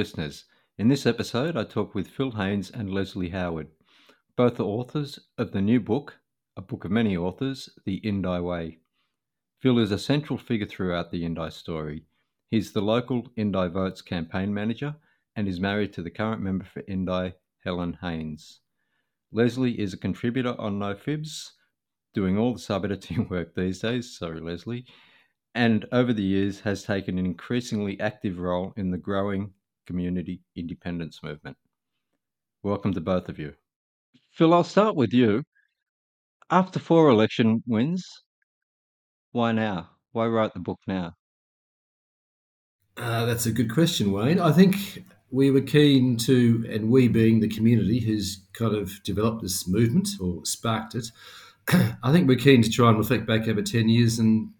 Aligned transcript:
Listeners. 0.00 0.46
In 0.78 0.88
this 0.88 1.04
episode, 1.04 1.58
I 1.58 1.64
talk 1.64 1.94
with 1.94 2.08
Phil 2.08 2.30
Haines 2.30 2.70
and 2.70 2.90
Lesley 2.90 3.28
Howard. 3.28 3.68
Both 4.34 4.58
are 4.58 4.62
authors 4.62 5.20
of 5.36 5.52
the 5.52 5.60
new 5.60 5.78
book, 5.78 6.16
a 6.56 6.62
book 6.62 6.86
of 6.86 6.90
many 6.90 7.18
authors, 7.18 7.68
The 7.84 7.96
Indi 7.96 8.40
Way. 8.40 8.78
Phil 9.58 9.78
is 9.78 9.92
a 9.92 9.98
central 9.98 10.38
figure 10.38 10.66
throughout 10.66 11.10
the 11.10 11.22
Indi 11.22 11.50
story. 11.50 12.06
He's 12.50 12.72
the 12.72 12.80
local 12.80 13.28
Indi 13.36 13.68
Votes 13.68 14.00
campaign 14.00 14.54
manager 14.54 14.96
and 15.36 15.46
is 15.46 15.60
married 15.60 15.92
to 15.92 16.02
the 16.02 16.10
current 16.10 16.40
member 16.40 16.64
for 16.64 16.82
Indi, 16.88 17.34
Helen 17.62 17.98
Haines. 18.00 18.60
Lesley 19.30 19.78
is 19.78 19.92
a 19.92 19.98
contributor 19.98 20.58
on 20.58 20.78
No 20.78 20.94
Fibs, 20.94 21.52
doing 22.14 22.38
all 22.38 22.54
the 22.54 22.58
sub 22.58 22.86
editing 22.86 23.28
work 23.28 23.54
these 23.54 23.80
days. 23.80 24.16
Sorry, 24.16 24.40
Lesley. 24.40 24.86
And 25.54 25.84
over 25.92 26.14
the 26.14 26.22
years 26.22 26.60
has 26.60 26.84
taken 26.84 27.18
an 27.18 27.26
increasingly 27.26 28.00
active 28.00 28.38
role 28.38 28.72
in 28.78 28.90
the 28.90 28.96
growing 28.96 29.52
community 29.90 30.40
independence 30.54 31.18
movement. 31.20 31.56
Welcome 32.62 32.94
to 32.94 33.00
both 33.00 33.28
of 33.28 33.40
you. 33.40 33.54
Phil, 34.30 34.54
I'll 34.54 34.62
start 34.62 34.94
with 34.94 35.12
you. 35.12 35.42
After 36.48 36.78
four 36.78 37.08
election 37.08 37.64
wins, 37.66 38.06
why 39.32 39.50
now? 39.50 39.90
Why 40.12 40.26
write 40.26 40.54
the 40.54 40.60
book 40.60 40.78
now? 40.86 41.14
Uh, 42.96 43.24
that's 43.24 43.46
a 43.46 43.52
good 43.52 43.72
question, 43.72 44.12
Wayne. 44.12 44.38
I 44.38 44.52
think 44.52 45.02
we 45.32 45.50
were 45.50 45.60
keen 45.60 46.16
to, 46.18 46.64
and 46.70 46.88
we 46.88 47.08
being 47.08 47.40
the 47.40 47.48
community 47.48 47.98
who's 47.98 48.42
kind 48.52 48.76
of 48.76 49.02
developed 49.02 49.42
this 49.42 49.66
movement 49.66 50.08
or 50.20 50.44
sparked 50.44 50.94
it, 50.94 51.10
I 52.04 52.12
think 52.12 52.28
we're 52.28 52.36
keen 52.36 52.62
to 52.62 52.70
try 52.70 52.90
and 52.90 52.98
reflect 52.98 53.26
back 53.26 53.48
over 53.48 53.60
10 53.60 53.88
years 53.88 54.20
and 54.20 54.50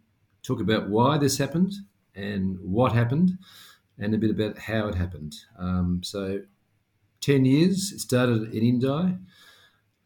talk 0.43 0.61
about 0.61 0.89
why 0.89 1.19
this 1.19 1.39
happened 1.39 1.73
and 2.17 2.59
what 2.61 2.91
happened 2.93 3.39
and 4.01 4.15
a 4.15 4.19
bit 4.19 4.31
about 4.31 4.59
how 4.59 4.89
it 4.89 4.95
happened. 4.95 5.37
Um, 5.59 6.01
so, 6.03 6.43
10 7.21 7.45
years, 7.45 7.93
it 7.93 8.01
started 8.01 8.55
in 8.55 8.63
Indi. 8.63 9.17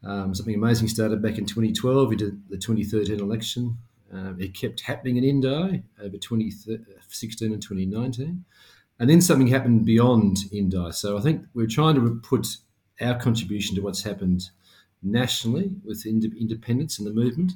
Um, 0.03 0.35
something 0.35 0.55
amazing 0.55 0.89
started 0.89 1.23
back 1.23 1.39
in 1.39 1.47
2012. 1.47 2.09
We 2.09 2.17
did 2.17 2.49
the 2.49 2.59
2013 2.59 3.21
election. 3.21 3.79
Um, 4.13 4.37
it 4.41 4.55
kept 4.55 4.81
happening 4.81 5.17
in 5.17 5.25
Indi 5.25 5.83
over 6.03 6.19
2016 6.19 7.53
and 7.53 7.63
2019. 7.63 8.45
And 8.99 9.11
then 9.11 9.21
something 9.21 9.47
happened 9.47 9.85
beyond 9.85 10.39
Indi. 10.53 10.93
So 10.93 11.17
I 11.17 11.21
think 11.21 11.47
we're 11.55 11.67
trying 11.67 11.95
to 11.95 12.21
put 12.23 12.47
our 13.01 13.19
contribution 13.19 13.75
to 13.77 13.83
what's 13.83 14.03
happened 14.03 14.51
nationally 15.03 15.71
with 15.85 16.07
independence 16.07 16.99
and 16.99 17.07
the 17.07 17.13
movement 17.13 17.53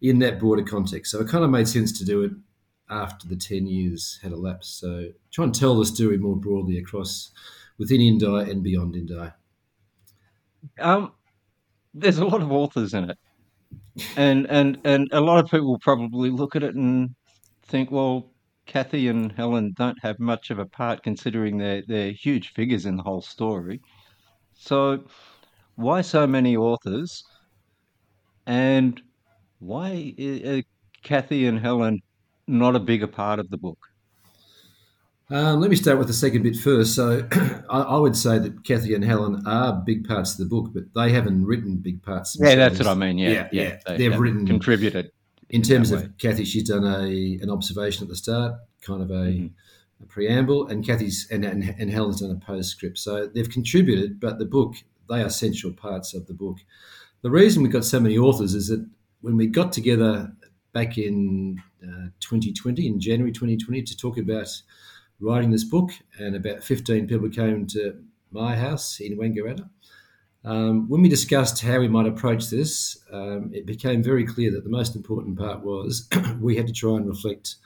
in 0.00 0.18
that 0.20 0.38
broader 0.38 0.62
context. 0.62 1.10
So 1.10 1.20
it 1.20 1.28
kind 1.28 1.44
of 1.44 1.50
made 1.50 1.68
sense 1.68 1.96
to 1.98 2.04
do 2.04 2.22
it 2.22 2.32
after 2.90 3.28
the 3.28 3.36
10 3.36 3.66
years 3.66 4.18
had 4.22 4.32
elapsed. 4.32 4.78
So 4.78 5.10
try 5.30 5.44
and 5.44 5.54
tell 5.54 5.76
the 5.76 5.86
story 5.86 6.18
more 6.18 6.36
broadly 6.36 6.78
across 6.78 7.30
within 7.78 8.00
Indi 8.00 8.26
and 8.26 8.62
beyond 8.62 8.96
Indi. 8.96 9.30
Um, 10.80 11.12
there's 11.94 12.18
a 12.18 12.24
lot 12.24 12.42
of 12.42 12.50
authors 12.50 12.94
in 12.94 13.10
it. 13.10 13.18
And, 14.16 14.46
and 14.48 14.78
and 14.84 15.08
a 15.12 15.20
lot 15.20 15.44
of 15.44 15.50
people 15.50 15.78
probably 15.80 16.30
look 16.30 16.56
at 16.56 16.62
it 16.62 16.74
and 16.74 17.14
think, 17.64 17.90
well, 17.90 18.30
Cathy 18.66 19.08
and 19.08 19.32
Helen 19.32 19.72
don't 19.76 19.98
have 20.02 20.20
much 20.20 20.50
of 20.50 20.58
a 20.58 20.66
part 20.66 21.02
considering 21.02 21.58
they're, 21.58 21.82
they're 21.86 22.12
huge 22.12 22.52
figures 22.52 22.86
in 22.86 22.96
the 22.96 23.02
whole 23.02 23.22
story. 23.22 23.80
So, 24.54 25.04
why 25.74 26.02
so 26.02 26.26
many 26.26 26.56
authors? 26.56 27.24
And 28.46 29.00
why 29.58 30.14
are 30.18 30.62
Cathy 31.02 31.46
and 31.46 31.58
Helen 31.58 32.00
not 32.48 32.76
a 32.76 32.80
bigger 32.80 33.06
part 33.06 33.38
of 33.38 33.50
the 33.50 33.56
book? 33.56 33.78
Um, 35.30 35.60
let 35.60 35.68
me 35.68 35.76
start 35.76 35.98
with 35.98 36.06
the 36.06 36.14
second 36.14 36.42
bit 36.42 36.56
first. 36.56 36.94
So, 36.94 37.26
I, 37.70 37.80
I, 37.80 37.98
would 37.98 38.16
say 38.16 38.38
that 38.38 38.64
Cathy 38.64 38.94
and 38.94 39.04
Helen 39.04 39.42
are 39.46 39.74
big 39.74 40.08
parts 40.08 40.32
of 40.32 40.38
the 40.38 40.46
book, 40.46 40.70
but 40.72 40.84
they 40.94 41.12
haven't 41.12 41.44
written 41.44 41.76
big 41.76 42.02
parts. 42.02 42.36
Yeah, 42.40 42.54
that's 42.54 42.78
what 42.78 42.88
I 42.88 42.94
mean. 42.94 43.18
Yeah, 43.18 43.48
yeah, 43.52 43.78
yeah. 43.86 43.96
They, 43.96 44.04
have 44.04 44.18
written 44.18 44.46
contributed. 44.46 45.10
In 45.50 45.60
terms 45.60 45.90
of. 45.92 46.16
Cathy, 46.16 46.44
she's 46.44 46.68
done 46.68 46.84
a 46.84 47.38
an 47.42 47.50
observation 47.50 48.04
at 48.04 48.08
the 48.08 48.16
start, 48.16 48.54
kind 48.80 49.02
of 49.02 49.10
a, 49.10 49.14
mm-hmm. 49.14 50.02
a 50.02 50.06
preamble, 50.06 50.68
and 50.68 50.84
Cathy's 50.84 51.28
and, 51.30 51.44
and 51.44 51.74
and 51.78 51.90
Helen's 51.90 52.22
done 52.22 52.30
a 52.30 52.36
postscript. 52.36 52.96
So 52.96 53.26
they've 53.26 53.50
contributed, 53.50 54.18
but 54.18 54.38
the 54.38 54.46
book 54.46 54.76
they 55.10 55.22
are 55.22 55.30
central 55.30 55.72
parts 55.74 56.14
of 56.14 56.26
the 56.26 56.34
book. 56.34 56.58
The 57.22 57.30
reason 57.30 57.62
we've 57.62 57.72
got 57.72 57.84
so 57.84 58.00
many 58.00 58.16
authors 58.16 58.54
is 58.54 58.68
that 58.68 58.86
when 59.20 59.36
we 59.36 59.46
got 59.46 59.72
together 59.72 60.32
back 60.78 60.96
in 60.96 61.60
uh, 61.82 62.06
2020, 62.20 62.86
in 62.86 63.00
January 63.00 63.32
2020, 63.32 63.82
to 63.82 63.96
talk 63.96 64.16
about 64.16 64.48
writing 65.18 65.50
this 65.50 65.64
book, 65.64 65.90
and 66.20 66.36
about 66.36 66.62
15 66.62 67.08
people 67.08 67.28
came 67.28 67.66
to 67.66 68.00
my 68.30 68.54
house 68.54 69.00
in 69.00 69.18
Wangaratta. 69.18 69.68
Um, 70.44 70.88
when 70.88 71.02
we 71.02 71.08
discussed 71.08 71.62
how 71.62 71.80
we 71.80 71.88
might 71.88 72.06
approach 72.06 72.48
this, 72.48 72.96
um, 73.12 73.50
it 73.52 73.66
became 73.66 74.04
very 74.04 74.24
clear 74.24 74.52
that 74.52 74.62
the 74.62 74.70
most 74.70 74.94
important 74.94 75.36
part 75.36 75.64
was 75.64 76.08
we 76.40 76.56
had 76.56 76.68
to 76.68 76.72
try 76.72 76.94
and 76.96 77.08
reflect 77.08 77.56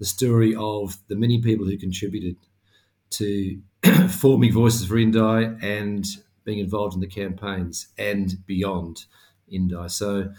the 0.00 0.04
story 0.04 0.52
of 0.56 0.96
the 1.06 1.14
many 1.14 1.40
people 1.40 1.66
who 1.66 1.78
contributed 1.78 2.36
to 3.10 3.60
forming 4.10 4.52
Voices 4.52 4.88
for 4.88 4.98
Indi 4.98 5.18
and 5.62 6.04
being 6.44 6.58
involved 6.58 6.94
in 6.94 7.00
the 7.00 7.06
campaigns 7.06 7.86
and 7.96 8.44
beyond 8.44 9.04
Indi. 9.48 9.88
So 9.88 10.32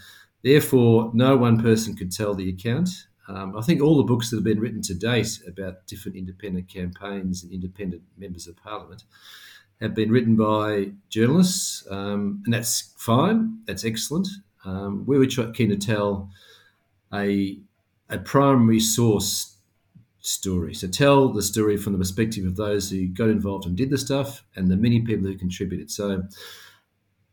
Therefore, 0.48 1.10
no 1.12 1.36
one 1.36 1.60
person 1.60 1.94
could 1.94 2.10
tell 2.10 2.34
the 2.34 2.48
account. 2.48 2.88
Um, 3.28 3.54
I 3.54 3.60
think 3.60 3.82
all 3.82 3.98
the 3.98 4.02
books 4.02 4.30
that 4.30 4.38
have 4.38 4.44
been 4.44 4.60
written 4.60 4.80
to 4.80 4.94
date 4.94 5.42
about 5.46 5.86
different 5.86 6.16
independent 6.16 6.68
campaigns 6.68 7.42
and 7.42 7.52
independent 7.52 8.00
members 8.16 8.46
of 8.46 8.56
parliament 8.56 9.04
have 9.82 9.94
been 9.94 10.10
written 10.10 10.36
by 10.36 10.92
journalists, 11.10 11.86
um, 11.90 12.40
and 12.46 12.54
that's 12.54 12.94
fine. 12.96 13.58
That's 13.66 13.84
excellent. 13.84 14.26
Um, 14.64 15.04
we 15.04 15.18
were 15.18 15.26
keen 15.26 15.68
to 15.68 15.76
tell 15.76 16.30
a, 17.12 17.58
a 18.08 18.16
primary 18.16 18.80
source 18.80 19.54
story. 20.20 20.72
So 20.72 20.88
tell 20.88 21.28
the 21.28 21.42
story 21.42 21.76
from 21.76 21.92
the 21.92 21.98
perspective 21.98 22.46
of 22.46 22.56
those 22.56 22.88
who 22.88 23.06
got 23.08 23.28
involved 23.28 23.66
and 23.66 23.76
did 23.76 23.90
the 23.90 23.98
stuff, 23.98 24.44
and 24.56 24.70
the 24.70 24.78
many 24.78 25.02
people 25.02 25.26
who 25.26 25.36
contributed. 25.36 25.90
So 25.90 26.22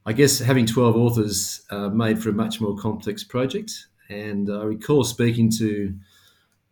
I 0.07 0.13
guess 0.13 0.37
having 0.37 0.67
12 0.67 0.95
authors 0.95 1.61
uh, 1.71 1.89
made 1.89 2.21
for 2.21 2.29
a 2.29 2.33
much 2.33 2.61
more 2.61 2.77
complex 2.77 3.23
project. 3.23 3.87
And 4.07 4.51
I 4.51 4.63
recall 4.63 5.03
speaking 5.03 5.49
to 5.57 5.95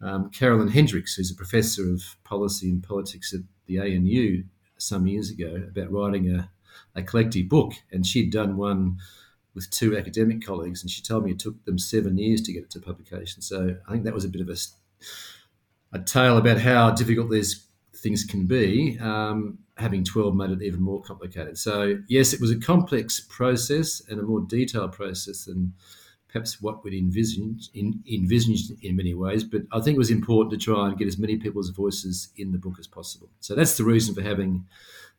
um, 0.01 0.29
Carolyn 0.29 0.69
Hendriks, 0.69 1.15
who's 1.15 1.31
a 1.31 1.35
professor 1.35 1.91
of 1.91 2.03
policy 2.23 2.69
and 2.69 2.83
politics 2.83 3.33
at 3.33 3.39
the 3.65 3.79
ANU 3.79 4.43
some 4.77 5.07
years 5.07 5.31
ago, 5.31 5.63
about 5.67 5.91
writing 5.91 6.29
a, 6.29 6.51
a 6.93 7.01
collective 7.01 7.49
book. 7.49 7.73
And 7.91 8.05
she'd 8.05 8.31
done 8.31 8.55
one 8.55 8.99
with 9.55 9.69
two 9.71 9.97
academic 9.97 10.45
colleagues, 10.45 10.83
and 10.83 10.91
she 10.91 11.01
told 11.01 11.25
me 11.25 11.31
it 11.31 11.39
took 11.39 11.63
them 11.65 11.79
seven 11.79 12.17
years 12.19 12.41
to 12.41 12.53
get 12.53 12.63
it 12.63 12.69
to 12.71 12.79
publication. 12.79 13.41
So 13.41 13.77
I 13.87 13.91
think 13.91 14.03
that 14.03 14.13
was 14.13 14.25
a 14.25 14.29
bit 14.29 14.41
of 14.41 14.49
a, 14.49 14.57
a 15.91 15.99
tale 15.99 16.37
about 16.37 16.59
how 16.59 16.91
difficult 16.91 17.31
these 17.31 17.65
things 18.03 18.25
can 18.25 18.45
be. 18.45 18.99
Um, 18.99 19.57
having 19.77 20.03
12 20.03 20.35
made 20.35 20.51
it 20.51 20.61
even 20.61 20.81
more 20.81 21.01
complicated. 21.01 21.57
So, 21.57 21.97
yes, 22.07 22.33
it 22.33 22.39
was 22.39 22.51
a 22.51 22.59
complex 22.59 23.19
process 23.19 24.03
and 24.07 24.19
a 24.19 24.23
more 24.23 24.41
detailed 24.41 24.91
process 24.91 25.45
than 25.45 25.73
perhaps 26.27 26.61
what 26.61 26.83
we'd 26.83 26.93
envisioned 26.93 27.69
in, 27.73 28.03
envisaged 28.11 28.71
in 28.83 28.95
many 28.95 29.15
ways. 29.15 29.43
But 29.43 29.63
I 29.71 29.79
think 29.79 29.95
it 29.95 29.99
was 29.99 30.11
important 30.11 30.51
to 30.51 30.63
try 30.63 30.87
and 30.87 30.97
get 30.97 31.07
as 31.07 31.17
many 31.17 31.37
people's 31.37 31.69
voices 31.69 32.29
in 32.37 32.51
the 32.51 32.57
book 32.57 32.75
as 32.77 32.87
possible. 32.87 33.29
So 33.39 33.55
that's 33.55 33.77
the 33.77 33.83
reason 33.83 34.13
for 34.13 34.21
having 34.21 34.65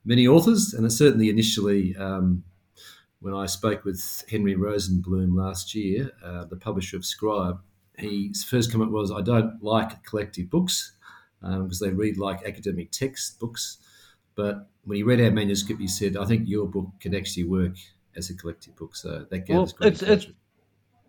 many 0.04 0.28
authors. 0.28 0.72
And 0.74 0.92
certainly 0.92 1.30
initially, 1.30 1.96
um, 1.96 2.44
when 3.20 3.34
I 3.34 3.46
spoke 3.46 3.84
with 3.84 4.24
Henry 4.30 4.54
Rosenbloom 4.54 5.34
last 5.34 5.74
year, 5.74 6.10
uh, 6.22 6.44
the 6.44 6.56
publisher 6.56 6.96
of 6.96 7.04
Scribe, 7.04 7.58
his 7.96 8.44
first 8.44 8.70
comment 8.70 8.92
was, 8.92 9.10
I 9.10 9.22
don't 9.22 9.62
like 9.62 10.04
collective 10.04 10.50
books 10.50 10.92
because 11.44 11.82
um, 11.82 11.88
they 11.88 11.94
read 11.94 12.16
like 12.16 12.44
academic 12.46 12.90
textbooks. 12.90 13.78
But 14.34 14.66
when 14.84 14.96
he 14.96 15.02
read 15.02 15.20
our 15.20 15.30
manuscript, 15.30 15.80
he 15.80 15.88
said, 15.88 16.16
"I 16.16 16.24
think 16.24 16.48
your 16.48 16.66
book 16.66 16.88
can 17.00 17.14
actually 17.14 17.44
work 17.44 17.76
as 18.16 18.30
a 18.30 18.34
collective 18.34 18.74
book." 18.76 18.96
So 18.96 19.26
that 19.30 19.38
gave 19.46 19.56
well, 19.56 19.64
us 19.64 19.72
great 19.72 19.92
it's, 19.92 20.02
it's 20.02 20.26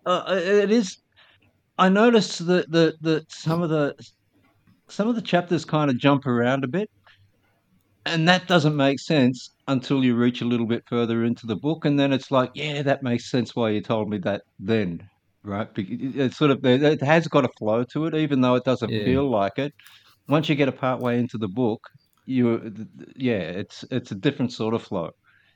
uh, 0.04 0.24
it 0.28 0.70
is. 0.70 0.98
I 1.78 1.88
noticed 1.88 2.46
that 2.46 2.70
that 2.70 3.02
that 3.02 3.32
some 3.32 3.62
of 3.62 3.70
the 3.70 3.94
some 4.88 5.08
of 5.08 5.14
the 5.14 5.22
chapters 5.22 5.64
kind 5.64 5.90
of 5.90 5.98
jump 5.98 6.26
around 6.26 6.64
a 6.64 6.68
bit, 6.68 6.90
and 8.04 8.28
that 8.28 8.46
doesn't 8.46 8.76
make 8.76 9.00
sense 9.00 9.50
until 9.68 10.04
you 10.04 10.14
reach 10.14 10.40
a 10.42 10.44
little 10.44 10.66
bit 10.66 10.84
further 10.86 11.24
into 11.24 11.46
the 11.46 11.56
book, 11.56 11.84
and 11.84 11.98
then 11.98 12.12
it's 12.12 12.30
like, 12.30 12.50
yeah, 12.54 12.82
that 12.82 13.02
makes 13.02 13.30
sense 13.30 13.56
why 13.56 13.70
you 13.70 13.80
told 13.80 14.08
me 14.08 14.18
that 14.18 14.42
then, 14.60 15.08
right? 15.42 15.68
It's 15.76 16.36
sort 16.36 16.52
of 16.52 16.64
it 16.64 17.02
has 17.02 17.26
got 17.26 17.44
a 17.44 17.50
flow 17.58 17.82
to 17.84 18.06
it, 18.06 18.14
even 18.14 18.40
though 18.40 18.54
it 18.54 18.64
doesn't 18.64 18.90
yeah. 18.90 19.04
feel 19.04 19.28
like 19.28 19.58
it. 19.58 19.74
Once 20.28 20.48
you 20.48 20.54
get 20.54 20.68
a 20.68 20.72
part 20.72 21.00
way 21.00 21.18
into 21.18 21.38
the 21.38 21.48
book, 21.48 21.88
you 22.24 22.86
yeah, 23.14 23.34
it's 23.34 23.84
it's 23.90 24.10
a 24.10 24.14
different 24.14 24.52
sort 24.52 24.74
of 24.74 24.82
flow. 24.82 25.12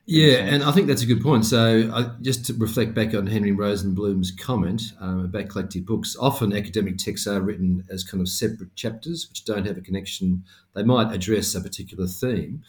Yeah, 0.06 0.38
and 0.38 0.64
I 0.64 0.72
think 0.72 0.88
that's 0.88 1.02
a 1.02 1.06
good 1.06 1.22
point. 1.22 1.44
So, 1.44 1.88
I, 1.94 2.10
just 2.20 2.44
to 2.46 2.54
reflect 2.54 2.94
back 2.94 3.14
on 3.14 3.26
Henry 3.26 3.52
Rosenbloom's 3.52 4.32
comment 4.32 4.82
um, 4.98 5.24
about 5.24 5.48
collective 5.48 5.86
books, 5.86 6.16
often 6.18 6.52
academic 6.52 6.98
texts 6.98 7.28
are 7.28 7.40
written 7.40 7.84
as 7.90 8.02
kind 8.02 8.20
of 8.20 8.28
separate 8.28 8.74
chapters 8.74 9.28
which 9.28 9.44
don't 9.44 9.66
have 9.66 9.76
a 9.76 9.82
connection. 9.82 10.42
They 10.74 10.82
might 10.82 11.12
address 11.12 11.54
a 11.54 11.60
particular 11.60 12.08
theme, 12.08 12.62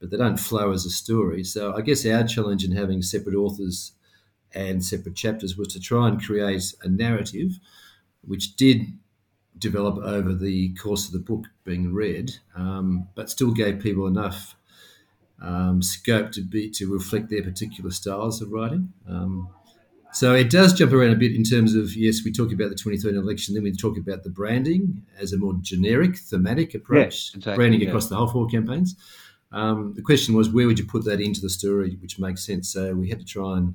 but 0.00 0.10
they 0.10 0.16
don't 0.16 0.40
flow 0.40 0.72
as 0.72 0.86
a 0.86 0.90
story. 0.90 1.44
So, 1.44 1.72
I 1.76 1.82
guess 1.82 2.04
our 2.06 2.24
challenge 2.24 2.64
in 2.64 2.72
having 2.72 3.02
separate 3.02 3.36
authors 3.36 3.92
and 4.52 4.84
separate 4.84 5.14
chapters 5.14 5.56
was 5.56 5.68
to 5.68 5.80
try 5.80 6.08
and 6.08 6.20
create 6.20 6.74
a 6.82 6.88
narrative 6.88 7.60
which 8.22 8.56
did 8.56 8.82
develop 9.58 9.98
over 9.98 10.34
the 10.34 10.74
course 10.74 11.06
of 11.06 11.12
the 11.12 11.18
book 11.18 11.46
being 11.64 11.92
read, 11.92 12.32
um, 12.56 13.08
but 13.14 13.30
still 13.30 13.50
gave 13.50 13.80
people 13.80 14.06
enough 14.06 14.56
um, 15.40 15.82
scope 15.82 16.32
to 16.32 16.42
be 16.42 16.70
to 16.70 16.92
reflect 16.92 17.30
their 17.30 17.42
particular 17.42 17.90
styles 17.90 18.42
of 18.42 18.50
writing. 18.50 18.92
Um, 19.08 19.48
so 20.12 20.34
it 20.34 20.50
does 20.50 20.72
jump 20.72 20.92
around 20.92 21.10
a 21.10 21.16
bit 21.16 21.34
in 21.34 21.44
terms 21.44 21.74
of 21.74 21.94
yes, 21.94 22.24
we 22.24 22.32
talk 22.32 22.52
about 22.52 22.70
the 22.70 22.74
2013 22.74 23.18
election, 23.18 23.54
then 23.54 23.62
we 23.62 23.72
talk 23.72 23.98
about 23.98 24.24
the 24.24 24.30
branding 24.30 25.02
as 25.18 25.32
a 25.32 25.38
more 25.38 25.54
generic, 25.60 26.16
thematic 26.16 26.74
approach, 26.74 27.34
exactly, 27.34 27.56
branding 27.56 27.80
yeah. 27.82 27.88
across 27.88 28.08
the 28.08 28.16
whole 28.16 28.28
four 28.28 28.46
campaigns. 28.46 28.96
Um, 29.52 29.94
the 29.94 30.02
question 30.02 30.34
was 30.34 30.50
where 30.50 30.66
would 30.66 30.78
you 30.78 30.86
put 30.86 31.04
that 31.04 31.20
into 31.20 31.40
the 31.40 31.50
story, 31.50 31.96
which 32.00 32.18
makes 32.18 32.44
sense. 32.44 32.72
So 32.72 32.94
we 32.94 33.08
had 33.08 33.20
to 33.20 33.24
try 33.24 33.58
and 33.58 33.74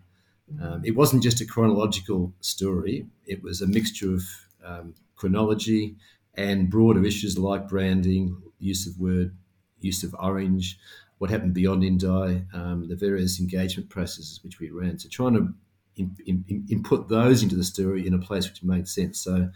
um, 0.61 0.81
it 0.83 0.95
wasn't 0.95 1.23
just 1.23 1.41
a 1.41 1.45
chronological 1.45 2.33
story; 2.41 3.05
it 3.25 3.41
was 3.41 3.61
a 3.61 3.67
mixture 3.67 4.13
of 4.13 4.23
um, 4.63 4.93
chronology 5.15 5.95
and 6.35 6.69
broader 6.69 7.05
issues 7.05 7.37
like 7.37 7.67
branding, 7.67 8.41
use 8.59 8.87
of 8.87 8.99
word, 8.99 9.35
use 9.79 10.03
of 10.03 10.15
orange, 10.19 10.79
what 11.19 11.29
happened 11.29 11.53
beyond 11.53 11.83
Indi, 11.83 12.05
um, 12.53 12.87
the 12.89 12.95
various 12.95 13.39
engagement 13.39 13.89
processes 13.89 14.39
which 14.43 14.59
we 14.59 14.69
ran. 14.71 14.99
So 14.99 15.09
trying 15.09 15.33
to 15.35 15.53
in, 15.95 16.15
in, 16.25 16.65
input 16.69 17.09
those 17.09 17.43
into 17.43 17.55
the 17.55 17.63
story 17.63 18.05
in 18.07 18.13
a 18.13 18.19
place 18.19 18.49
which 18.49 18.63
made 18.63 18.87
sense. 18.87 19.19
So 19.19 19.49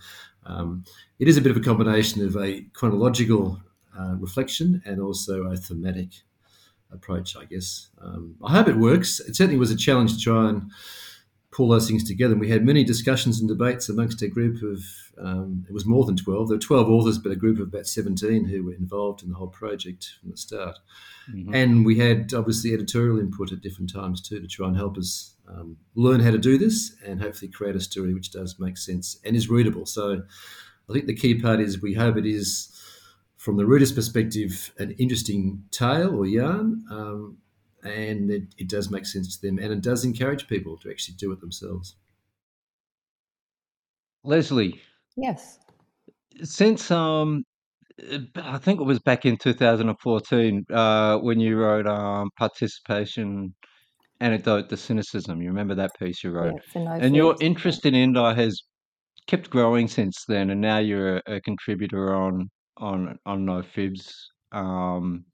um, 0.46 0.84
it 1.20 1.28
is 1.28 1.38
a 1.38 1.42
bit 1.42 1.52
of 1.52 1.58
a 1.58 1.62
combination 1.62 2.26
of 2.26 2.36
a 2.38 2.62
chronological 2.74 3.62
uh, 3.98 4.16
reflection 4.20 4.82
and 4.86 5.02
also 5.02 5.44
a 5.44 5.58
thematic 5.58 6.10
approach, 6.92 7.36
I 7.36 7.46
guess. 7.46 7.90
Um, 8.00 8.36
I 8.44 8.52
hope 8.52 8.68
it 8.68 8.78
works. 8.78 9.20
It 9.20 9.36
certainly 9.36 9.58
was 9.58 9.72
a 9.72 9.76
challenge 9.76 10.14
to 10.14 10.20
try 10.20 10.50
and 10.50 10.72
pull 11.58 11.70
those 11.70 11.88
things 11.88 12.04
together. 12.04 12.34
And 12.34 12.40
we 12.40 12.52
had 12.52 12.64
many 12.64 12.84
discussions 12.84 13.40
and 13.40 13.50
debates 13.50 13.90
amongst 13.90 14.22
a 14.22 14.28
group 14.28 14.62
of, 14.62 14.80
um, 15.18 15.66
it 15.68 15.74
was 15.74 15.88
more 15.88 16.06
than 16.06 16.16
12. 16.16 16.50
There 16.50 16.56
were 16.56 16.62
12 16.62 16.88
authors, 16.88 17.18
but 17.18 17.32
a 17.32 17.36
group 17.36 17.60
of 17.60 17.70
about 17.70 17.88
17 17.88 18.46
who 18.46 18.64
were 18.64 18.76
involved 18.76 19.24
in 19.24 19.30
the 19.30 19.36
whole 19.36 19.48
project 19.48 20.08
from 20.22 20.30
the 20.30 20.38
start. 20.38 20.78
Mm-hmm. 21.34 21.56
And 21.56 21.84
we 21.84 21.98
had 21.98 22.32
obviously 22.36 22.76
editorial 22.76 23.18
input 23.18 23.52
at 23.52 23.62
different 23.62 23.92
times 23.92 24.22
too 24.22 24.40
to 24.40 24.48
try 24.48 24.68
and 24.68 24.78
help 24.78 25.00
us 25.00 25.34
um, 25.50 25.78
learn 25.96 26.20
how 26.20 26.30
to 26.30 26.38
do 26.38 26.60
this 26.60 26.96
and 27.04 27.20
hopefully 27.20 27.50
create 27.50 27.76
a 27.76 27.82
story 27.82 28.14
which 28.14 28.32
does 28.32 28.60
make 28.60 28.78
sense 28.78 29.18
and 29.26 29.36
is 29.36 29.50
readable. 29.50 29.88
So 29.88 30.22
I 30.88 30.94
think 30.94 31.08
the 31.08 31.16
key 31.16 31.42
part 31.42 31.60
is 31.60 31.82
we 31.82 31.96
hope 31.96 32.18
it 32.18 32.28
is, 32.28 32.72
from 33.36 33.58
the 33.58 33.66
reader's 33.66 33.92
perspective, 33.92 34.72
an 34.78 34.92
interesting 35.00 35.64
tale 35.72 36.16
or 36.16 36.28
yarn. 36.28 36.86
Um, 36.92 37.38
and 37.88 38.32
it, 38.32 38.44
it 38.58 38.70
does 38.70 38.90
make 38.90 39.06
sense 39.06 39.38
to 39.38 39.48
them 39.48 39.60
and 39.60 39.72
it 39.72 39.82
does 39.82 40.06
encourage 40.06 40.48
people 40.48 40.78
to 40.78 40.90
actually 40.90 41.16
do 41.16 41.32
it 41.32 41.40
themselves. 41.40 41.96
Lesley. 44.24 44.82
Yes. 45.16 45.60
Since 46.44 46.92
um 46.92 47.44
I 48.36 48.60
think 48.60 48.80
it 48.80 48.84
was 48.84 49.00
back 49.00 49.26
in 49.26 49.38
2014 49.38 50.66
uh, 50.72 51.18
when 51.18 51.40
you 51.40 51.58
wrote 51.58 51.88
um, 51.88 52.30
participation 52.38 53.56
Anecdote 54.20 54.70
to 54.70 54.78
cynicism. 54.78 55.42
You 55.42 55.50
remember 55.50 55.76
that 55.76 55.92
piece 56.00 56.24
you 56.24 56.32
wrote, 56.32 56.62
yeah, 56.76 56.84
no 56.84 56.92
and 56.92 57.16
your 57.16 57.36
interest 57.40 57.86
in 57.86 57.96
Indi 57.96 58.20
has 58.20 58.62
kept 59.28 59.50
growing 59.50 59.88
since 59.88 60.26
then, 60.28 60.50
and 60.50 60.62
now 60.62 60.80
you're 60.80 61.18
a, 61.18 61.22
a 61.28 61.42
contributor 61.42 62.16
on 62.16 62.50
on 62.78 63.18
on 63.26 63.46
No 63.46 63.62
Fibs. 63.62 64.32
Um, 64.52 65.26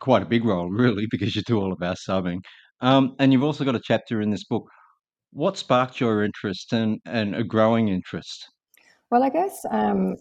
quite 0.00 0.22
a 0.22 0.26
big 0.26 0.44
role, 0.44 0.68
really, 0.70 1.06
because 1.10 1.34
you 1.36 1.42
do 1.42 1.58
all 1.58 1.72
of 1.72 1.82
our 1.82 1.94
subbing. 1.94 2.40
Um, 2.80 3.14
and 3.18 3.32
you've 3.32 3.44
also 3.44 3.64
got 3.64 3.76
a 3.76 3.80
chapter 3.82 4.20
in 4.20 4.30
this 4.30 4.44
book. 4.44 4.64
What 5.32 5.56
sparked 5.56 6.00
your 6.00 6.24
interest 6.24 6.72
and, 6.72 7.00
and 7.06 7.34
a 7.34 7.44
growing 7.44 7.88
interest? 7.88 8.48
Well, 9.10 9.22
I 9.22 9.28
guess 9.28 9.64
um, 9.70 10.16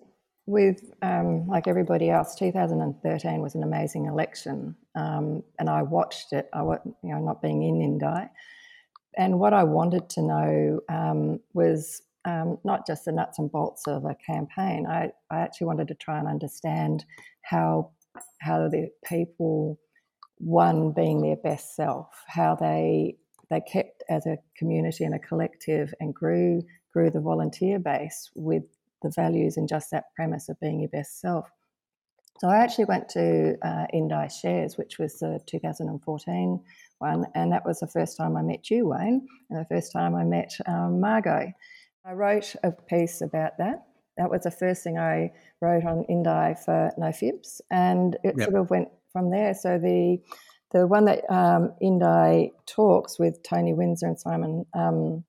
with 0.46 0.92
um, 1.02 1.48
like 1.48 1.68
everybody 1.68 2.10
else, 2.10 2.36
2013 2.36 3.42
was 3.42 3.56
an 3.56 3.63
amazing 3.63 4.06
election, 4.06 4.75
um, 4.96 5.44
and 5.60 5.69
I 5.69 5.81
watched 5.81 6.34
it. 6.34 6.50
I, 6.54 6.62
you 6.62 6.96
know, 7.04 7.19
not 7.19 7.42
being 7.42 7.64
in 7.64 7.81
Indi, 7.81 8.30
and 9.18 9.40
what 9.40 9.54
I 9.54 9.64
wanted 9.64 10.10
to 10.10 10.22
know 10.22 10.80
um, 10.90 11.40
was 11.54 12.02
um, 12.25 12.57
not 12.64 12.86
just 12.86 13.06
the 13.06 13.12
nuts 13.12 13.40
and 13.40 13.52
bolts 13.52 13.88
of 13.88 14.06
a 14.06 14.16
campaign. 14.16 14.86
I, 14.86 15.12
I 15.30 15.40
actually 15.40 15.68
wanted 15.68 15.88
to 15.90 15.96
try 15.96 16.19
and 16.19 16.28
understand 16.28 17.06
how 17.42 17.92
how 18.40 18.68
the 18.68 18.90
people 19.06 19.80
one 20.38 20.92
being 20.92 21.22
their 21.22 21.36
best 21.36 21.75
self, 21.75 22.08
how 22.28 22.56
they 22.56 23.16
they 23.50 23.62
kept 23.62 24.02
as 24.10 24.25
a 24.25 24.38
community 24.58 25.04
and 25.04 25.13
a 25.13 25.19
collective 25.19 25.94
and 26.00 26.16
grew 26.16 26.63
grew 26.94 27.10
the 27.10 27.22
volunteer 27.22 27.80
base 27.80 28.30
with 28.36 28.63
the 29.02 29.12
values 29.16 29.58
and 29.58 29.68
just 29.68 29.92
that 29.92 30.06
premise 30.16 30.50
of 30.50 30.60
being 30.60 30.80
your 30.80 30.90
best 30.90 31.19
self. 31.19 31.50
So 32.40 32.48
I 32.48 32.58
actually 32.58 32.86
went 32.86 33.08
to 33.10 33.56
uh, 33.62 33.86
Indi 33.94 34.30
Shares, 34.30 34.78
which 34.78 34.98
was 34.98 35.19
the 35.19 35.40
2014 35.46 36.60
one, 36.98 37.25
and 37.36 37.52
that 37.52 37.66
was 37.66 37.80
the 37.80 37.88
first 37.88 38.18
time 38.18 38.36
I 38.36 38.42
met 38.42 38.69
you, 38.69 38.88
Wayne, 38.88 39.28
and 39.50 39.60
the 39.60 39.66
first 39.66 39.92
time 39.92 40.16
I 40.16 40.24
met 40.24 40.52
um, 40.68 41.00
Margot. 41.00 41.52
I 42.06 42.14
wrote 42.14 42.56
a 42.64 42.72
piece 42.72 43.22
about 43.22 43.57
that, 43.60 43.86
that 44.18 44.30
was 44.30 44.44
the 44.44 44.52
first 44.52 44.84
thing 44.84 44.98
I 44.98 45.31
wrote 45.62 45.86
on 45.86 46.04
Indi 46.04 46.56
for 46.63 46.92
No 46.98 47.12
Fibs, 47.12 47.62
and 47.72 48.16
it 48.24 48.36
yep. 48.38 48.50
sort 48.50 48.62
of 48.62 48.69
went 48.69 48.90
from 49.12 49.31
there. 49.31 49.54
So 49.54 49.78
the 49.78 50.19
the 50.72 50.88
one 50.88 51.06
that 51.06 51.30
um, 51.30 51.74
Indi 51.81 52.54
talks 52.66 53.19
with 53.19 53.44
Tony 53.44 53.74
Windsor 53.74 54.08
and 54.08 54.19
Simon, 54.19 54.66
um, 54.74 55.24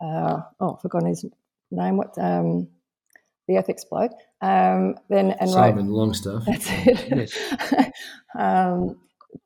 uh, 0.00 0.40
oh, 0.60 0.74
I've 0.74 0.80
forgotten 0.80 1.08
his 1.08 1.24
name. 1.70 1.96
What 1.96 2.16
um, 2.18 2.68
the 3.48 3.56
ethics 3.56 3.84
bloke? 3.84 4.12
Um, 4.40 4.96
then 5.08 5.32
and 5.32 5.50
Simon 5.50 5.86
wrote, 5.86 5.94
Longstaff. 5.94 6.44
That's 6.46 6.66
it. 6.68 7.30
Yes. 7.70 7.92
um, 8.38 8.96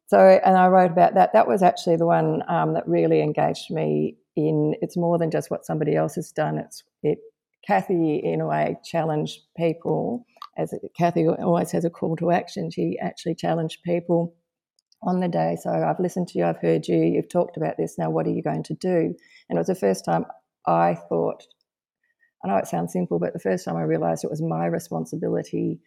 so 0.06 0.18
and 0.18 0.56
I 0.56 0.68
wrote 0.68 0.90
about 0.90 1.14
that. 1.14 1.32
That 1.32 1.48
was 1.48 1.62
actually 1.62 1.96
the 1.96 2.06
one 2.06 2.42
um, 2.48 2.74
that 2.74 2.86
really 2.86 3.20
engaged 3.20 3.70
me 3.70 4.16
in. 4.36 4.74
It's 4.82 4.96
more 4.96 5.18
than 5.18 5.30
just 5.30 5.50
what 5.50 5.64
somebody 5.64 5.96
else 5.96 6.14
has 6.16 6.32
done. 6.32 6.58
It's 6.58 6.84
it 7.02 7.18
Cathy, 7.66 8.20
in 8.22 8.40
a 8.40 8.46
way, 8.46 8.76
challenged 8.84 9.40
people. 9.56 10.26
As 10.56 10.72
Cathy 10.96 11.26
always 11.26 11.72
has 11.72 11.84
a 11.84 11.90
call 11.90 12.16
to 12.16 12.30
action, 12.30 12.70
she 12.70 12.98
actually 13.00 13.34
challenged 13.34 13.82
people 13.84 14.34
on 15.02 15.20
the 15.20 15.28
day. 15.28 15.56
So 15.60 15.70
I've 15.70 16.00
listened 16.00 16.28
to 16.28 16.38
you, 16.38 16.44
I've 16.44 16.60
heard 16.60 16.86
you, 16.88 16.96
you've 16.96 17.28
talked 17.28 17.56
about 17.56 17.76
this. 17.76 17.96
Now, 17.98 18.10
what 18.10 18.26
are 18.26 18.32
you 18.32 18.42
going 18.42 18.62
to 18.64 18.74
do? 18.74 19.14
And 19.48 19.56
it 19.56 19.60
was 19.60 19.66
the 19.66 19.74
first 19.74 20.04
time 20.04 20.24
I 20.66 20.94
thought, 21.08 21.44
I 22.44 22.48
know 22.48 22.56
it 22.56 22.66
sounds 22.66 22.92
simple, 22.92 23.18
but 23.18 23.32
the 23.32 23.38
first 23.38 23.64
time 23.64 23.76
I 23.76 23.82
realised 23.82 24.24
it 24.24 24.30
was 24.30 24.42
my 24.42 24.66
responsibility 24.66 25.80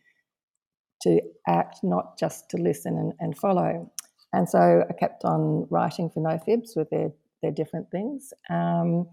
to 1.01 1.21
act, 1.47 1.79
not 1.83 2.17
just 2.17 2.49
to 2.51 2.57
listen 2.57 2.97
and, 2.97 3.13
and 3.19 3.37
follow. 3.37 3.91
And 4.33 4.49
so 4.49 4.83
I 4.89 4.93
kept 4.93 5.23
on 5.25 5.67
writing 5.69 6.09
for 6.09 6.21
No 6.21 6.39
Fibs 6.45 6.73
with 6.75 6.89
their, 6.89 7.11
their 7.41 7.51
different 7.51 7.89
things. 7.91 8.33
Um, 8.49 9.07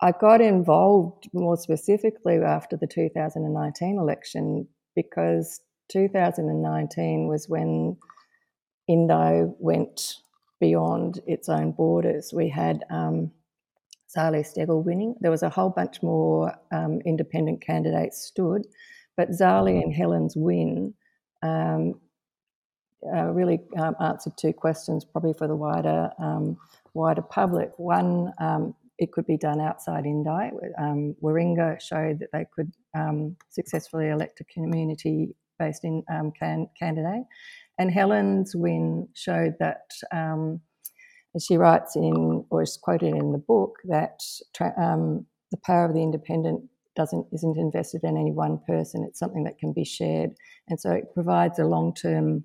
I 0.00 0.12
got 0.12 0.40
involved 0.40 1.28
more 1.32 1.56
specifically 1.56 2.36
after 2.36 2.76
the 2.76 2.86
2019 2.86 3.98
election 3.98 4.68
because 4.94 5.60
2019 5.90 7.28
was 7.28 7.48
when 7.48 7.96
Indi 8.88 9.52
went 9.58 10.16
beyond 10.60 11.20
its 11.26 11.48
own 11.48 11.72
borders. 11.72 12.32
We 12.34 12.48
had 12.48 12.84
um, 12.90 13.30
Zali 14.14 14.40
Steggall 14.40 14.84
winning. 14.84 15.14
There 15.20 15.30
was 15.30 15.42
a 15.42 15.50
whole 15.50 15.70
bunch 15.70 16.02
more 16.02 16.54
um, 16.72 17.00
independent 17.04 17.60
candidates 17.60 18.22
stood, 18.22 18.66
but 19.16 19.30
Zali 19.30 19.82
and 19.82 19.94
Helen's 19.94 20.36
win 20.36 20.94
um, 21.42 22.00
uh, 23.14 23.26
really 23.26 23.60
um, 23.78 23.94
answered 24.00 24.32
two 24.36 24.52
questions, 24.52 25.04
probably 25.04 25.34
for 25.34 25.46
the 25.46 25.56
wider 25.56 26.10
um, 26.18 26.56
wider 26.94 27.22
public. 27.22 27.78
One, 27.78 28.32
um, 28.38 28.74
it 28.98 29.12
could 29.12 29.26
be 29.26 29.36
done 29.36 29.60
outside 29.60 30.06
Indi. 30.06 30.50
Um, 30.78 31.14
showed 31.80 32.18
that 32.20 32.28
they 32.32 32.46
could 32.54 32.72
um, 32.94 33.36
successfully 33.50 34.08
elect 34.08 34.40
a 34.40 34.44
community-based 34.44 35.84
in, 35.84 36.02
um, 36.10 36.32
can, 36.38 36.68
candidate, 36.78 37.24
and 37.78 37.90
Helen's 37.90 38.56
win 38.56 39.08
showed 39.14 39.54
that, 39.60 39.90
um, 40.12 40.60
as 41.34 41.44
she 41.44 41.56
writes 41.56 41.96
in 41.96 42.44
or 42.48 42.62
is 42.62 42.78
quoted 42.82 43.14
in 43.14 43.32
the 43.32 43.38
book, 43.38 43.76
that 43.84 44.20
tra- 44.54 44.74
um, 44.78 45.26
the 45.50 45.58
power 45.58 45.84
of 45.84 45.94
the 45.94 46.02
independent 46.02 46.62
doesn't 46.96 47.26
isn't 47.30 47.58
invested 47.58 48.02
in 48.04 48.16
any 48.16 48.32
one 48.32 48.58
person. 48.66 49.04
It's 49.06 49.18
something 49.18 49.44
that 49.44 49.58
can 49.58 49.74
be 49.74 49.84
shared, 49.84 50.30
and 50.68 50.80
so 50.80 50.90
it 50.92 51.12
provides 51.12 51.58
a 51.58 51.66
long-term 51.66 52.44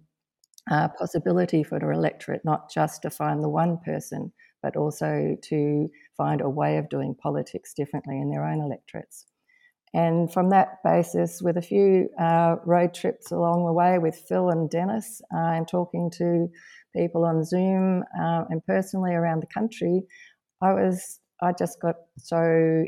uh, 0.70 0.89
possibility 0.89 1.63
for 1.63 1.79
the 1.79 1.89
electorate, 1.89 2.43
not 2.43 2.70
just 2.70 3.01
to 3.03 3.10
find 3.10 3.41
the 3.41 3.50
one 3.50 3.77
person, 3.77 4.34
but 4.62 4.75
also 4.75 5.38
to 5.41 5.89
find 6.18 6.41
a 6.41 6.50
way 6.50 6.77
of 6.77 6.89
doing 6.89 7.15
politics 7.15 7.74
differently 7.74 8.20
in 8.20 8.30
their 8.30 8.46
own 8.46 8.62
electorates. 8.62 9.25
And 9.94 10.32
from 10.32 10.50
that 10.51 10.82
basis, 10.84 11.41
with 11.41 11.58
a 11.58 11.62
few 11.62 12.10
uh, 12.18 12.56
road 12.65 12.94
trips 12.94 13.32
along 13.32 13.65
the 13.65 13.74
way 13.74 13.98
with 14.00 14.24
Phil 14.27 14.50
and 14.50 14.70
Dennis, 14.70 15.22
uh, 15.34 15.51
and 15.51 15.68
talking 15.68 16.10
to 16.18 16.48
people 16.96 17.25
on 17.25 17.44
Zoom 17.44 18.03
uh, 18.18 18.46
and 18.50 18.65
personally 18.65 19.13
around 19.13 19.41
the 19.41 19.53
country, 19.53 20.03
I 20.62 20.74
was 20.74 21.20
I 21.41 21.51
just 21.58 21.82
got 21.82 21.96
so 22.18 22.39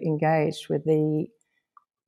engaged 0.06 0.68
with 0.70 0.86
the 0.86 1.28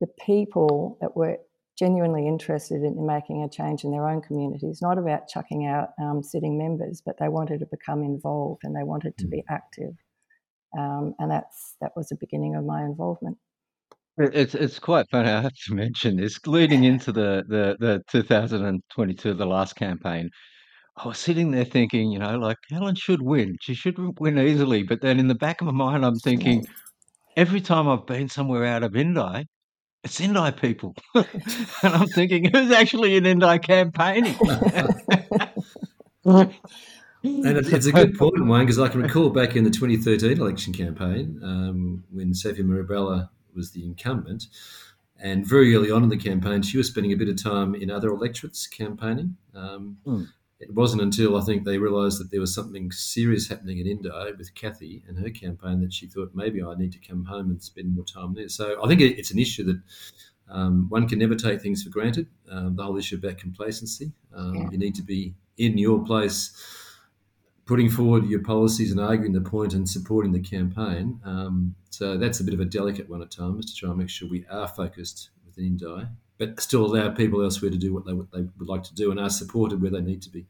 the 0.00 0.06
people 0.24 0.98
that 1.00 1.16
were 1.16 1.38
genuinely 1.78 2.26
interested 2.26 2.82
in 2.82 3.06
making 3.06 3.42
a 3.42 3.48
change 3.48 3.84
in 3.84 3.90
their 3.90 4.08
own 4.08 4.22
communities, 4.22 4.80
not 4.80 4.98
about 4.98 5.28
chucking 5.28 5.66
out 5.66 5.90
um, 6.00 6.22
sitting 6.22 6.56
members, 6.56 7.02
but 7.04 7.16
they 7.18 7.28
wanted 7.28 7.60
to 7.60 7.66
become 7.66 8.02
involved 8.02 8.62
and 8.64 8.74
they 8.74 8.82
wanted 8.82 9.16
to 9.18 9.26
be 9.26 9.38
mm. 9.38 9.54
active. 9.54 9.92
Um, 10.78 11.14
and 11.18 11.30
that's 11.30 11.76
that 11.80 11.92
was 11.96 12.08
the 12.08 12.16
beginning 12.16 12.54
of 12.54 12.64
my 12.64 12.82
involvement. 12.82 13.38
It's 14.18 14.54
it's 14.54 14.78
quite 14.78 15.06
funny. 15.10 15.28
I 15.28 15.42
have 15.42 15.52
to 15.66 15.74
mention 15.74 16.16
this 16.16 16.38
leading 16.46 16.84
into 16.92 17.12
the 17.12 17.44
the 17.48 17.76
the 17.78 18.02
2022, 18.10 19.34
the 19.34 19.46
last 19.46 19.76
campaign. 19.76 20.30
I 20.96 21.08
was 21.08 21.18
sitting 21.18 21.50
there 21.50 21.64
thinking, 21.64 22.10
you 22.10 22.18
know, 22.18 22.38
like 22.38 22.56
Helen 22.70 22.94
should 22.94 23.20
win. 23.20 23.56
She 23.60 23.74
should 23.74 23.96
win 24.18 24.38
easily. 24.38 24.82
But 24.82 25.02
then 25.02 25.20
in 25.20 25.28
the 25.28 25.34
back 25.34 25.60
of 25.60 25.66
my 25.66 25.72
mind, 25.72 26.06
I'm 26.06 26.18
thinking, 26.18 26.66
every 27.36 27.60
time 27.60 27.86
I've 27.86 28.06
been 28.06 28.30
somewhere 28.30 28.64
out 28.64 28.82
of 28.82 28.96
Indi, 28.96 29.46
it's 30.06 30.20
Indi 30.20 30.52
people. 30.52 30.94
and 31.14 31.26
I'm 31.82 32.06
thinking, 32.06 32.44
who's 32.44 32.70
actually 32.70 33.16
in 33.16 33.26
Indi 33.26 33.58
campaigning? 33.58 34.36
and 36.24 36.54
it's 37.22 37.86
a 37.86 37.92
good 37.92 38.16
point, 38.16 38.46
Wayne, 38.46 38.60
because 38.60 38.78
I 38.78 38.88
can 38.88 39.02
recall 39.02 39.30
back 39.30 39.56
in 39.56 39.64
the 39.64 39.70
2013 39.70 40.40
election 40.40 40.72
campaign 40.72 41.40
um, 41.42 42.04
when 42.12 42.32
Sophie 42.34 42.62
Mirabella 42.62 43.30
was 43.54 43.72
the 43.72 43.84
incumbent. 43.84 44.46
And 45.18 45.44
very 45.44 45.74
early 45.74 45.90
on 45.90 46.04
in 46.04 46.08
the 46.08 46.16
campaign, 46.16 46.62
she 46.62 46.76
was 46.76 46.86
spending 46.86 47.12
a 47.12 47.16
bit 47.16 47.28
of 47.28 47.42
time 47.42 47.74
in 47.74 47.90
other 47.90 48.08
electorates 48.08 48.66
campaigning. 48.66 49.36
Um, 49.54 49.98
mm 50.06 50.28
it 50.58 50.72
wasn't 50.72 51.02
until 51.02 51.36
I 51.36 51.42
think 51.42 51.64
they 51.64 51.78
realised 51.78 52.18
that 52.18 52.30
there 52.30 52.40
was 52.40 52.54
something 52.54 52.90
serious 52.90 53.48
happening 53.48 53.78
in 53.78 53.86
Indi 53.86 54.10
with 54.38 54.54
Cathy 54.54 55.02
and 55.06 55.18
her 55.18 55.28
campaign 55.28 55.80
that 55.82 55.92
she 55.92 56.06
thought 56.06 56.30
maybe 56.34 56.62
I 56.62 56.74
need 56.74 56.92
to 56.92 56.98
come 56.98 57.24
home 57.24 57.50
and 57.50 57.62
spend 57.62 57.94
more 57.94 58.04
time 58.04 58.34
there. 58.34 58.48
So 58.48 58.82
I 58.82 58.88
think 58.88 59.02
it's 59.02 59.30
an 59.30 59.38
issue 59.38 59.64
that 59.64 59.80
um, 60.48 60.86
one 60.88 61.08
can 61.08 61.18
never 61.18 61.34
take 61.34 61.60
things 61.60 61.82
for 61.82 61.90
granted. 61.90 62.26
Um, 62.50 62.76
the 62.76 62.84
whole 62.84 62.96
issue 62.96 63.16
about 63.16 63.36
complacency. 63.38 64.12
Um, 64.34 64.54
yeah. 64.54 64.68
You 64.72 64.78
need 64.78 64.94
to 64.94 65.02
be 65.02 65.34
in 65.58 65.76
your 65.76 66.02
place, 66.04 66.56
putting 67.66 67.90
forward 67.90 68.24
your 68.26 68.42
policies 68.42 68.92
and 68.92 69.00
arguing 69.00 69.32
the 69.32 69.40
point 69.42 69.74
and 69.74 69.86
supporting 69.86 70.32
the 70.32 70.40
campaign. 70.40 71.20
Um, 71.24 71.74
so 71.90 72.16
that's 72.16 72.40
a 72.40 72.44
bit 72.44 72.54
of 72.54 72.60
a 72.60 72.64
delicate 72.64 73.10
one 73.10 73.20
at 73.20 73.30
times 73.30 73.66
to 73.66 73.74
try 73.74 73.90
and 73.90 73.98
make 73.98 74.08
sure 74.08 74.28
we 74.28 74.46
are 74.50 74.68
focused 74.68 75.30
within 75.44 75.64
Indi 75.64 76.06
but 76.38 76.60
still 76.60 76.84
allow 76.84 77.10
people 77.10 77.42
elsewhere 77.42 77.70
to 77.70 77.76
do 77.76 77.94
what 77.94 78.04
they, 78.04 78.12
what 78.12 78.30
they 78.32 78.46
would 78.58 78.68
like 78.68 78.82
to 78.84 78.94
do 78.94 79.10
and 79.10 79.18
are 79.18 79.30
supported 79.30 79.80
where 79.80 79.90
they 79.90 80.00
need 80.00 80.22
to 80.22 80.30
be. 80.30 80.46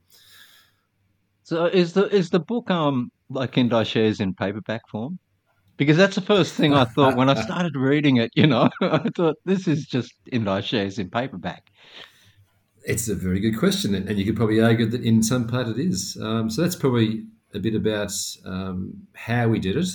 So 1.42 1.66
is 1.66 1.92
the 1.92 2.08
is 2.08 2.30
the 2.30 2.40
book 2.40 2.70
um 2.70 3.12
like 3.28 3.56
Indi 3.56 3.84
shares 3.84 4.20
in 4.20 4.34
paperback 4.34 4.88
form? 4.88 5.18
Because 5.76 5.96
that's 5.96 6.16
the 6.16 6.22
first 6.22 6.54
thing 6.54 6.74
I 6.74 6.84
thought 6.84 7.16
when 7.16 7.28
I 7.28 7.34
started 7.42 7.76
reading 7.76 8.16
it. 8.16 8.32
You 8.34 8.48
know, 8.48 8.70
I 8.80 9.08
thought 9.14 9.36
this 9.44 9.68
is 9.68 9.86
just 9.86 10.12
Indi 10.32 10.62
shares 10.62 10.98
in 10.98 11.08
paperback. 11.08 11.70
It's 12.82 13.08
a 13.08 13.14
very 13.14 13.40
good 13.40 13.58
question, 13.58 13.94
and 13.94 14.18
you 14.18 14.24
could 14.24 14.36
probably 14.36 14.60
argue 14.60 14.86
that 14.86 15.02
in 15.02 15.22
some 15.22 15.46
part 15.46 15.68
it 15.68 15.78
is. 15.78 16.16
Um, 16.20 16.50
so 16.50 16.62
that's 16.62 16.76
probably 16.76 17.24
a 17.54 17.58
bit 17.58 17.74
about 17.74 18.12
um, 18.44 19.06
how 19.14 19.48
we 19.48 19.60
did 19.60 19.76
it, 19.76 19.88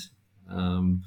um, 0.50 1.04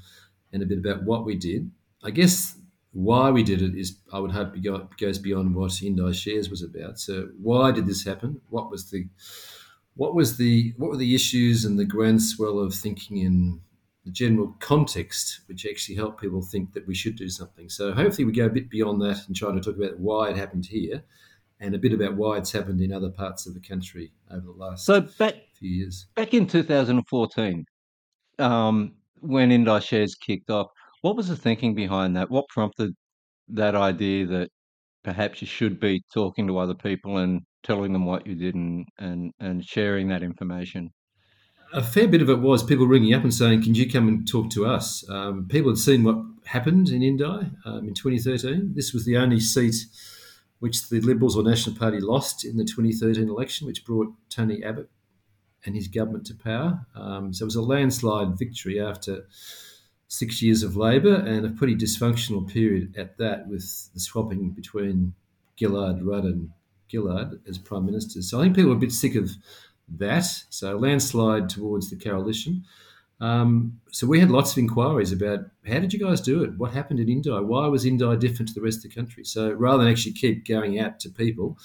and 0.53 0.61
a 0.61 0.65
bit 0.65 0.77
about 0.77 1.03
what 1.03 1.25
we 1.25 1.35
did. 1.35 1.71
I 2.03 2.11
guess 2.11 2.55
why 2.95 3.29
we 3.29 3.43
did 3.43 3.61
it 3.61 3.75
is, 3.75 3.97
I 4.13 4.19
would 4.19 4.31
hope, 4.31 4.55
it 4.55 4.97
goes 4.97 5.19
beyond 5.19 5.53
what 5.53 5.83
Indi 5.83 6.13
Shares 6.13 6.49
was 6.49 6.63
about. 6.63 6.97
So, 6.97 7.27
why 7.41 7.71
did 7.71 7.87
this 7.87 8.05
happen? 8.05 8.39
What 8.49 8.71
was 8.71 8.89
the 8.89 9.07
what 9.95 10.15
was 10.15 10.37
the 10.37 10.73
what 10.77 10.91
were 10.91 10.97
the 10.97 11.13
issues 11.13 11.65
and 11.65 11.77
the 11.77 11.85
groundswell 11.85 12.57
of 12.57 12.73
thinking 12.73 13.17
in 13.17 13.59
the 14.05 14.11
general 14.11 14.55
context, 14.59 15.41
which 15.47 15.65
actually 15.65 15.95
helped 15.95 16.21
people 16.21 16.41
think 16.41 16.73
that 16.73 16.87
we 16.87 16.95
should 16.95 17.17
do 17.17 17.27
something. 17.27 17.67
So 17.69 17.91
hopefully 17.91 18.23
we 18.23 18.31
go 18.31 18.45
a 18.45 18.49
bit 18.49 18.69
beyond 18.69 19.01
that 19.01 19.27
and 19.27 19.35
try 19.35 19.51
to 19.51 19.59
talk 19.59 19.75
about 19.75 19.99
why 19.99 20.29
it 20.29 20.37
happened 20.37 20.65
here, 20.65 21.03
and 21.59 21.75
a 21.75 21.79
bit 21.79 21.91
about 21.91 22.15
why 22.15 22.37
it's 22.37 22.51
happened 22.53 22.79
in 22.79 22.93
other 22.93 23.09
parts 23.09 23.45
of 23.45 23.55
the 23.55 23.59
country 23.59 24.13
over 24.31 24.45
the 24.45 24.51
last 24.53 24.85
so 24.85 25.01
back, 25.19 25.35
few 25.53 25.69
years. 25.69 26.05
Back 26.15 26.33
in 26.33 26.47
2014, 26.47 27.65
um, 28.39 28.93
when 29.19 29.51
Indi 29.51 29.81
Shares 29.81 30.15
kicked 30.15 30.49
off, 30.49 30.71
what 31.05 31.15
was 31.15 31.27
the 31.27 31.35
thinking 31.35 31.75
behind 31.75 32.15
that? 32.15 32.31
What 32.31 32.49
prompted 32.49 32.95
that 33.49 33.75
idea 33.75 34.25
that 34.25 34.49
perhaps 35.03 35.39
you 35.39 35.45
should 35.45 35.79
be 35.79 36.01
talking 36.11 36.47
to 36.47 36.57
other 36.57 36.73
people 36.73 37.17
and 37.19 37.41
telling 37.63 37.93
them 37.93 38.07
what 38.07 38.25
you 38.25 38.33
did 38.33 38.55
and 38.55 38.87
and, 38.97 39.31
and 39.39 39.63
sharing 39.63 40.07
that 40.07 40.23
information? 40.23 40.89
A 41.73 41.83
fair 41.83 42.07
bit 42.07 42.23
of 42.23 42.29
it 42.31 42.39
was 42.39 42.63
people 42.63 42.87
ringing 42.87 43.13
up 43.13 43.21
and 43.21 43.31
saying, 43.31 43.61
"Can 43.61 43.75
you 43.75 43.87
come 43.87 44.07
and 44.07 44.27
talk 44.27 44.49
to 44.51 44.65
us?" 44.65 45.07
Um, 45.07 45.47
people 45.47 45.69
had 45.69 45.77
seen 45.77 46.03
what 46.03 46.17
happened 46.45 46.89
in 46.89 47.03
Indi 47.03 47.23
um, 47.65 47.87
in 47.87 47.93
2013. 47.93 48.73
This 48.73 48.91
was 48.91 49.05
the 49.05 49.17
only 49.17 49.39
seat 49.39 49.75
which 50.57 50.89
the 50.89 51.01
Liberals 51.01 51.37
or 51.37 51.43
National 51.43 51.75
Party 51.75 51.99
lost 51.99 52.43
in 52.43 52.57
the 52.57 52.65
2013 52.65 53.29
election, 53.29 53.67
which 53.67 53.85
brought 53.85 54.11
Tony 54.31 54.63
Abbott 54.63 54.89
and 55.65 55.75
his 55.75 55.87
government 55.87 56.25
to 56.27 56.33
power. 56.33 56.87
Um, 56.95 57.31
so 57.31 57.43
it 57.43 57.51
was 57.53 57.55
a 57.55 57.61
landslide 57.61 58.39
victory 58.39 58.79
after 58.79 59.27
six 60.07 60.41
years 60.41 60.63
of 60.63 60.77
Labor 60.77 61.15
and 61.15 61.45
a 61.45 61.49
pretty 61.49 61.75
dysfunctional 61.75 62.47
period 62.47 62.95
at 62.97 63.17
that, 63.17 63.47
with 63.47 63.89
the 63.93 63.99
swapping 63.99 64.51
between 64.51 65.13
Gillard, 65.59 66.01
Rudd, 66.01 66.25
and 66.25 66.49
Gillard 66.91 67.39
as 67.47 67.57
prime 67.57 67.85
ministers. 67.85 68.29
So 68.29 68.39
I 68.39 68.43
think 68.43 68.55
people 68.55 68.71
are 68.71 68.75
a 68.75 68.79
bit 68.79 68.91
sick 68.91 69.15
of 69.15 69.31
that. 69.97 70.25
So 70.49 70.77
landslide 70.77 71.49
towards 71.49 71.89
the 71.89 71.95
coalition. 71.95 72.63
Um, 73.21 73.79
so 73.91 74.05
we 74.05 74.19
had 74.19 74.29
lots 74.29 74.51
of 74.51 74.57
inquiries 74.57 75.11
about 75.11 75.39
how 75.65 75.79
did 75.79 75.93
you 75.93 75.99
guys 75.99 76.19
do 76.21 76.43
it? 76.43 76.57
What 76.57 76.73
happened 76.73 76.99
in 76.99 77.09
Indi? 77.09 77.29
Why 77.29 77.67
was 77.67 77.85
Indi 77.85 78.17
different 78.17 78.49
to 78.49 78.53
the 78.53 78.61
rest 78.61 78.83
of 78.83 78.91
the 78.91 78.95
country? 78.95 79.23
So 79.23 79.51
rather 79.53 79.83
than 79.83 79.91
actually 79.91 80.13
keep 80.13 80.45
going 80.45 80.79
out 80.79 80.99
to 81.01 81.09
people 81.09 81.57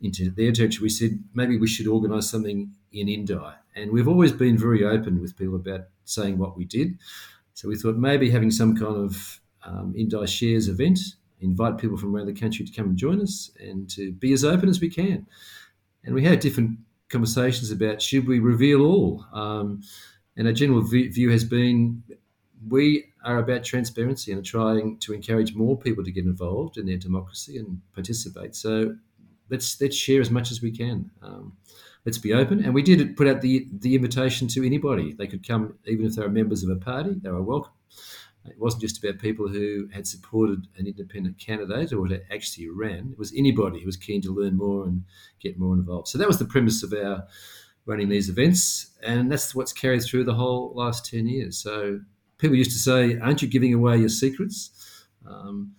into 0.00 0.30
their 0.30 0.52
territory, 0.52 0.84
we 0.84 0.88
said 0.88 1.22
maybe 1.34 1.58
we 1.58 1.68
should 1.68 1.86
organise 1.86 2.30
something 2.30 2.72
in 2.92 3.08
Indi. 3.08 3.38
And 3.74 3.92
we've 3.92 4.08
always 4.08 4.32
been 4.32 4.56
very 4.56 4.84
open 4.84 5.20
with 5.20 5.36
people 5.36 5.56
about 5.56 5.82
saying 6.04 6.38
what 6.38 6.56
we 6.56 6.64
did. 6.64 6.98
So 7.56 7.68
we 7.68 7.76
thought 7.76 7.96
maybe 7.96 8.30
having 8.30 8.50
some 8.50 8.76
kind 8.76 8.96
of 8.96 9.40
um, 9.64 9.94
Indi 9.96 10.26
Shares 10.26 10.68
event, 10.68 10.98
invite 11.40 11.78
people 11.78 11.96
from 11.96 12.14
around 12.14 12.26
the 12.26 12.38
country 12.38 12.66
to 12.66 12.72
come 12.72 12.90
and 12.90 12.98
join 12.98 13.18
us 13.22 13.50
and 13.58 13.88
to 13.90 14.12
be 14.12 14.34
as 14.34 14.44
open 14.44 14.68
as 14.68 14.78
we 14.78 14.90
can. 14.90 15.26
And 16.04 16.14
we 16.14 16.22
had 16.22 16.40
different 16.40 16.78
conversations 17.08 17.70
about 17.70 18.02
should 18.02 18.28
we 18.28 18.40
reveal 18.40 18.82
all? 18.82 19.24
Um, 19.32 19.80
and 20.36 20.46
our 20.46 20.52
general 20.52 20.82
view 20.82 21.30
has 21.30 21.44
been 21.44 22.02
we 22.68 23.06
are 23.24 23.38
about 23.38 23.64
transparency 23.64 24.32
and 24.32 24.44
trying 24.44 24.98
to 24.98 25.14
encourage 25.14 25.54
more 25.54 25.78
people 25.78 26.04
to 26.04 26.12
get 26.12 26.26
involved 26.26 26.76
in 26.76 26.84
their 26.84 26.98
democracy 26.98 27.56
and 27.56 27.80
participate. 27.94 28.54
So 28.54 28.96
let's 29.48 29.80
let's 29.80 29.96
share 29.96 30.20
as 30.20 30.30
much 30.30 30.50
as 30.50 30.60
we 30.60 30.72
can. 30.72 31.10
Um, 31.22 31.56
let's 32.06 32.18
be 32.18 32.32
open. 32.32 32.64
And 32.64 32.72
we 32.72 32.82
did 32.82 33.16
put 33.16 33.26
out 33.26 33.42
the 33.42 33.66
the 33.70 33.94
invitation 33.94 34.48
to 34.48 34.64
anybody. 34.64 35.12
They 35.12 35.26
could 35.26 35.46
come, 35.46 35.78
even 35.84 36.06
if 36.06 36.14
they 36.14 36.22
were 36.22 36.30
members 36.30 36.62
of 36.62 36.70
a 36.70 36.76
party. 36.76 37.16
They 37.20 37.30
were 37.30 37.42
welcome. 37.42 37.72
It 38.46 38.58
wasn't 38.60 38.82
just 38.82 39.02
about 39.02 39.18
people 39.18 39.48
who 39.48 39.88
had 39.92 40.06
supported 40.06 40.68
an 40.78 40.86
independent 40.86 41.36
candidate 41.38 41.92
or 41.92 42.06
had 42.06 42.22
actually 42.32 42.68
ran. 42.68 43.10
It 43.10 43.18
was 43.18 43.32
anybody 43.36 43.80
who 43.80 43.86
was 43.86 43.96
keen 43.96 44.22
to 44.22 44.32
learn 44.32 44.56
more 44.56 44.84
and 44.84 45.02
get 45.40 45.58
more 45.58 45.74
involved. 45.74 46.06
So 46.06 46.16
that 46.18 46.28
was 46.28 46.38
the 46.38 46.44
premise 46.44 46.84
of 46.84 46.92
our 46.92 47.26
running 47.86 48.08
these 48.08 48.28
events, 48.28 48.92
and 49.02 49.30
that's 49.30 49.54
what's 49.54 49.72
carried 49.72 50.02
through 50.02 50.24
the 50.24 50.34
whole 50.34 50.72
last 50.74 51.10
ten 51.10 51.26
years. 51.26 51.58
So 51.58 52.00
people 52.38 52.56
used 52.56 52.70
to 52.70 52.78
say, 52.78 53.18
"Aren't 53.18 53.42
you 53.42 53.48
giving 53.48 53.74
away 53.74 53.98
your 53.98 54.08
secrets?" 54.08 55.06
Um, 55.26 55.74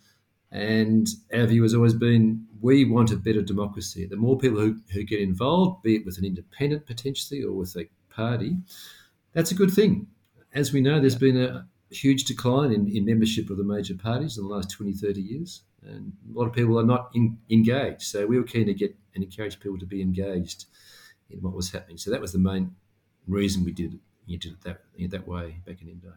and 0.52 1.08
our 1.34 1.46
view 1.46 1.64
has 1.64 1.74
always 1.74 1.94
been 1.94 2.46
we 2.62 2.86
want 2.86 3.12
a 3.12 3.18
better 3.18 3.42
democracy. 3.42 4.06
The 4.06 4.16
more 4.16 4.38
people 4.38 4.60
who, 4.60 4.80
who 4.92 5.04
get 5.04 5.20
involved, 5.20 5.84
be 5.84 5.96
it 5.96 6.06
with 6.06 6.18
an 6.18 6.26
independent 6.26 6.86
potentially 6.86 7.44
or 7.44 7.52
with 7.52 7.76
a 7.76 7.88
party, 8.10 8.58
that's 9.34 9.52
a 9.52 9.56
good 9.56 9.72
thing. 9.72 10.08
As 10.54 10.74
we 10.74 10.82
know, 10.82 11.00
there's 11.00 11.16
been 11.16 11.40
a 11.40 11.68
huge 11.92 12.26
decline 12.26 12.72
in, 12.72 12.88
in 12.88 13.06
membership 13.06 13.50
of 13.50 13.58
the 13.58 13.64
major 13.64 13.96
parties 13.96 14.38
in 14.38 14.48
the 14.48 14.54
last 14.54 14.72
20, 14.72 14.94
30 14.94 15.22
years. 15.22 15.64
And 15.84 16.14
a 16.34 16.38
lot 16.38 16.48
of 16.48 16.54
people 16.54 16.80
are 16.80 16.86
not 16.86 17.12
in, 17.14 17.38
engaged. 17.50 18.04
So 18.04 18.26
we 18.26 18.38
were 18.38 18.44
keen 18.44 18.66
to 18.66 18.74
get 18.74 18.96
and 19.14 19.24
encourage 19.24 19.60
people 19.60 19.80
to 19.80 19.86
be 19.86 20.02
engaged 20.02 20.66
in 21.30 21.40
what 21.42 21.54
was 21.54 21.72
happening. 21.72 21.98
So 21.98 22.12
that 22.12 22.22
was 22.22 22.32
the 22.32 22.40
main 22.40 22.76
reason 23.28 23.64
we 23.64 23.74
did, 23.74 24.00
you 24.26 24.38
did 24.38 24.54
it 24.54 24.62
that, 24.62 24.82
that 25.12 25.28
way 25.28 25.62
back 25.66 25.82
in 25.82 25.90
Indi. 25.90 26.08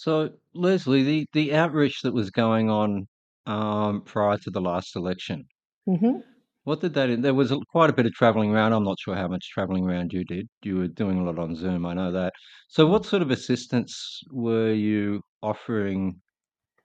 So, 0.00 0.30
Lesley, 0.54 1.02
the, 1.02 1.26
the 1.34 1.54
outreach 1.54 2.00
that 2.04 2.14
was 2.14 2.30
going 2.30 2.70
on 2.70 3.06
um, 3.44 4.00
prior 4.02 4.38
to 4.38 4.50
the 4.50 4.60
last 4.60 4.96
election, 4.96 5.44
hmm 5.86 6.20
What 6.64 6.80
did 6.80 6.94
that? 6.94 7.20
There 7.20 7.34
was 7.34 7.52
quite 7.70 7.90
a 7.90 7.92
bit 7.92 8.06
of 8.06 8.12
traveling 8.14 8.50
around. 8.50 8.72
I'm 8.72 8.84
not 8.84 8.98
sure 8.98 9.14
how 9.14 9.28
much 9.28 9.50
traveling 9.50 9.84
around 9.84 10.14
you 10.14 10.24
did. 10.24 10.48
You 10.62 10.76
were 10.78 10.88
doing 10.88 11.18
a 11.18 11.24
lot 11.24 11.38
on 11.38 11.54
Zoom. 11.54 11.84
I 11.84 11.92
know 11.92 12.10
that. 12.12 12.32
So, 12.68 12.86
what 12.86 13.04
sort 13.04 13.20
of 13.20 13.30
assistance 13.30 13.92
were 14.30 14.72
you 14.72 15.20
offering 15.42 16.22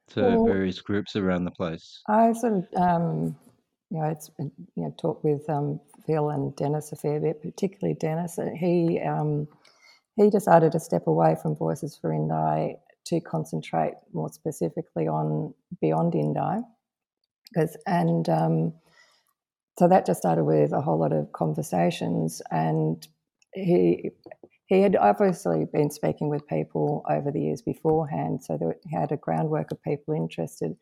to 0.09 0.21
Well, 0.21 0.45
various 0.45 0.81
groups 0.81 1.15
around 1.15 1.45
the 1.45 1.51
place? 1.51 2.05
I 2.07 2.33
sort 2.33 2.53
of, 2.53 2.67
um, 2.75 3.35
you 3.91 3.99
know, 3.99 4.05
it's 4.09 4.29
you 4.39 4.51
know, 4.75 4.93
talked 4.97 5.23
with 5.23 5.49
um, 5.49 5.79
Phil 6.05 6.29
and 6.31 6.55
Dennis 6.55 6.91
a 6.91 6.95
fair 6.97 7.19
bit, 7.19 7.41
particularly 7.41 7.95
Dennis. 7.95 8.39
He 8.57 8.99
um, 8.99 9.47
he 10.15 10.29
decided 10.29 10.71
to 10.73 10.79
step 10.79 11.07
away 11.07 11.35
from 11.41 11.55
Voices 11.55 11.95
for 11.95 12.13
Indi 12.13 12.77
to 13.05 13.19
concentrate 13.21 13.93
more 14.13 14.29
specifically 14.29 15.07
on 15.07 15.53
beyond 15.81 16.15
Indi, 16.15 16.63
because 17.53 17.77
and 17.85 18.27
um, 18.29 18.73
so 19.77 19.87
that 19.87 20.05
just 20.05 20.19
started 20.19 20.43
with 20.43 20.71
a 20.71 20.81
whole 20.81 20.99
lot 20.99 21.13
of 21.13 21.31
conversations, 21.31 22.41
and 22.51 23.07
he 23.53 24.11
he 24.67 24.81
had 24.81 24.95
obviously 24.95 25.65
been 25.71 25.91
speaking 25.91 26.29
with 26.29 26.47
people 26.47 27.03
over 27.09 27.31
the 27.31 27.41
years 27.41 27.61
beforehand, 27.61 28.43
so 28.43 28.57
he 28.83 28.95
had 28.95 29.11
a 29.11 29.17
groundwork 29.17 29.71
of 29.71 29.81
people 29.83 30.13
interested, 30.13 30.75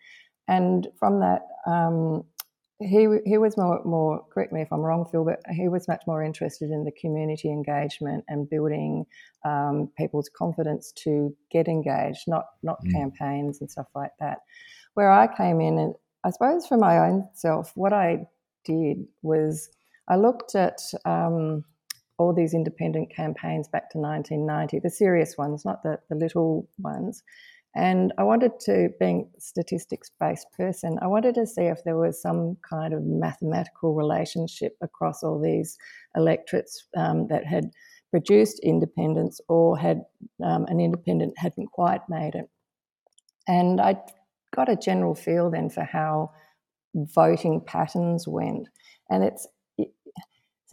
and 0.48 0.88
from 1.00 1.20
that. 1.20 1.42
Um, 1.66 2.24
he, 2.80 3.08
he 3.26 3.38
was 3.38 3.58
more, 3.58 3.82
more, 3.86 4.26
correct 4.34 4.52
me 4.52 4.62
if 4.62 4.72
I'm 4.72 4.82
wrong, 4.82 5.06
Phil, 5.12 5.24
but 5.24 5.40
he 5.52 5.68
was 5.68 5.88
much 5.88 6.04
more 6.08 6.24
interested 6.24 6.72
in 6.72 6.84
the 6.84 6.92
community 6.92 7.50
engagement 7.50 8.24
and 8.28 8.50
building 8.50 9.06
um, 9.46 9.90
people's 9.98 10.30
confidence 10.36 10.92
to 11.04 11.36
get 11.52 11.68
engaged, 11.68 12.22
not, 12.28 12.46
not 12.64 12.84
mm. 12.84 12.92
campaigns 12.92 13.62
and 13.62 13.70
stuff 13.70 13.88
like 13.96 14.12
that. 14.20 14.40
Where 14.96 15.12
I 15.12 15.28
came 15.36 15.62
in, 15.62 15.78
and 15.78 15.96
I 16.24 16.32
suppose 16.32 16.68
for 16.68 16.78
my 16.78 16.98
own 16.98 17.28
self, 17.34 17.72
what 17.76 17.94
I 17.94 18.26
did 18.66 19.06
was 19.22 19.70
I 20.10 20.16
looked 20.16 20.56
at 20.56 20.80
um, 21.06 21.64
all 22.18 22.34
these 22.34 22.54
independent 22.54 23.14
campaigns 23.14 23.68
back 23.68 23.90
to 23.92 23.98
1990, 23.98 24.80
the 24.80 24.90
serious 24.90 25.38
ones, 25.38 25.66
not 25.66 25.84
the, 25.84 26.00
the 26.10 26.16
little 26.16 26.68
ones. 26.80 27.24
And 27.76 28.14
I 28.20 28.24
wanted 28.24 28.60
to, 28.62 28.90
being 29.00 29.30
statistics 29.40 30.12
based 30.20 30.48
person, 30.56 31.00
I 31.02 31.08
wanted 31.08 31.34
to 31.36 31.48
see 31.48 31.64
if 31.64 31.84
there 31.84 31.98
was 31.98 32.22
some 32.22 32.58
kind 32.70 32.94
of 32.94 33.04
mathematical 33.04 33.96
relationship 33.96 34.78
across 34.82 35.24
all 35.24 35.42
these 35.42 35.78
electorates 36.16 36.88
um, 36.96 37.28
that 37.28 37.46
had 37.46 37.72
produced 38.12 38.60
independence 38.60 39.42
or 39.50 39.76
had 39.76 40.04
um, 40.44 40.66
an 40.68 40.80
independent 40.80 41.34
hadn't 41.36 41.72
quite 41.72 42.02
made 42.10 42.36
it. 42.36 42.48
And 43.48 43.82
I 43.82 43.98
got 44.56 44.70
a 44.70 44.76
general 44.76 45.16
feel 45.16 45.50
then 45.50 45.70
for 45.72 45.84
how 45.84 46.32
voting 46.94 47.60
patterns 47.60 48.28
went. 48.28 48.68
And 49.10 49.24
it's 49.24 49.48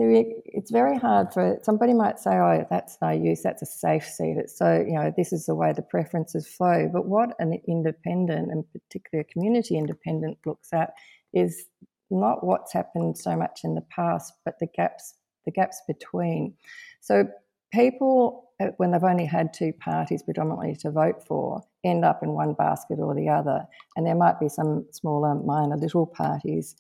so 0.01 0.07
it's 0.47 0.71
very 0.71 0.97
hard 0.97 1.31
for 1.31 1.59
somebody 1.63 1.93
might 1.93 2.19
say, 2.19 2.31
"Oh, 2.31 2.67
that's 2.71 2.97
no 3.03 3.11
use. 3.11 3.43
That's 3.43 3.61
a 3.61 3.67
safe 3.67 4.05
seat." 4.05 4.39
It's 4.39 4.57
so 4.57 4.83
you 4.87 4.95
know 4.95 5.13
this 5.15 5.31
is 5.31 5.45
the 5.45 5.55
way 5.55 5.75
the 5.75 5.83
preferences 5.83 6.49
flow. 6.49 6.89
But 6.91 7.07
what 7.07 7.35
an 7.39 7.61
independent 7.69 8.51
and 8.51 8.65
particularly 8.73 9.27
a 9.29 9.33
community 9.33 9.77
independent 9.77 10.39
looks 10.47 10.73
at 10.73 10.95
is 11.35 11.67
not 12.11 12.45
what's 12.45 12.73
happened 12.73 13.19
so 13.19 13.37
much 13.37 13.61
in 13.63 13.75
the 13.75 13.85
past, 13.95 14.33
but 14.45 14.59
the 14.59 14.69
gaps 14.75 15.15
the 15.45 15.51
gaps 15.51 15.83
between. 15.87 16.55
So 17.01 17.29
people, 17.71 18.51
uh, 18.59 18.69
when 18.79 18.93
they've 18.93 19.05
only 19.05 19.27
had 19.27 19.53
two 19.53 19.75
parties 19.75 20.23
predominantly 20.23 20.77
to 20.77 20.91
vote 20.91 21.27
for, 21.27 21.63
end 21.85 22.07
up 22.07 22.23
in 22.23 22.31
one 22.31 22.55
basket 22.55 23.01
or 23.01 23.15
the 23.15 23.29
other, 23.29 23.67
and 23.97 24.07
there 24.07 24.15
might 24.15 24.41
be 24.41 24.49
some 24.49 24.87
smaller, 24.93 25.35
minor, 25.35 25.77
little 25.77 26.07
parties 26.07 26.75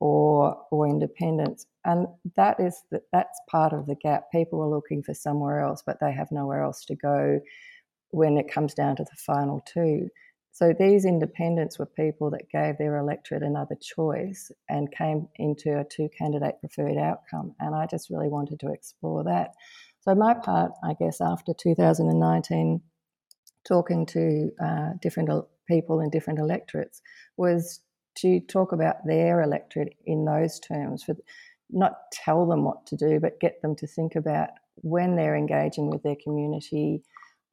or 0.00 0.56
or 0.70 0.86
independence. 0.86 1.66
And 1.84 2.06
that 2.36 2.60
is 2.60 2.82
the, 2.90 3.02
that's 3.12 3.40
part 3.50 3.72
of 3.72 3.86
the 3.86 3.96
gap. 3.96 4.30
People 4.32 4.62
are 4.62 4.68
looking 4.68 5.02
for 5.02 5.14
somewhere 5.14 5.60
else 5.60 5.82
but 5.84 5.98
they 6.00 6.12
have 6.12 6.30
nowhere 6.30 6.62
else 6.62 6.84
to 6.86 6.94
go 6.94 7.40
when 8.10 8.38
it 8.38 8.50
comes 8.50 8.74
down 8.74 8.96
to 8.96 9.04
the 9.04 9.16
final 9.16 9.60
two. 9.66 10.08
So 10.52 10.74
these 10.76 11.04
independents 11.04 11.78
were 11.78 11.86
people 11.86 12.30
that 12.30 12.50
gave 12.50 12.78
their 12.78 12.96
electorate 12.96 13.42
another 13.42 13.76
choice 13.80 14.50
and 14.68 14.90
came 14.90 15.28
into 15.36 15.78
a 15.78 15.84
two 15.84 16.08
candidate 16.16 16.58
preferred 16.60 16.98
outcome 16.98 17.54
and 17.60 17.74
i 17.74 17.86
just 17.86 18.10
really 18.10 18.28
wanted 18.28 18.60
to 18.60 18.72
explore 18.72 19.24
that. 19.24 19.52
So 20.00 20.14
my 20.14 20.34
part 20.34 20.72
i 20.84 20.94
guess 20.94 21.20
after 21.20 21.52
2019 21.54 22.80
talking 23.68 24.06
to 24.06 24.50
uh, 24.64 24.90
different 25.02 25.28
people 25.68 26.00
in 26.00 26.10
different 26.10 26.38
electorates 26.38 27.02
was 27.36 27.80
to 28.20 28.40
talk 28.40 28.72
about 28.72 28.96
their 29.06 29.42
electorate 29.42 29.94
in 30.06 30.24
those 30.24 30.60
terms, 30.60 31.02
for 31.04 31.16
not 31.70 31.94
tell 32.12 32.46
them 32.46 32.64
what 32.64 32.86
to 32.86 32.96
do, 32.96 33.20
but 33.20 33.40
get 33.40 33.60
them 33.62 33.74
to 33.76 33.86
think 33.86 34.14
about 34.14 34.50
when 34.76 35.16
they're 35.16 35.36
engaging 35.36 35.90
with 35.90 36.02
their 36.02 36.16
community, 36.22 37.02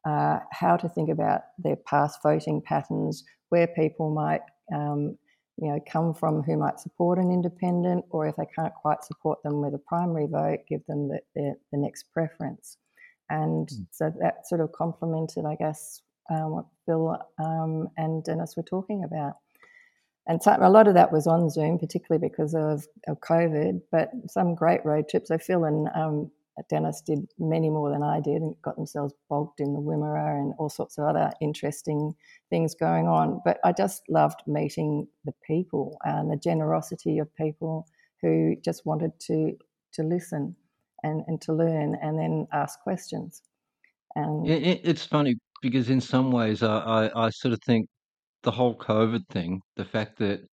uh, 0.07 0.39
how 0.51 0.77
to 0.77 0.87
think 0.87 1.09
about 1.09 1.41
their 1.57 1.75
past 1.75 2.19
voting 2.23 2.61
patterns, 2.61 3.23
where 3.49 3.67
people 3.67 4.09
might, 4.13 4.41
um, 4.73 5.17
you 5.57 5.71
know, 5.71 5.79
come 5.91 6.13
from 6.13 6.43
who 6.43 6.57
might 6.57 6.79
support 6.79 7.17
an 7.17 7.31
independent, 7.31 8.05
or 8.09 8.27
if 8.27 8.35
they 8.35 8.47
can't 8.55 8.73
quite 8.73 9.03
support 9.03 9.41
them 9.43 9.61
with 9.61 9.73
a 9.73 9.79
primary 9.79 10.27
vote, 10.27 10.59
give 10.69 10.85
them 10.87 11.09
the, 11.09 11.19
the, 11.35 11.55
the 11.71 11.77
next 11.77 12.03
preference. 12.13 12.77
And 13.29 13.67
mm. 13.67 13.85
so 13.91 14.11
that 14.21 14.47
sort 14.47 14.61
of 14.61 14.71
complemented, 14.71 15.45
I 15.45 15.55
guess, 15.55 16.01
um, 16.29 16.51
what 16.51 16.65
Phil 16.85 17.17
um, 17.43 17.89
and 17.97 18.23
Dennis 18.23 18.55
were 18.55 18.63
talking 18.63 19.03
about 19.03 19.33
and 20.27 20.41
so, 20.41 20.57
a 20.59 20.69
lot 20.69 20.87
of 20.87 20.95
that 20.95 21.11
was 21.11 21.27
on 21.27 21.49
Zoom, 21.49 21.77
particularly 21.77 22.27
because 22.27 22.55
of, 22.55 22.87
of 23.07 23.19
COVID. 23.19 23.81
But 23.91 24.09
some 24.27 24.55
great 24.55 24.83
road 24.83 25.07
trips. 25.09 25.27
So 25.27 25.37
Phil 25.37 25.65
and 25.65 25.87
um, 25.95 26.31
Dennis 26.69 27.01
did 27.05 27.27
many 27.37 27.69
more 27.69 27.91
than 27.91 28.01
I 28.01 28.21
did, 28.21 28.41
and 28.41 28.55
got 28.63 28.75
themselves 28.75 29.13
bogged 29.29 29.59
in 29.59 29.73
the 29.73 29.79
Wimmera 29.79 30.39
and 30.39 30.53
all 30.57 30.69
sorts 30.69 30.97
of 30.97 31.05
other 31.05 31.31
interesting 31.41 32.13
things 32.49 32.73
going 32.73 33.07
on. 33.07 33.41
But 33.45 33.59
I 33.63 33.71
just 33.71 34.03
loved 34.09 34.41
meeting 34.47 35.07
the 35.25 35.33
people 35.45 35.97
and 36.03 36.31
the 36.31 36.37
generosity 36.37 37.19
of 37.19 37.35
people 37.35 37.87
who 38.21 38.55
just 38.63 38.85
wanted 38.85 39.11
to 39.27 39.53
to 39.93 40.03
listen 40.03 40.55
and, 41.03 41.23
and 41.27 41.39
to 41.41 41.53
learn 41.53 41.95
and 42.01 42.17
then 42.17 42.47
ask 42.51 42.79
questions. 42.81 43.43
And 44.15 44.47
it, 44.47 44.81
it's 44.83 45.05
funny 45.05 45.35
because 45.61 45.89
in 45.89 46.01
some 46.01 46.31
ways 46.31 46.63
I, 46.63 46.77
I, 46.77 47.25
I 47.27 47.29
sort 47.29 47.53
of 47.53 47.59
think 47.65 47.87
the 48.45 48.51
whole 48.51 48.77
COVID 48.77 49.27
thing, 49.27 49.61
the 49.75 49.83
fact 49.83 50.17
that 50.19 50.47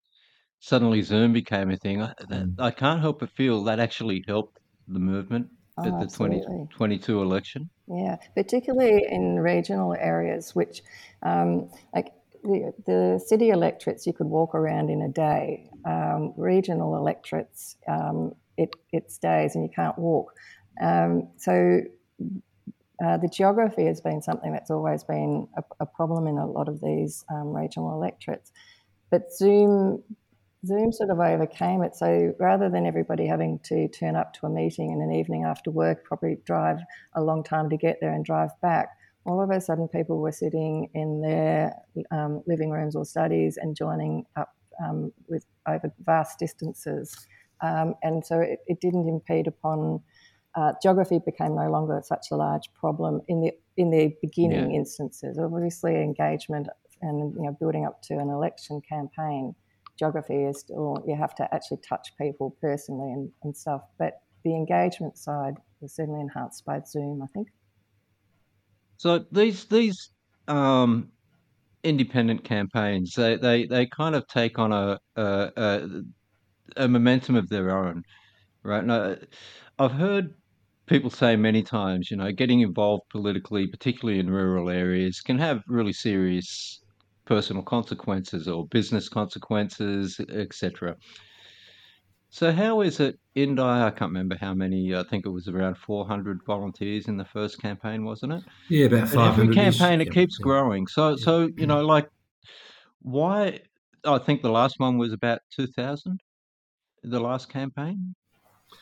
suddenly 0.59 1.03
Zoom 1.03 1.33
became 1.33 1.71
a 1.71 1.77
thing, 1.77 2.03
I, 2.03 2.15
that, 2.29 2.47
mm. 2.47 2.55
I 2.59 2.71
can't 2.73 3.01
help 3.01 3.21
but 3.21 3.31
feel 3.31 3.63
that 3.65 3.79
actually 3.79 4.25
helped 4.27 4.59
the 4.89 4.99
movement 4.99 5.49
oh, 5.79 5.85
at 5.85 5.91
the 5.91 6.05
absolutely. 6.05 6.41
2022 6.41 7.23
election. 7.23 7.71
Yeah, 7.87 8.17
particularly 8.35 9.07
in 9.09 9.39
regional 9.39 9.95
areas, 9.95 10.55
which, 10.55 10.83
um, 11.23 11.71
like 11.95 12.13
the, 12.43 12.73
the, 12.87 13.23
city 13.25 13.51
electorates, 13.51 14.07
you 14.07 14.13
could 14.13 14.27
walk 14.27 14.55
around 14.55 14.91
in 14.91 15.03
a 15.03 15.09
day. 15.09 15.69
Um, 15.85 16.33
regional 16.37 16.97
electorates, 16.97 17.77
um, 17.87 18.35
it, 18.57 18.75
it's 18.93 19.19
days 19.19 19.55
and 19.55 19.65
you 19.65 19.71
can't 19.75 19.99
walk. 19.99 20.33
Um, 20.81 21.29
so 21.37 21.83
uh, 23.05 23.17
the 23.17 23.29
geography 23.29 23.87
has 23.87 24.01
been 24.01 24.23
something 24.23 24.53
that's 24.53 24.71
always 24.71 25.03
been 25.03 25.49
a, 25.57 25.63
a 25.81 25.87
problem 25.87 26.27
in 26.27 26.39
a 26.39 26.47
lot 26.47 26.69
of 26.69 26.81
these 26.81 27.25
um, 27.33 27.55
regional 27.55 27.93
electorates. 27.93 28.53
But 29.11 29.33
Zoom, 29.33 30.03
Zoom 30.65 30.93
sort 30.93 31.11
of 31.11 31.19
overcame 31.19 31.83
it. 31.83 31.97
So 31.97 32.35
rather 32.39 32.71
than 32.71 32.87
everybody 32.87 33.27
having 33.27 33.59
to 33.65 33.89
turn 33.89 34.15
up 34.15 34.33
to 34.35 34.47
a 34.47 34.51
meeting 34.51 34.93
in 34.93 35.01
an 35.03 35.13
evening 35.13 35.45
after 35.45 35.71
work, 35.71 36.05
probably 36.05 36.39
drive 36.45 36.79
a 37.15 37.23
long 37.23 37.43
time 37.43 37.69
to 37.71 37.77
get 37.77 37.99
there 38.01 38.13
and 38.13 38.25
drive 38.25 38.51
back, 38.61 38.89
all 39.25 39.43
of 39.43 39.51
a 39.51 39.61
sudden 39.61 39.89
people 39.89 40.19
were 40.19 40.33
sitting 40.33 40.89
in 40.95 41.21
their 41.21 41.75
um, 42.11 42.43
living 42.47 42.71
rooms 42.71 42.95
or 42.95 43.05
studies 43.05 43.59
and 43.61 43.77
joining 43.77 44.25
up 44.37 44.55
um, 44.85 45.13
with 45.29 45.45
over 45.69 45.93
vast 46.05 46.39
distances. 46.39 47.15
Um, 47.63 47.95
and 48.03 48.25
so 48.25 48.41
it, 48.41 48.61
it, 48.67 48.81
didn't 48.81 49.09
impede 49.09 49.47
upon 49.47 50.01
uh, 50.55 50.73
geography 50.83 51.19
became 51.25 51.55
no 51.55 51.71
longer 51.71 52.01
such 52.05 52.27
a 52.31 52.37
large 52.37 52.69
problem 52.75 53.21
in 53.29 53.41
the 53.41 53.53
in 53.77 53.91
the 53.91 54.15
beginning 54.21 54.71
yeah. 54.71 54.77
instances. 54.77 55.39
Obviously, 55.39 55.97
engagement 55.97 56.69
and 57.01 57.35
you 57.35 57.43
know 57.43 57.57
building 57.59 57.87
up 57.87 58.03
to 58.03 58.19
an 58.19 58.29
election 58.29 58.81
campaign, 58.89 59.55
geography 59.99 60.45
is 60.45 60.61
still 60.61 61.03
you 61.07 61.17
have 61.17 61.35
to 61.35 61.55
actually 61.55 61.79
touch 61.89 62.13
people 62.19 62.57
personally 62.61 63.13
and, 63.13 63.31
and 63.43 63.57
stuff. 63.57 63.83
But 63.99 64.21
the 64.45 64.55
engagement 64.55 65.17
side 65.17 65.55
was 65.81 65.95
certainly 65.95 66.21
enhanced 66.21 66.65
by 66.65 66.81
Zoom, 66.87 67.23
I 67.23 67.27
think. 67.35 67.49
So 68.99 69.25
these 69.33 69.65
these 69.65 70.11
um, 70.49 71.11
independent 71.83 72.45
campaigns, 72.45 73.15
they, 73.15 73.37
they, 73.37 73.67
they 73.67 73.87
kind 73.87 74.15
of 74.15 74.27
take 74.29 74.59
on 74.59 74.73
a, 74.73 75.01
a, 75.17 75.51
a, 75.57 75.89
a 76.77 76.89
momentum 76.89 77.37
of 77.37 77.49
their 77.49 77.77
own, 77.77 78.05
right? 78.63 78.85
Now, 78.85 79.17
I've 79.79 79.93
heard 79.93 80.35
people 80.87 81.11
say 81.11 81.37
many 81.37 81.63
times, 81.63 82.11
you 82.11 82.17
know, 82.17 82.33
getting 82.33 82.61
involved 82.61 83.05
politically, 83.11 83.67
particularly 83.67 84.19
in 84.19 84.31
rural 84.31 84.69
areas, 84.69 85.21
can 85.21 85.39
have 85.39 85.63
really 85.67 85.93
serious 85.93 86.81
personal 87.25 87.63
consequences 87.63 88.49
or 88.49 88.67
business 88.67 89.09
consequences, 89.09 90.21
etc. 90.31 90.97
So 92.31 92.51
how 92.51 92.81
is 92.81 92.99
it 92.99 93.19
Indi? 93.35 93.63
I 93.63 93.91
can't 93.91 94.11
remember 94.11 94.37
how 94.41 94.55
many. 94.55 94.95
I 94.95 95.03
think 95.05 95.27
it 95.27 95.31
was 95.31 95.49
around 95.49 95.77
400 95.77 96.41
volunteers 96.47 97.07
in 97.07 97.17
the 97.17 97.27
first 97.27 97.61
campaign, 97.61 98.05
wasn't 98.05 98.33
it? 98.33 98.43
Yeah, 98.71 98.87
about 98.87 99.09
500. 99.11 99.43
Every 99.43 99.55
campaign 99.55 100.01
it 100.01 100.13
keeps 100.13 100.39
yeah. 100.41 100.45
growing. 100.45 100.87
So 100.87 101.11
yeah. 101.11 101.17
so 101.17 101.49
you 101.57 101.67
know 101.67 101.85
like 101.85 102.09
why? 103.01 103.61
I 104.05 104.19
think 104.19 104.43
the 104.43 104.51
last 104.51 104.81
one 104.81 104.99
was 104.99 105.13
about 105.13 105.41
2,000. 105.55 106.19
The 107.05 107.21
last 107.21 107.49
campaign 107.49 108.15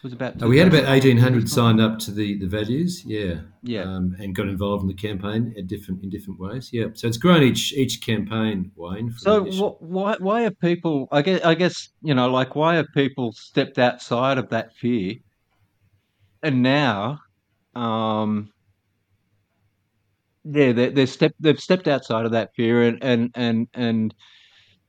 was 0.02 0.12
about. 0.12 0.42
Oh, 0.42 0.48
we 0.48 0.58
had 0.58 0.68
about 0.68 0.84
1,800 0.84 1.48
signed 1.48 1.80
up 1.80 1.98
to 2.00 2.10
the 2.10 2.38
the 2.38 2.46
values. 2.46 3.02
Yeah. 3.04 3.40
Yeah. 3.62 3.82
Um, 3.82 4.16
and 4.18 4.34
got 4.34 4.48
involved 4.48 4.82
in 4.82 4.88
the 4.88 4.94
campaign 4.94 5.54
at 5.58 5.66
different 5.66 6.02
in 6.02 6.10
different 6.10 6.40
ways. 6.40 6.70
Yeah. 6.72 6.86
So 6.94 7.08
it's 7.08 7.16
grown 7.16 7.42
each 7.42 7.72
each 7.74 8.04
campaign, 8.04 8.72
Wayne. 8.76 9.12
So 9.18 9.44
wh- 9.44 9.82
why 9.82 10.16
why 10.18 10.44
are 10.44 10.50
people? 10.50 11.08
I 11.12 11.22
guess 11.22 11.42
I 11.44 11.54
guess 11.54 11.90
you 12.02 12.14
know 12.14 12.30
like 12.30 12.54
why 12.54 12.76
have 12.76 12.86
people 12.94 13.32
stepped 13.32 13.78
outside 13.78 14.38
of 14.38 14.48
that 14.50 14.74
fear, 14.76 15.16
and 16.42 16.62
now, 16.62 17.20
um, 17.74 18.52
yeah, 20.44 20.72
they 20.72 20.88
they 20.88 21.06
stepped 21.06 21.36
they've 21.40 21.60
stepped 21.60 21.88
outside 21.88 22.24
of 22.24 22.32
that 22.32 22.54
fear 22.54 22.82
and 22.82 22.98
and 23.02 23.30
and 23.34 23.68
and 23.74 24.14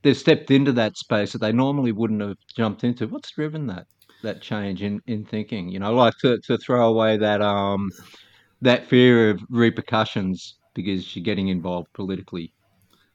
they've 0.03 0.17
stepped 0.17 0.51
into 0.51 0.71
that 0.73 0.97
space 0.97 1.33
that 1.33 1.39
they 1.39 1.51
normally 1.51 1.91
wouldn't 1.91 2.21
have 2.21 2.37
jumped 2.55 2.83
into. 2.83 3.07
What's 3.07 3.31
driven 3.31 3.67
that? 3.67 3.87
That 4.23 4.41
change 4.41 4.83
in, 4.83 5.01
in 5.07 5.25
thinking. 5.25 5.69
You 5.69 5.79
know, 5.79 5.93
like 5.93 6.17
to, 6.19 6.39
to 6.39 6.57
throw 6.57 6.87
away 6.87 7.17
that 7.17 7.41
um 7.41 7.89
that 8.61 8.87
fear 8.87 9.31
of 9.31 9.41
repercussions 9.49 10.55
because 10.73 11.15
you're 11.15 11.23
getting 11.23 11.47
involved 11.47 11.91
politically. 11.93 12.53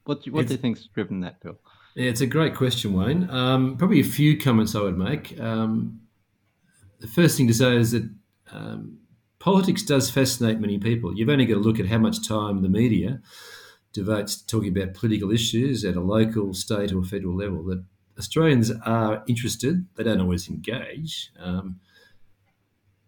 What 0.05 0.23
do, 0.23 0.33
what 0.33 0.47
do 0.47 0.55
you 0.55 0.59
think's 0.59 0.89
driven 0.95 1.21
that, 1.21 1.41
Phil? 1.43 1.59
Yeah, 1.95 2.11
it's 2.11 2.21
a 2.21 2.27
great 2.27 2.55
question, 2.55 2.93
Wayne. 2.93 3.29
Um, 3.31 3.77
probably 3.77 4.01
a 4.01 4.05
few 4.05 4.39
comments 4.39 4.75
I 4.75 4.81
would 4.81 4.99
make. 4.99 5.39
Um, 5.41 6.01
the 7.01 7.07
first 7.07 7.37
thing 7.37 7.49
to 7.49 7.55
say 7.55 7.77
is 7.77 7.93
that 7.93 8.09
um, 8.53 8.99
politics 9.39 9.83
does 9.83 10.11
fascinate 10.11 10.61
many 10.61 10.79
people. 10.79 11.17
You've 11.17 11.29
only 11.29 11.47
got 11.47 11.55
to 11.55 11.61
look 11.61 11.81
at 11.81 11.87
how 11.87 11.99
much 11.99 12.27
time 12.27 12.63
the 12.63 12.69
media 12.69 13.21
devotes 13.93 14.37
to 14.37 14.47
talking 14.47 14.77
about 14.77 14.95
political 14.95 15.31
issues 15.31 15.85
at 15.85 15.97
a 15.97 16.01
local, 16.01 16.53
state, 16.53 16.93
or 16.93 17.03
federal 17.03 17.37
level. 17.37 17.65
That 17.65 17.85
Australians 18.19 18.73
are 18.85 19.23
interested. 19.27 19.87
They 19.97 20.05
don't 20.05 20.21
always 20.21 20.49
engage, 20.49 21.33
um, 21.39 21.81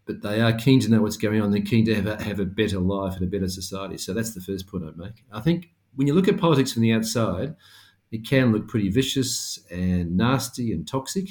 but 0.05 0.23
they 0.23 0.41
are 0.41 0.53
keen 0.53 0.81
to 0.81 0.91
know 0.91 1.03
what's 1.03 1.17
going 1.17 1.41
on. 1.41 1.51
They're 1.51 1.61
keen 1.63 1.85
to 1.87 1.95
have 1.95 2.07
a, 2.07 2.23
have 2.23 2.41
a 2.41 2.45
better 2.45 2.79
life 2.79 3.15
and 3.15 3.25
a 3.25 3.27
better 3.27 3.49
society. 3.49 3.99
So 3.99 4.13
that's 4.13 4.35
the 4.35 4.41
first 4.41 4.67
point 4.67 4.85
I'd 4.85 4.97
make. 4.97 5.25
I 5.33 5.41
think 5.41 5.71
when 5.95 6.07
you 6.07 6.15
look 6.15 6.29
at 6.29 6.39
politics 6.39 6.73
from 6.73 6.83
the 6.83 6.93
outside, 6.93 7.55
it 8.11 8.27
can 8.27 8.53
look 8.53 8.69
pretty 8.69 8.89
vicious 8.89 9.59
and 9.71 10.17
nasty 10.17 10.73
and 10.73 10.87
toxic. 10.87 11.29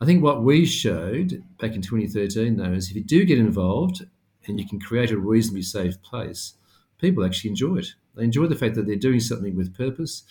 I 0.00 0.06
think 0.06 0.22
what 0.22 0.42
we 0.42 0.64
showed 0.64 1.42
back 1.60 1.74
in 1.74 1.82
2013, 1.82 2.56
though, 2.56 2.72
is 2.72 2.90
if 2.90 2.96
you 2.96 3.04
do 3.04 3.24
get 3.24 3.38
involved 3.38 4.06
and 4.46 4.58
you 4.58 4.66
can 4.66 4.80
create 4.80 5.10
a 5.10 5.18
reasonably 5.18 5.62
safe 5.62 6.00
place, 6.02 6.54
people 6.98 7.24
actually 7.24 7.50
enjoy 7.50 7.76
it. 7.76 7.88
They 8.16 8.24
enjoy 8.24 8.46
the 8.46 8.56
fact 8.56 8.74
that 8.74 8.86
they're 8.86 8.96
doing 8.96 9.20
something 9.20 9.54
with 9.54 9.76
purpose. 9.76 10.24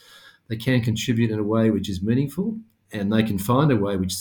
They 0.48 0.58
can 0.58 0.82
contribute 0.82 1.32
in 1.32 1.40
a 1.40 1.44
way 1.44 1.70
which 1.70 1.90
is 1.90 2.02
meaningful, 2.02 2.58
and 2.92 3.12
they 3.12 3.24
can 3.24 3.38
find 3.38 3.72
a 3.72 3.78
way 3.78 3.98
which 3.98 4.16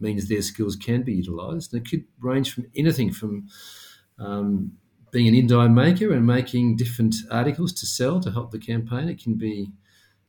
means 0.00 0.28
their 0.28 0.42
skills 0.42 0.76
can 0.76 1.02
be 1.02 1.14
utilised. 1.14 1.72
And 1.72 1.86
it 1.86 1.90
could 1.90 2.04
range 2.20 2.52
from 2.52 2.66
anything 2.74 3.12
from 3.12 3.48
um, 4.18 4.72
being 5.10 5.28
an 5.28 5.34
indi 5.34 5.68
maker 5.68 6.12
and 6.12 6.26
making 6.26 6.76
different 6.76 7.14
articles 7.30 7.72
to 7.74 7.86
sell 7.86 8.20
to 8.20 8.30
help 8.30 8.50
the 8.50 8.58
campaign. 8.58 9.08
It 9.08 9.22
can 9.22 9.34
be 9.34 9.72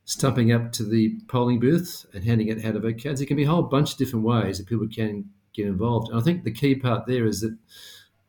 stumping 0.05 0.51
up 0.51 0.71
to 0.73 0.83
the 0.83 1.17
polling 1.27 1.59
booth 1.59 2.05
and 2.13 2.23
handing 2.23 2.51
out 2.51 2.73
to 2.73 2.79
vote 2.79 3.01
cards. 3.01 3.21
It 3.21 3.27
can 3.27 3.37
be 3.37 3.43
a 3.43 3.49
whole 3.49 3.63
bunch 3.63 3.93
of 3.93 3.97
different 3.97 4.25
ways 4.25 4.57
that 4.57 4.67
people 4.67 4.87
can 4.87 5.29
get 5.53 5.67
involved. 5.67 6.09
And 6.09 6.19
I 6.19 6.23
think 6.23 6.43
the 6.43 6.51
key 6.51 6.75
part 6.75 7.07
there 7.07 7.25
is 7.25 7.41
that 7.41 7.57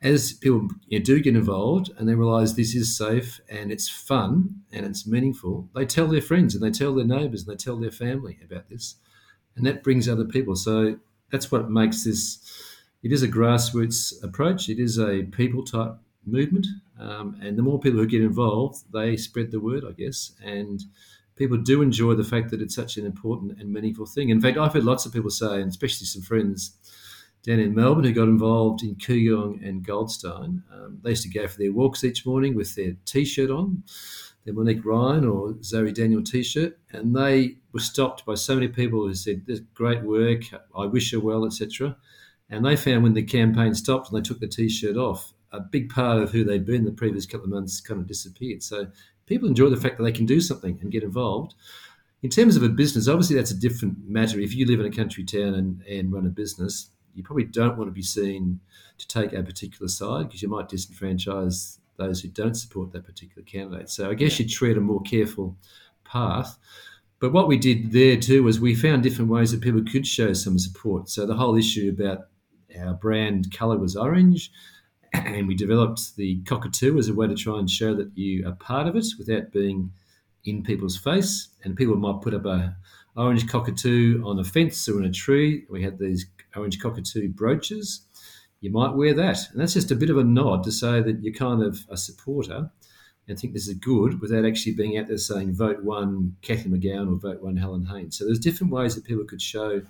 as 0.05 0.35
people 0.35 0.69
you 0.87 0.99
know, 0.99 1.05
do 1.05 1.21
get 1.21 1.35
involved 1.35 1.91
and 1.97 2.09
they 2.09 2.15
realise 2.15 2.53
this 2.53 2.75
is 2.75 2.97
safe 2.97 3.41
and 3.49 3.73
it's 3.73 3.89
fun 3.89 4.61
and 4.71 4.85
it's 4.85 5.07
meaningful, 5.07 5.69
they 5.75 5.87
tell 5.87 6.07
their 6.07 6.21
friends 6.21 6.55
and 6.55 6.63
they 6.63 6.71
tell 6.71 6.95
their 6.95 7.07
neighbours 7.07 7.43
and 7.43 7.53
they 7.53 7.57
tell 7.57 7.79
their 7.79 7.91
family 7.91 8.39
about 8.45 8.69
this, 8.69 8.97
and 9.57 9.67
that 9.67 9.83
brings 9.83 10.09
other 10.09 10.25
people. 10.25 10.57
So 10.57 10.99
that's 11.31 11.51
what 11.51 11.71
makes 11.71 12.05
this. 12.05 12.39
It 13.03 13.13
is 13.13 13.23
a 13.23 13.29
grassroots 13.29 14.23
approach. 14.23 14.69
It 14.69 14.79
is 14.79 14.99
a 14.99 15.25
people 15.25 15.65
type 15.65 15.97
movement, 16.27 16.67
um, 16.99 17.39
and 17.43 17.59
the 17.59 17.63
more 17.63 17.79
people 17.79 17.99
who 17.99 18.07
get 18.07 18.23
involved, 18.23 18.83
they 18.93 19.17
spread 19.17 19.51
the 19.51 19.61
word, 19.61 19.85
I 19.87 19.93
guess, 19.93 20.33
and 20.43 20.83
people 21.37 21.59
do 21.59 21.83
enjoy 21.83 22.15
the 22.15 22.25
fact 22.25 22.51
that 22.51 22.63
it's 22.63 22.75
such 22.75 22.97
an 22.97 23.05
important 23.05 23.61
and 23.61 23.73
meaningful 23.73 24.07
thing. 24.07 24.31
In 24.31 24.41
fact, 24.41 24.57
I've 24.57 24.73
heard 24.73 24.85
lots 24.85 25.05
of 25.05 25.13
people 25.13 25.31
say, 25.31 25.61
and 25.61 25.71
especially 25.71 26.07
some 26.07 26.23
friends 26.23 26.77
down 27.43 27.59
in 27.59 27.75
Melbourne 27.75 28.05
who 28.05 28.13
got 28.13 28.23
involved 28.29 28.83
in 28.83 28.95
Kooyong 28.95 29.67
and 29.67 29.85
Goldstein. 29.85 30.63
Um, 30.73 30.99
they 31.03 31.11
used 31.11 31.25
to 31.25 31.29
go 31.29 31.47
for 31.47 31.59
their 31.59 31.73
walks 31.73 32.03
each 32.03 32.25
morning 32.25 32.55
with 32.55 32.75
their 32.75 32.97
T-shirt 33.05 33.51
on, 33.51 33.83
their 34.45 34.55
Monique 34.55 34.85
Ryan 34.85 35.25
or 35.25 35.55
Zoe 35.63 35.93
Daniel 35.93 36.23
T-shirt, 36.23 36.79
and 36.93 37.17
they 37.17 37.57
were 37.73 37.81
stopped 37.81 38.27
by 38.27 38.35
so 38.35 38.55
many 38.55 38.69
people 38.69 39.07
who 39.07 39.15
said, 39.15 39.47
"This 39.47 39.61
great 39.75 40.03
work. 40.03 40.43
I 40.77 40.87
wish 40.87 41.13
her 41.13 41.21
well," 41.21 41.45
etc. 41.45 41.97
And 42.51 42.65
they 42.65 42.77
found 42.77 43.03
when 43.03 43.15
the 43.15 43.23
campaign 43.23 43.75
stopped 43.75 44.11
and 44.11 44.19
they 44.19 44.27
took 44.27 44.41
the 44.41 44.47
T-shirt 44.47 44.97
off, 44.97 45.33
a 45.51 45.61
big 45.61 45.89
part 45.89 46.23
of 46.23 46.33
who 46.33 46.45
they'd 46.45 46.67
been 46.67 46.85
the 46.85 46.93
previous 46.93 47.27
couple 47.27 47.45
of 47.45 47.51
months 47.51 47.81
kind 47.81 48.01
of 48.01 48.07
disappeared. 48.07 48.63
So 48.63 48.89
people 49.27 49.49
enjoy 49.49 49.71
the 49.71 49.77
fact 49.77 49.97
that 49.97 50.05
they 50.05 50.13
can 50.13 50.27
do 50.27 50.41
something 50.41 50.79
and 50.83 50.93
get 50.93 51.03
involved. 51.03 51.55
In 52.23 52.31
terms 52.31 52.57
of 52.57 52.63
a 52.63 52.69
business, 52.69 53.09
obviously 53.09 53.37
that's 53.37 53.51
a 53.51 53.59
different 53.59 54.09
matter. 54.09 54.41
If 54.41 54.55
you 54.55 54.67
live 54.67 54.81
in 54.81 54.87
a 54.87 54.91
country 54.95 55.25
town 55.25 55.55
and, 55.55 55.83
and 55.83 56.13
run 56.13 56.27
a 56.27 56.31
business, 56.31 56.91
you 57.15 57.23
probably 57.23 57.45
don't 57.45 57.77
want 57.77 57.89
to 57.89 57.93
be 57.93 58.03
seen 58.03 58.61
to 58.99 59.09
take 59.09 59.33
a 59.33 59.43
particular 59.43 59.89
side 59.89 60.29
because 60.29 60.43
you 60.43 60.49
might 60.49 60.69
disenfranchise 60.69 61.79
those 61.97 62.21
who 62.21 62.29
don't 62.29 62.55
support 62.55 62.93
that 62.93 63.05
particular 63.05 63.45
candidate. 63.45 63.91
So 63.91 64.11
I 64.11 64.15
guess 64.15 64.39
you 64.39 64.49
tread 64.49 64.77
a 64.77 64.81
more 64.81 65.03
careful 65.03 65.57
path. 66.05 66.59
But 67.21 67.33
what 67.33 67.49
we 67.49 67.57
did 67.57 67.93
there 67.93 68.17
too 68.17 68.43
was 68.43 68.61
we 68.61 68.75
found 68.75 69.03
different 69.03 69.31
ways 69.31 69.53
that 69.53 69.61
people 69.61 69.83
could 69.83 70.07
show 70.07 70.33
some 70.33 70.59
support. 70.59 71.09
So 71.09 71.27
the 71.27 71.37
whole 71.37 71.57
issue 71.57 71.95
about 71.97 72.27
our 72.79 72.95
brand 72.95 73.53
colour 73.57 73.79
was 73.79 73.97
orange, 73.97 74.51
and 75.13 75.49
we 75.49 75.55
developed 75.55 76.17
the 76.17 76.43
cockatoo 76.43 76.99
as 76.99 77.09
a 77.09 77.15
way 77.15 77.27
to 77.27 77.35
try 77.35 77.59
and 77.59 77.71
show 77.71 77.95
that 77.95 78.11
you 78.17 78.47
are 78.47 78.53
part 78.53 78.89
of 78.89 78.97
it 78.97 79.07
without 79.19 79.53
being 79.53 79.93
in 80.45 80.63
people's 80.63 80.97
face. 80.97 81.49
And 81.63 81.77
people 81.77 81.97
might 81.97 82.21
put 82.21 82.35
up 82.35 82.45
a 82.45 82.77
orange 83.17 83.49
cockatoo 83.49 84.23
on 84.25 84.39
a 84.39 84.45
fence 84.45 84.89
or 84.89 84.99
in 84.99 85.05
a 85.05 85.13
tree. 85.13 85.65
We 85.71 85.83
had 85.83 85.99
these 85.99 86.27
orange 86.57 86.81
cockatoo 86.81 87.29
brooches. 87.29 88.07
You 88.65 88.71
might 88.71 88.95
wear 88.95 89.13
that. 89.13 89.51
And 89.51 89.61
that's 89.61 89.75
just 89.75 89.91
a 89.91 89.95
bit 89.95 90.09
of 90.09 90.17
a 90.17 90.25
nod 90.25 90.65
to 90.65 90.73
say 90.73 91.03
that 91.03 91.23
you're 91.23 91.35
kind 91.35 91.63
of 91.63 91.85
a 91.91 91.99
supporter 91.99 92.71
and 93.29 93.39
think 93.39 93.53
this 93.53 93.69
is 93.69 93.75
good 93.75 94.23
without 94.23 94.47
actually 94.47 94.73
being 94.73 94.97
out 94.97 95.07
there 95.07 95.19
saying 95.19 95.55
vote 95.55 95.85
one 95.85 96.37
Cathy 96.41 96.71
McGowan 96.71 97.13
or 97.13 97.17
vote 97.17 97.43
one 97.43 97.59
Helen 97.59 97.85
Haines. 97.85 98.17
So 98.17 98.25
there's 98.25 98.39
different 98.39 98.73
ways 98.73 98.95
that 98.95 99.05
people 99.05 99.27
could 99.27 99.43
show 99.43 99.83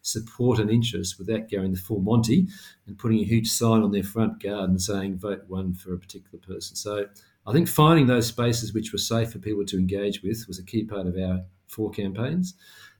support 0.00 0.60
and 0.60 0.70
interest 0.70 1.18
without 1.18 1.50
going 1.50 1.72
the 1.72 1.78
full 1.78 2.00
Monty 2.00 2.48
and 2.86 2.98
putting 2.98 3.18
a 3.18 3.24
huge 3.24 3.48
sign 3.48 3.82
on 3.82 3.92
their 3.92 4.02
front 4.02 4.42
garden 4.42 4.78
saying 4.78 5.18
vote 5.18 5.44
one 5.48 5.74
for 5.74 5.92
a 5.92 5.98
particular 5.98 6.38
person. 6.38 6.74
So 6.74 7.04
I 7.46 7.52
think 7.52 7.68
finding 7.68 8.06
those 8.06 8.28
spaces 8.28 8.72
which 8.72 8.92
were 8.92 8.98
safe 8.98 9.32
for 9.32 9.40
people 9.40 9.66
to 9.66 9.78
engage 9.78 10.22
with 10.22 10.46
was 10.48 10.58
a 10.58 10.64
key 10.64 10.84
part 10.84 11.06
of 11.06 11.18
our 11.18 11.42
four 11.66 11.90
campaigns, 11.90 12.54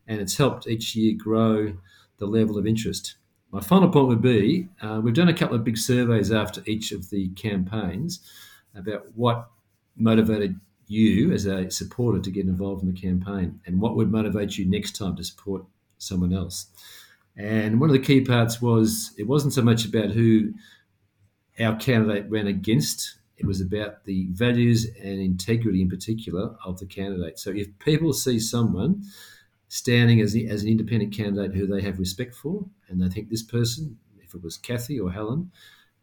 and 0.06 0.20
it's 0.20 0.36
helped 0.36 0.66
each 0.66 0.94
year 0.94 1.14
grow 1.16 1.78
the 2.18 2.26
level 2.26 2.58
of 2.58 2.66
interest. 2.66 3.16
My 3.52 3.60
final 3.60 3.90
point 3.90 4.08
would 4.08 4.22
be 4.22 4.68
uh, 4.80 5.00
we've 5.02 5.14
done 5.14 5.28
a 5.28 5.34
couple 5.34 5.54
of 5.54 5.64
big 5.64 5.78
surveys 5.78 6.32
after 6.32 6.62
each 6.66 6.90
of 6.90 7.10
the 7.10 7.28
campaigns 7.30 8.20
about 8.74 9.06
what 9.14 9.50
motivated 9.96 10.58
you 10.88 11.32
as 11.32 11.46
a 11.46 11.70
supporter 11.70 12.18
to 12.18 12.30
get 12.30 12.46
involved 12.46 12.82
in 12.82 12.92
the 12.92 13.00
campaign 13.00 13.60
and 13.66 13.80
what 13.80 13.94
would 13.94 14.10
motivate 14.10 14.56
you 14.56 14.64
next 14.64 14.96
time 14.96 15.14
to 15.16 15.24
support 15.24 15.64
someone 15.98 16.32
else. 16.32 16.66
And 17.36 17.78
one 17.78 17.90
of 17.90 17.94
the 17.94 18.02
key 18.02 18.22
parts 18.22 18.60
was 18.60 19.12
it 19.18 19.26
wasn't 19.26 19.52
so 19.52 19.62
much 19.62 19.84
about 19.84 20.10
who 20.10 20.54
our 21.60 21.76
candidate 21.76 22.30
ran 22.30 22.46
against 22.46 23.18
it 23.42 23.46
was 23.46 23.60
about 23.60 24.04
the 24.04 24.28
values 24.30 24.86
and 25.02 25.20
integrity, 25.20 25.82
in 25.82 25.88
particular, 25.88 26.54
of 26.64 26.78
the 26.78 26.86
candidate. 26.86 27.40
So 27.40 27.50
if 27.50 27.66
people 27.80 28.12
see 28.12 28.38
someone 28.38 29.02
standing 29.66 30.20
as, 30.20 30.36
as 30.48 30.62
an 30.62 30.68
independent 30.68 31.12
candidate 31.12 31.54
who 31.54 31.66
they 31.66 31.80
have 31.82 31.98
respect 31.98 32.36
for, 32.36 32.64
and 32.92 33.00
they 33.00 33.08
think 33.08 33.28
this 33.28 33.42
person, 33.42 33.98
if 34.20 34.34
it 34.34 34.42
was 34.42 34.56
Cathy 34.56 35.00
or 35.00 35.10
Helen, 35.10 35.50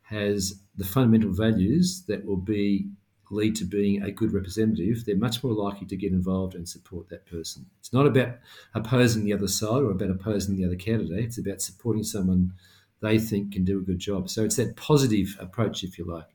has 0.02 0.62
the 0.76 0.86
fundamental 0.86 1.32
values 1.32 2.04
that 2.08 2.26
will 2.26 2.38
be 2.38 2.90
lead 3.32 3.56
to 3.56 3.64
being 3.64 4.02
a 4.02 4.12
good 4.12 4.34
representative, 4.34 5.06
they're 5.06 5.16
much 5.16 5.44
more 5.44 5.54
likely 5.54 5.86
to 5.86 5.96
get 5.96 6.12
involved 6.12 6.56
and 6.56 6.68
support 6.68 7.08
that 7.10 7.28
person. 7.28 7.66
It's 7.80 7.94
not 7.94 8.08
about 8.08 8.40
opposing 8.74 9.24
the 9.24 9.34
other 9.34 9.48
side 9.48 9.84
or 9.84 9.92
about 9.92 10.10
opposing 10.10 10.56
the 10.56 10.66
other 10.66 10.76
candidate. 10.76 11.26
It's 11.26 11.38
about 11.38 11.62
supporting 11.62 12.04
someone 12.04 12.54
they 13.02 13.20
think 13.20 13.54
can 13.54 13.64
do 13.64 13.78
a 13.78 13.84
good 13.84 14.00
job. 14.00 14.30
So 14.30 14.44
it's 14.44 14.56
that 14.56 14.76
positive 14.76 15.38
approach, 15.40 15.84
if 15.84 16.00
you 16.00 16.06
like 16.06 16.28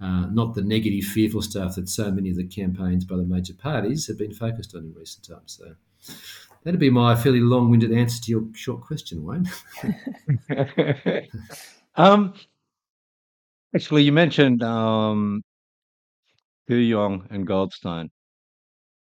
uh, 0.00 0.26
not 0.26 0.54
the 0.54 0.62
negative, 0.62 1.04
fearful 1.04 1.42
stuff 1.42 1.76
that 1.76 1.88
so 1.88 2.10
many 2.10 2.30
of 2.30 2.36
the 2.36 2.44
campaigns 2.44 3.04
by 3.04 3.16
the 3.16 3.24
major 3.24 3.54
parties 3.54 4.06
have 4.06 4.18
been 4.18 4.34
focused 4.34 4.74
on 4.74 4.82
in 4.82 4.94
recent 4.94 5.26
times. 5.26 5.58
So 5.58 5.74
that'd 6.64 6.80
be 6.80 6.90
my 6.90 7.14
fairly 7.14 7.40
long-winded 7.40 7.92
answer 7.92 8.20
to 8.22 8.30
your 8.30 8.44
short 8.54 8.82
question, 8.82 9.22
Wayne. 9.22 9.48
um, 11.96 12.34
actually, 13.74 14.02
you 14.02 14.12
mentioned 14.12 14.62
um, 14.62 15.42
Kooyong 16.68 17.30
and 17.30 17.46
Goldstein. 17.46 18.10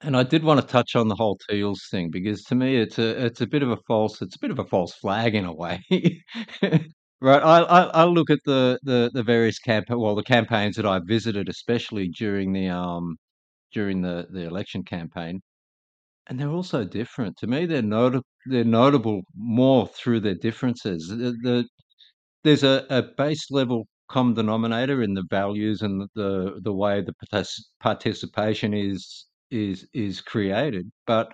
And 0.03 0.17
I 0.17 0.23
did 0.23 0.43
want 0.43 0.59
to 0.59 0.65
touch 0.65 0.95
on 0.95 1.07
the 1.09 1.15
whole 1.15 1.37
Teals 1.47 1.87
thing 1.91 2.09
because 2.09 2.43
to 2.45 2.55
me 2.55 2.77
it's 2.77 2.97
a 2.97 3.25
it's 3.25 3.41
a 3.41 3.45
bit 3.47 3.61
of 3.61 3.69
a 3.69 3.77
false 3.87 4.19
it's 4.21 4.35
a 4.35 4.39
bit 4.39 4.49
of 4.49 4.57
a 4.57 4.65
false 4.65 4.93
flag 4.95 5.35
in 5.35 5.45
a 5.45 5.53
way. 5.53 5.79
right. 6.61 7.43
I, 7.43 7.59
I 7.61 7.81
I 7.83 8.03
look 8.05 8.31
at 8.31 8.39
the 8.45 8.79
the 8.81 9.11
the 9.13 9.21
various 9.21 9.59
camp 9.59 9.85
well 9.89 10.15
the 10.15 10.23
campaigns 10.23 10.75
that 10.77 10.87
I 10.87 10.99
visited, 11.05 11.49
especially 11.49 12.07
during 12.07 12.51
the 12.53 12.69
um 12.69 13.17
during 13.73 14.01
the 14.01 14.27
the 14.31 14.41
election 14.47 14.83
campaign, 14.83 15.41
and 16.27 16.39
they're 16.39 16.49
also 16.49 16.83
different. 16.85 17.37
To 17.37 17.47
me, 17.47 17.65
they're 17.65 17.81
notable 17.81 18.25
they're 18.47 18.63
notable 18.63 19.21
more 19.35 19.87
through 19.87 20.21
their 20.21 20.35
differences. 20.35 21.07
The, 21.07 21.35
the 21.43 21.67
there's 22.43 22.63
a, 22.63 22.85
a 22.89 23.03
base 23.17 23.51
level 23.51 23.87
common 24.09 24.35
denominator 24.35 25.03
in 25.03 25.13
the 25.15 25.25
values 25.29 25.81
and 25.81 26.09
the 26.15 26.59
the 26.63 26.73
way 26.73 27.01
the 27.01 27.13
participation 27.81 28.73
is 28.73 29.27
is 29.51 29.87
is 29.93 30.21
created. 30.21 30.91
But 31.07 31.31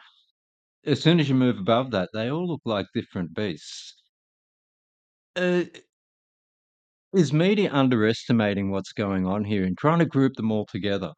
as 0.85 1.01
soon 1.01 1.19
as 1.19 1.29
you 1.29 1.35
move 1.35 1.59
above 1.59 1.91
that, 1.91 2.09
they 2.13 2.31
all 2.31 2.47
look 2.47 2.61
like 2.65 2.87
different 2.93 3.33
beasts. 3.35 3.95
Uh, 5.35 5.63
is 7.13 7.33
media 7.33 7.69
underestimating 7.69 8.71
what's 8.71 8.93
going 8.93 9.25
on 9.25 9.43
here 9.43 9.65
and 9.65 9.77
trying 9.77 9.99
to 9.99 10.05
group 10.05 10.35
them 10.35 10.51
all 10.53 10.65
together? 10.65 11.11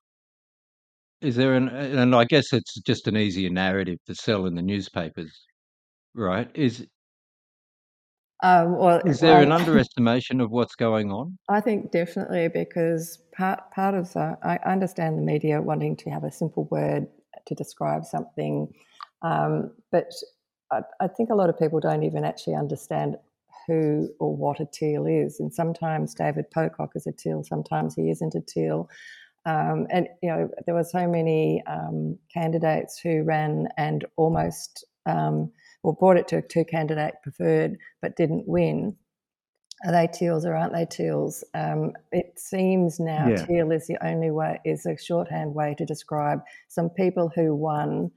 Is 1.22 1.36
there 1.36 1.56
an 1.56 1.68
and 1.70 2.16
I 2.16 2.24
guess 2.26 2.54
it's 2.54 2.80
just 2.82 3.08
an 3.08 3.18
easier 3.18 3.50
narrative 3.50 3.98
to 4.08 4.16
sell 4.16 4.46
in 4.46 4.56
the 4.56 4.62
newspapers, 4.62 5.32
right? 6.16 6.50
Is 6.54 6.86
um, 8.42 8.78
well, 8.78 9.02
is 9.06 9.20
there 9.20 9.42
an 9.42 9.52
underestimation 9.60 10.40
of 10.40 10.50
what's 10.50 10.76
going 10.76 11.12
on? 11.12 11.38
I 11.50 11.60
think 11.60 11.92
definitely 11.92 12.48
because 12.48 13.22
part 13.36 13.60
part 13.72 13.96
of 13.96 14.14
the, 14.14 14.38
I 14.44 14.60
understand 14.66 15.18
the 15.18 15.22
media 15.22 15.62
wanting 15.62 15.98
to 15.98 16.10
have 16.10 16.24
a 16.24 16.32
simple 16.32 16.66
word 16.72 17.08
to 17.48 17.56
describe 17.56 18.06
something, 18.06 18.74
um, 19.22 19.72
but 19.92 20.12
I, 20.72 20.82
I, 21.02 21.08
think 21.08 21.30
a 21.30 21.36
lot 21.36 21.50
of 21.50 21.60
people 21.60 21.80
don't 21.80 22.04
even 22.04 22.24
actually 22.24 22.56
understand 22.56 23.18
who 23.68 24.10
or 24.20 24.36
what 24.36 24.60
a 24.60 24.66
teal 24.66 25.06
is. 25.06 25.40
And 25.40 25.54
sometimes 25.54 26.14
David 26.14 26.50
Pocock 26.52 26.92
is 26.96 27.08
a 27.08 27.12
teal, 27.12 27.44
sometimes 27.44 27.96
he 27.96 28.10
isn't 28.10 28.36
a 28.36 28.42
teal. 28.42 28.90
Um, 29.46 29.88
and 29.90 30.08
you 30.22 30.30
know 30.30 30.50
there 30.66 30.76
were 30.76 30.84
so 30.84 31.08
many 31.08 31.64
um, 31.68 32.18
candidates 32.34 33.00
who 33.02 33.24
ran 33.24 33.68
and 33.78 34.06
almost 34.18 34.86
um, 35.06 35.52
or 35.84 35.96
brought 35.96 36.18
it 36.18 36.28
to 36.30 36.38
a 36.38 36.42
two 36.42 36.66
candidate 36.66 37.16
preferred 37.24 37.78
but 38.02 38.16
didn't 38.16 38.48
win. 38.48 38.96
Are 39.86 39.94
they 39.94 40.08
teals 40.08 40.46
or 40.46 40.56
aren't 40.56 40.74
they 40.74 40.86
teals? 40.86 41.44
Um, 41.54 41.94
it 42.12 42.38
seems 42.38 43.00
now 43.00 43.30
yeah. 43.30 43.46
teal 43.46 43.72
is 43.72 43.88
the 43.88 43.98
only 44.06 44.30
way, 44.30 44.60
is 44.66 44.86
a 44.86 44.98
shorthand 44.98 45.56
way 45.56 45.74
to 45.78 45.86
describe 45.86 46.42
some 46.68 46.90
people 46.90 47.32
who 47.34 47.56
won 47.56 48.12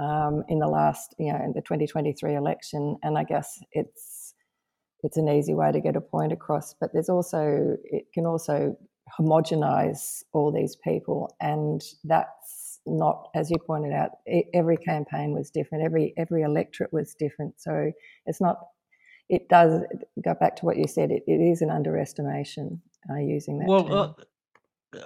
um, 0.00 0.42
in 0.48 0.58
the 0.58 0.66
last, 0.66 1.14
you 1.20 1.32
know, 1.32 1.38
in 1.38 1.52
the 1.54 1.60
2023 1.60 2.34
election. 2.34 2.96
And 3.04 3.16
I 3.16 3.22
guess 3.22 3.60
it's 3.70 4.34
it's 5.04 5.18
an 5.18 5.28
easy 5.28 5.54
way 5.54 5.70
to 5.70 5.80
get 5.80 5.96
a 5.96 6.00
point 6.00 6.32
across. 6.32 6.74
But 6.80 6.90
there's 6.92 7.08
also 7.08 7.76
it 7.84 8.06
can 8.12 8.26
also 8.26 8.76
homogenize 9.18 10.22
all 10.32 10.52
these 10.52 10.76
people, 10.76 11.34
and 11.40 11.82
that's 12.04 12.80
not, 12.86 13.28
as 13.34 13.50
you 13.50 13.56
pointed 13.66 13.92
out, 13.92 14.10
every 14.52 14.76
campaign 14.76 15.32
was 15.32 15.50
different. 15.50 15.84
Every 15.84 16.14
every 16.16 16.42
electorate 16.42 16.92
was 16.92 17.14
different. 17.14 17.60
So 17.60 17.92
it's 18.26 18.40
not. 18.40 18.58
It 19.28 19.48
does 19.48 19.82
go 20.22 20.34
back 20.34 20.56
to 20.56 20.66
what 20.66 20.76
you 20.76 20.86
said. 20.86 21.10
It, 21.10 21.22
it 21.26 21.40
is 21.40 21.62
an 21.62 21.70
underestimation 21.70 22.82
uh, 23.10 23.18
using 23.18 23.58
that. 23.58 23.68
Well, 23.68 23.94
uh, 23.94 24.12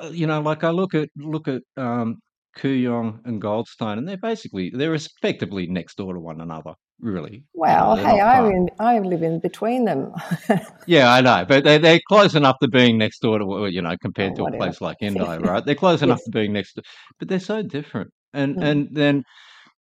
uh, 0.01 0.11
you 0.11 0.27
know, 0.27 0.41
like 0.41 0.65
I 0.65 0.71
look 0.71 0.95
at 0.95 1.09
look 1.17 1.49
at 1.49 1.63
um, 1.77 2.21
Kooyong 2.59 3.21
and 3.25 3.41
Goldstein, 3.41 3.99
and 3.99 4.09
they're 4.09 4.17
basically 4.17 4.71
they're 4.75 4.95
effectively 4.95 5.67
next 5.67 5.97
door 5.97 6.15
to 6.15 6.21
one 6.21 6.41
another 6.41 6.75
really. 7.01 7.45
Well, 7.55 7.97
you 7.97 8.03
know, 8.03 8.09
hey, 8.09 8.21
I 8.21 8.49
in, 8.49 8.71
I 8.79 8.99
live 8.99 9.23
in 9.23 9.41
between 9.41 9.85
them. 9.85 10.13
yeah, 10.87 11.13
I 11.13 11.21
know, 11.21 11.45
but 11.49 11.65
they're, 11.65 11.79
they're 11.79 12.01
close 12.09 12.35
enough 12.35 12.59
to 12.61 12.69
being 12.69 12.99
next 12.99 13.21
door 13.21 13.39
to 13.39 13.69
you 13.71 13.83
know 13.83 13.97
compared 14.01 14.33
oh, 14.33 14.49
to 14.49 14.55
a 14.55 14.59
place 14.59 14.81
like 14.81 14.97
Indi, 15.01 15.21
right? 15.21 15.65
They're 15.65 15.75
close 15.75 16.01
yes. 16.01 16.03
enough 16.03 16.25
to 16.25 16.31
being 16.31 16.53
next 16.53 16.75
to, 16.75 16.83
but 17.19 17.29
they're 17.29 17.41
so 17.41 17.63
different. 17.63 18.11
And 18.33 18.57
mm. 18.57 18.65
and 18.65 18.89
then, 18.93 19.25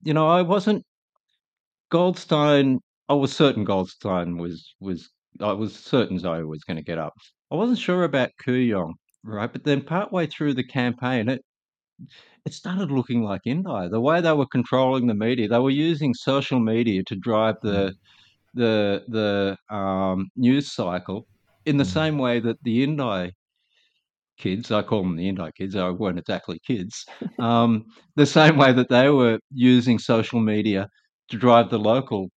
you 0.03 0.13
know, 0.13 0.27
I 0.27 0.41
wasn't 0.41 0.83
Goldstein. 1.89 2.79
I 3.09 3.13
was 3.13 3.35
certain 3.35 3.63
Goldstein 3.63 4.37
was 4.37 4.73
was 4.79 5.09
I 5.41 5.53
was 5.53 5.75
certain 5.75 6.19
Zoe 6.19 6.43
was 6.43 6.63
going 6.63 6.77
to 6.77 6.83
get 6.83 6.97
up. 6.97 7.13
I 7.51 7.55
wasn't 7.55 7.79
sure 7.79 8.03
about 8.03 8.31
Kooyong, 8.45 8.93
right? 9.23 9.51
But 9.51 9.63
then 9.63 9.81
partway 9.81 10.27
through 10.27 10.55
the 10.55 10.63
campaign, 10.63 11.29
it 11.29 11.43
it 12.45 12.53
started 12.53 12.91
looking 12.91 13.23
like 13.23 13.41
Indi. 13.45 13.89
The 13.89 13.99
way 13.99 14.21
they 14.21 14.33
were 14.33 14.45
controlling 14.47 15.07
the 15.07 15.13
media, 15.13 15.47
they 15.47 15.59
were 15.59 15.69
using 15.69 16.13
social 16.13 16.59
media 16.59 17.03
to 17.03 17.15
drive 17.15 17.55
the 17.61 17.69
mm. 17.69 17.93
the 18.53 19.03
the 19.07 19.75
um, 19.75 20.29
news 20.35 20.71
cycle 20.71 21.27
in 21.65 21.77
the 21.77 21.83
mm. 21.83 21.93
same 21.93 22.17
way 22.17 22.39
that 22.39 22.57
the 22.63 22.83
Indi 22.83 23.33
kids, 24.37 24.71
I 24.71 24.83
call 24.83 25.03
them 25.03 25.15
the 25.15 25.27
Indi 25.27 25.49
kids, 25.57 25.73
they 25.73 25.89
weren't 25.89 26.19
exactly 26.19 26.59
kids, 26.65 27.05
um, 27.39 27.85
the 28.15 28.25
same 28.25 28.57
way 28.57 28.71
that 28.71 28.89
they 28.89 29.09
were 29.09 29.39
using 29.51 29.99
social 29.99 30.39
media 30.39 30.87
to 31.29 31.37
drive 31.37 31.69
the 31.69 31.79
local 31.79 32.29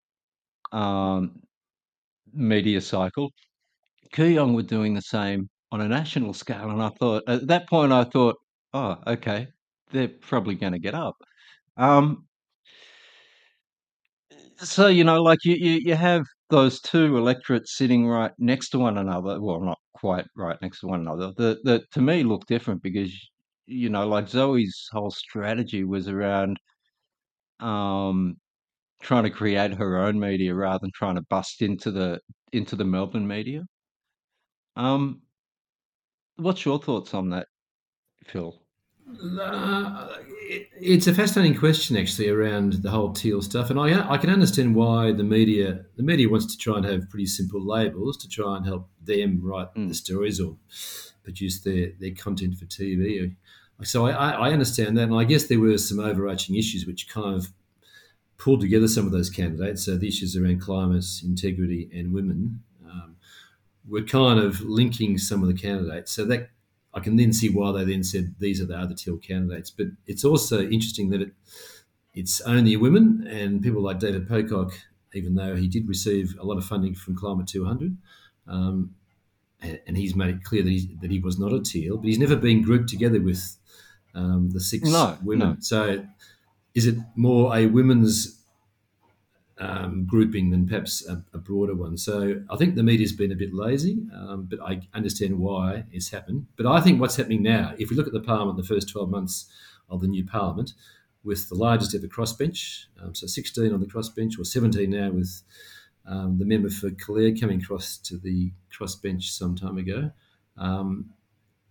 um, 0.73 1.41
media 2.33 2.81
cycle. 2.81 3.31
Kooyong 4.15 4.55
were 4.55 4.63
doing 4.63 4.95
the 4.95 5.03
same 5.03 5.49
on 5.71 5.81
a 5.81 5.89
national 5.89 6.33
scale, 6.33 6.71
and 6.71 6.83
I 6.83 6.89
thought 6.89 7.25
at 7.29 7.47
that 7.49 7.69
point 7.69 7.93
I 7.93 8.05
thought, 8.05 8.37
oh, 8.75 8.97
okay, 9.07 9.49
they're 9.91 10.09
probably 10.09 10.55
going 10.55 10.73
to 10.73 10.79
get 10.79 10.95
up. 10.95 11.17
Um, 11.77 12.27
so 14.59 14.89
you 14.89 15.05
know, 15.05 15.23
like 15.23 15.45
you, 15.45 15.55
you, 15.55 15.81
you 15.85 15.95
have 15.95 16.25
those 16.51 16.81
two 16.81 17.17
electorates 17.17 17.77
sitting 17.77 18.07
right 18.07 18.33
next 18.39 18.71
to 18.71 18.79
one 18.79 18.99
another. 18.99 19.41
Well, 19.41 19.61
not 19.61 19.79
quite 19.95 20.27
right 20.37 20.61
next 20.63 20.81
to 20.81 20.87
one 20.89 21.01
another. 21.01 21.33
That 21.37 21.65
that 21.65 21.91
to 21.93 22.01
me 22.01 22.23
look 22.25 22.47
different 22.47 22.83
because 22.83 23.13
you 23.67 23.89
know, 23.91 24.07
like 24.09 24.29
Zoe's 24.29 24.89
whole 24.93 25.11
strategy 25.11 25.85
was 25.85 26.09
around 26.09 26.59
um, 27.61 28.37
trying 29.03 29.25
to 29.25 29.31
create 29.31 29.75
her 29.75 29.99
own 29.99 30.21
media 30.21 30.55
rather 30.55 30.81
than 30.81 30.93
trying 30.95 31.17
to 31.17 31.23
bust 31.23 31.63
into 31.63 31.91
the 31.91 32.21
into 32.53 32.77
the 32.77 32.85
Melbourne 32.85 33.29
media. 33.29 33.65
Um, 34.77 35.23
what's 36.37 36.65
your 36.65 36.79
thoughts 36.79 37.13
on 37.15 37.29
that, 37.31 37.49
Phil? 38.29 38.61
Uh, 39.41 40.09
it, 40.43 40.69
it's 40.79 41.07
a 41.07 41.15
fascinating 41.15 41.59
question, 41.59 41.97
actually, 41.97 42.29
around 42.29 42.75
the 42.75 42.91
whole 42.91 43.13
teal 43.13 43.41
stuff, 43.41 43.71
and 43.71 43.81
I 43.81 44.09
I 44.11 44.19
can 44.19 44.31
understand 44.31 44.75
why 44.75 45.13
the 45.13 45.25
media 45.25 45.87
the 45.97 46.03
media 46.03 46.29
wants 46.29 46.47
to 46.47 46.59
try 46.59 46.77
and 46.77 46.85
have 46.85 47.09
pretty 47.09 47.27
simple 47.27 47.65
labels 47.65 48.17
to 48.19 48.29
try 48.29 48.57
and 48.57 48.67
help 48.67 48.89
them 49.03 49.41
write 49.43 49.75
mm. 49.75 49.89
the 49.89 49.95
stories 49.95 50.41
or 50.41 50.57
produce 51.23 51.61
their 51.61 51.93
their 51.99 52.13
content 52.13 52.57
for 52.57 52.67
TV. 52.67 53.35
So 53.85 54.07
I, 54.07 54.31
I 54.31 54.53
understand 54.53 54.99
that, 54.99 55.05
and 55.05 55.15
I 55.15 55.25
guess 55.25 55.45
there 55.45 55.61
were 55.61 55.79
some 55.79 56.01
overarching 56.01 56.57
issues 56.57 56.85
which 56.85 57.09
kind 57.09 57.35
of 57.37 57.49
pulled 58.37 58.61
together 58.61 58.89
some 58.89 59.07
of 59.07 59.13
those 59.13 59.31
candidates. 59.31 59.85
So 59.85 59.97
the 59.97 60.09
issues 60.09 60.37
around 60.37 60.61
climate, 60.61 61.05
integrity, 61.25 61.89
and 61.95 62.13
women 62.13 62.63
um, 62.85 63.17
were 63.89 64.03
kind 64.03 64.41
of 64.41 64.61
linking 64.61 65.17
some 65.17 65.43
of 65.43 65.49
the 65.49 65.55
candidates. 65.55 66.13
So 66.13 66.25
that 66.27 66.51
I 66.95 67.01
can 67.01 67.17
then 67.17 67.33
see 67.33 67.49
why 67.49 67.73
they 67.73 67.85
then 67.85 68.03
said 68.03 68.35
these 68.39 68.61
are 68.61 68.67
the 68.67 68.77
other 68.77 68.95
teal 68.95 69.19
candidates. 69.19 69.71
But 69.71 69.89
it's 70.07 70.25
also 70.25 70.63
interesting 70.63 71.11
that 71.11 71.23
it, 71.23 71.33
it's 72.15 72.41
only 72.43 72.77
women 72.77 73.27
and 73.29 73.63
people 73.63 73.83
like 73.83 73.99
David 73.99 74.29
Pocock, 74.29 74.73
even 75.15 75.35
though 75.35 75.55
he 75.55 75.69
did 75.69 75.89
receive 75.89 76.35
a 76.41 76.45
lot 76.45 76.59
of 76.59 76.65
funding 76.65 76.95
from 76.95 77.17
Climate 77.17 77.47
200, 77.47 77.97
um, 78.47 78.95
and, 79.61 79.81
and, 79.87 79.97
he's 79.97 80.15
made 80.15 80.37
it 80.37 80.45
clear 80.45 80.63
that, 80.63 80.71
he 80.71 80.97
that 81.01 81.11
he 81.11 81.19
was 81.19 81.39
not 81.39 81.53
a 81.53 81.61
teal, 81.61 81.97
but 81.97 82.07
he's 82.07 82.19
never 82.19 82.37
been 82.37 82.63
grouped 82.63 82.89
together 82.89 83.21
with 83.21 83.57
um, 84.15 84.51
the 84.51 84.61
six 84.61 84.89
no, 84.89 85.19
women. 85.23 85.51
No. 85.51 85.57
So 85.61 86.05
is 86.75 86.87
it 86.87 86.97
more 87.17 87.55
a 87.57 87.67
women's 87.67 88.38
um, 89.59 90.05
grouping 90.07 90.51
than 90.51 90.67
perhaps 90.67 91.07
a, 91.07 91.23
a, 91.35 91.39
broader 91.39 91.75
one. 91.75 91.97
So 91.97 92.41
I 92.49 92.57
think 92.57 92.77
the 92.77 92.83
media's 92.83 93.13
been 93.13 93.33
a 93.33 93.37
bit 93.37 93.53
lazy, 93.53 94.07
um, 94.15 94.47
but 94.49 94.61
I 94.61 94.83
understand 94.95 95.39
why 95.39 95.85
it's 95.91 96.11
happened. 96.11 96.47
But 96.57 96.67
I 96.67 96.81
think 96.81 97.01
what's 97.01 97.17
happening 97.17 97.43
now, 97.43 97.75
if 97.79 97.91
we 97.91 97.97
look 97.97 98.07
at 98.07 98.13
the 98.13 98.21
parliament, 98.21 98.57
the 98.57 98.63
first 98.63 98.89
12 98.89 99.11
months 99.11 99.51
of 99.89 100.01
the 100.01 100.07
new 100.07 100.25
parliament, 100.25 100.75
with 101.25 101.49
the 101.49 101.57
largest 101.57 101.95
ever 101.95 102.07
crossbench, 102.07 102.85
um, 103.03 103.15
so 103.15 103.27
16 103.27 103.73
on 103.73 103.81
the 103.81 103.87
crossbench, 103.87 104.39
or 104.39 104.45
17 104.45 104.89
now 104.89 105.11
with 105.11 105.43
um, 106.07 106.39
the 106.39 106.45
member 106.45 106.71
for 106.71 106.91
Calare 106.91 107.39
coming 107.39 107.61
across 107.61 107.99
to 107.99 108.17
the 108.17 108.53
crossbench 108.73 109.25
some 109.25 109.57
time 109.57 109.77
ago. 109.77 110.11
Um, 110.57 111.11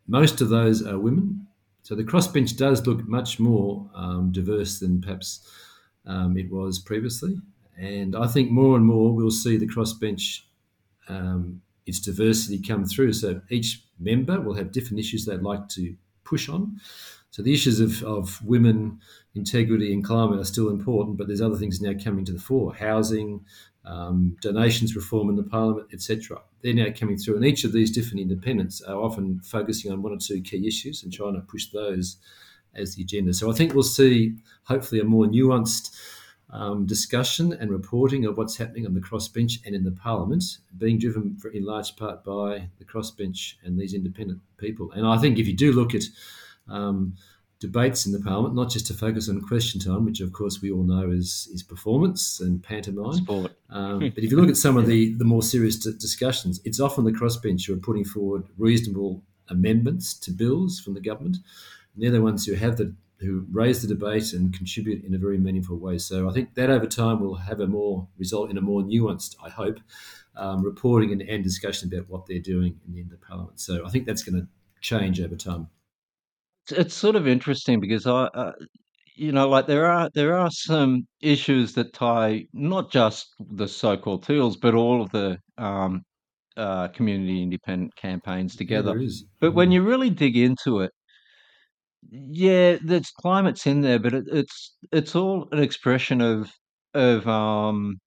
most 0.07 0.41
of 0.41 0.49
those 0.49 0.85
are 0.85 0.99
women. 0.99 1.47
So 1.83 1.95
the 1.95 2.03
crossbench 2.03 2.57
does 2.57 2.85
look 2.85 3.07
much 3.07 3.39
more 3.39 3.89
um, 3.95 4.31
diverse 4.33 4.79
than 4.79 5.01
perhaps 5.01 5.49
it 6.05 6.51
was 6.51 6.79
previously. 6.79 7.37
And 7.77 8.15
I 8.15 8.27
think 8.27 8.49
more 8.49 8.75
and 8.75 8.85
more 8.85 9.13
we'll 9.13 9.31
see 9.31 9.57
the 9.57 9.67
crossbench, 9.67 10.41
um, 11.07 11.61
its 11.85 11.99
diversity 11.99 12.59
come 12.59 12.85
through. 12.85 13.13
So 13.13 13.41
each 13.49 13.83
member 13.99 14.41
will 14.41 14.55
have 14.55 14.71
different 14.71 14.99
issues 14.99 15.25
they'd 15.25 15.41
like 15.41 15.69
to 15.69 15.95
push 16.23 16.49
on. 16.49 16.79
So 17.29 17.43
the 17.43 17.53
issues 17.53 17.79
of, 17.79 18.03
of 18.03 18.43
women, 18.43 18.99
integrity, 19.35 19.93
and 19.93 20.03
climate 20.03 20.39
are 20.39 20.45
still 20.45 20.69
important, 20.69 21.17
but 21.17 21.27
there's 21.27 21.41
other 21.41 21.57
things 21.57 21.79
now 21.79 21.93
coming 22.03 22.25
to 22.25 22.31
the 22.33 22.39
fore: 22.39 22.73
housing, 22.73 23.45
um, 23.85 24.35
donations 24.41 24.95
reform 24.95 25.29
in 25.29 25.35
the 25.35 25.43
parliament, 25.43 25.89
etc. 25.93 26.41
They're 26.61 26.73
now 26.73 26.87
coming 26.97 27.17
through, 27.17 27.35
and 27.35 27.45
each 27.45 27.63
of 27.63 27.73
these 27.73 27.91
different 27.91 28.21
independents 28.21 28.81
are 28.81 28.99
often 28.99 29.39
focusing 29.41 29.91
on 29.91 30.01
one 30.01 30.13
or 30.13 30.17
two 30.17 30.41
key 30.41 30.67
issues 30.67 31.03
and 31.03 31.13
trying 31.13 31.35
to 31.35 31.41
push 31.41 31.67
those 31.67 32.17
as 32.73 32.95
the 32.95 33.03
agenda. 33.03 33.33
So 33.33 33.51
I 33.51 33.53
think 33.53 33.73
we'll 33.73 33.83
see 33.83 34.35
hopefully 34.63 35.01
a 35.01 35.05
more 35.05 35.25
nuanced 35.25 35.95
um, 36.49 36.85
discussion 36.85 37.53
and 37.53 37.71
reporting 37.71 38.25
of 38.25 38.37
what's 38.37 38.55
happening 38.55 38.85
on 38.85 38.93
the 38.93 39.01
crossbench 39.01 39.65
and 39.65 39.75
in 39.75 39.83
the 39.83 39.91
parliament, 39.91 40.43
being 40.77 40.97
driven 40.97 41.35
for, 41.35 41.49
in 41.49 41.65
large 41.65 41.95
part 41.95 42.23
by 42.23 42.69
the 42.79 42.85
crossbench 42.85 43.55
and 43.63 43.77
these 43.77 43.93
independent 43.93 44.39
people. 44.57 44.91
And 44.93 45.05
I 45.05 45.17
think 45.17 45.37
if 45.37 45.47
you 45.47 45.55
do 45.55 45.73
look 45.73 45.93
at 45.93 46.03
um, 46.69 47.15
debates 47.59 48.05
in 48.05 48.11
the 48.11 48.19
parliament, 48.19 48.55
not 48.55 48.69
just 48.69 48.87
to 48.87 48.93
focus 48.93 49.27
on 49.29 49.41
question 49.41 49.81
time, 49.81 50.05
which 50.05 50.21
of 50.21 50.31
course 50.31 50.61
we 50.61 50.71
all 50.71 50.83
know 50.83 51.09
is 51.09 51.49
is 51.51 51.63
performance 51.63 52.39
and 52.39 52.63
pantomime. 52.63 53.13
Sport. 53.13 53.51
Um, 53.69 53.99
but 54.15 54.23
if 54.23 54.31
you 54.31 54.37
look 54.37 54.49
at 54.49 54.57
some 54.57 54.77
of 54.77 54.85
the 54.85 55.13
the 55.15 55.25
more 55.25 55.43
serious 55.43 55.77
d- 55.77 55.93
discussions, 55.99 56.61
it's 56.63 56.79
often 56.79 57.03
the 57.03 57.11
crossbench 57.11 57.67
who 57.67 57.73
are 57.73 57.77
putting 57.77 58.05
forward 58.05 58.43
reasonable 58.57 59.23
amendments 59.49 60.13
to 60.13 60.31
bills 60.31 60.79
from 60.79 60.93
the 60.93 61.01
government. 61.01 61.37
And 61.93 62.03
they're 62.03 62.11
the 62.11 62.21
ones 62.21 62.45
who 62.45 62.53
have 62.53 62.77
the 62.77 62.93
who 63.19 63.45
raise 63.51 63.81
the 63.81 63.87
debate 63.87 64.33
and 64.33 64.53
contribute 64.53 65.03
in 65.03 65.13
a 65.13 65.17
very 65.17 65.37
meaningful 65.37 65.77
way. 65.77 65.97
So 65.97 66.29
I 66.29 66.33
think 66.33 66.53
that 66.55 66.69
over 66.69 66.85
time 66.85 67.19
will 67.19 67.35
have 67.35 67.59
a 67.59 67.67
more 67.67 68.07
result 68.17 68.51
in 68.51 68.57
a 68.57 68.61
more 68.61 68.81
nuanced, 68.81 69.35
I 69.43 69.49
hope, 69.49 69.79
um, 70.35 70.63
reporting 70.63 71.11
and, 71.11 71.21
and 71.21 71.43
discussion 71.43 71.91
about 71.91 72.09
what 72.09 72.27
they're 72.27 72.39
doing 72.39 72.79
in 72.87 72.93
the, 72.93 73.01
in 73.01 73.09
the 73.09 73.17
parliament. 73.17 73.59
So 73.59 73.85
I 73.85 73.89
think 73.89 74.05
that's 74.05 74.23
going 74.23 74.41
to 74.41 74.47
change 74.81 75.19
over 75.19 75.35
time 75.35 75.69
it's 76.71 76.93
sort 76.93 77.15
of 77.15 77.27
interesting 77.27 77.79
because 77.79 78.05
I, 78.05 78.25
uh, 78.25 78.53
you 79.15 79.31
know, 79.31 79.49
like 79.49 79.67
there 79.67 79.85
are 79.87 80.09
there 80.13 80.37
are 80.37 80.51
some 80.51 81.07
issues 81.21 81.73
that 81.73 81.93
tie 81.93 82.45
not 82.53 82.91
just 82.91 83.33
the 83.39 83.67
so-called 83.67 84.23
Teals, 84.23 84.57
but 84.57 84.75
all 84.75 85.01
of 85.01 85.09
the 85.11 85.37
um, 85.57 86.03
uh, 86.55 86.89
community 86.89 87.41
independent 87.41 87.95
campaigns 87.95 88.55
together. 88.55 88.97
Yeah, 88.99 89.09
but 89.39 89.53
when 89.53 89.69
mm. 89.69 89.73
you 89.73 89.81
really 89.83 90.09
dig 90.09 90.37
into 90.37 90.81
it, 90.81 90.91
yeah, 92.11 92.77
there's 92.83 93.11
climate's 93.11 93.67
in 93.67 93.81
there, 93.81 93.99
but 93.99 94.13
it, 94.13 94.25
it's 94.31 94.75
it's 94.91 95.15
all 95.15 95.47
an 95.51 95.59
expression 95.59 96.21
of 96.21 96.51
of 96.93 97.27
um, 97.27 97.99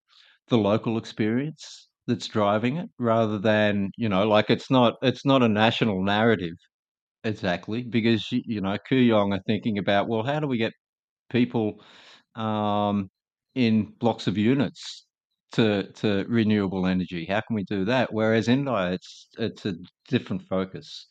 the 0.48 0.58
local 0.58 0.98
experience 0.98 1.88
that's 2.06 2.28
driving 2.28 2.76
it, 2.78 2.90
rather 2.98 3.38
than 3.38 3.90
you 3.96 4.08
know, 4.08 4.26
like 4.28 4.50
it's 4.50 4.70
not 4.70 4.94
it's 5.02 5.24
not 5.26 5.42
a 5.42 5.48
national 5.48 6.02
narrative 6.04 6.54
Exactly, 7.24 7.82
because 7.82 8.26
you, 8.32 8.60
know, 8.62 8.76
Kooyong 8.90 9.34
are 9.36 9.42
thinking 9.46 9.78
about, 9.78 10.08
well, 10.08 10.22
how 10.24 10.40
do 10.40 10.46
we 10.46 10.58
get 10.58 10.72
people 11.30 11.82
um, 12.36 13.10
in 13.54 13.92
blocks 14.00 14.26
of 14.26 14.38
units 14.38 15.06
to 15.52 15.90
to 15.94 16.24
renewable 16.28 16.86
energy? 16.86 17.26
How 17.26 17.40
can 17.42 17.56
we 17.56 17.64
do 17.64 17.84
that? 17.86 18.12
Whereas 18.12 18.48
Indi, 18.48 18.70
it's 18.94 19.28
it's 19.38 19.66
a 19.66 19.74
different 20.08 20.42
focus. 20.48 21.06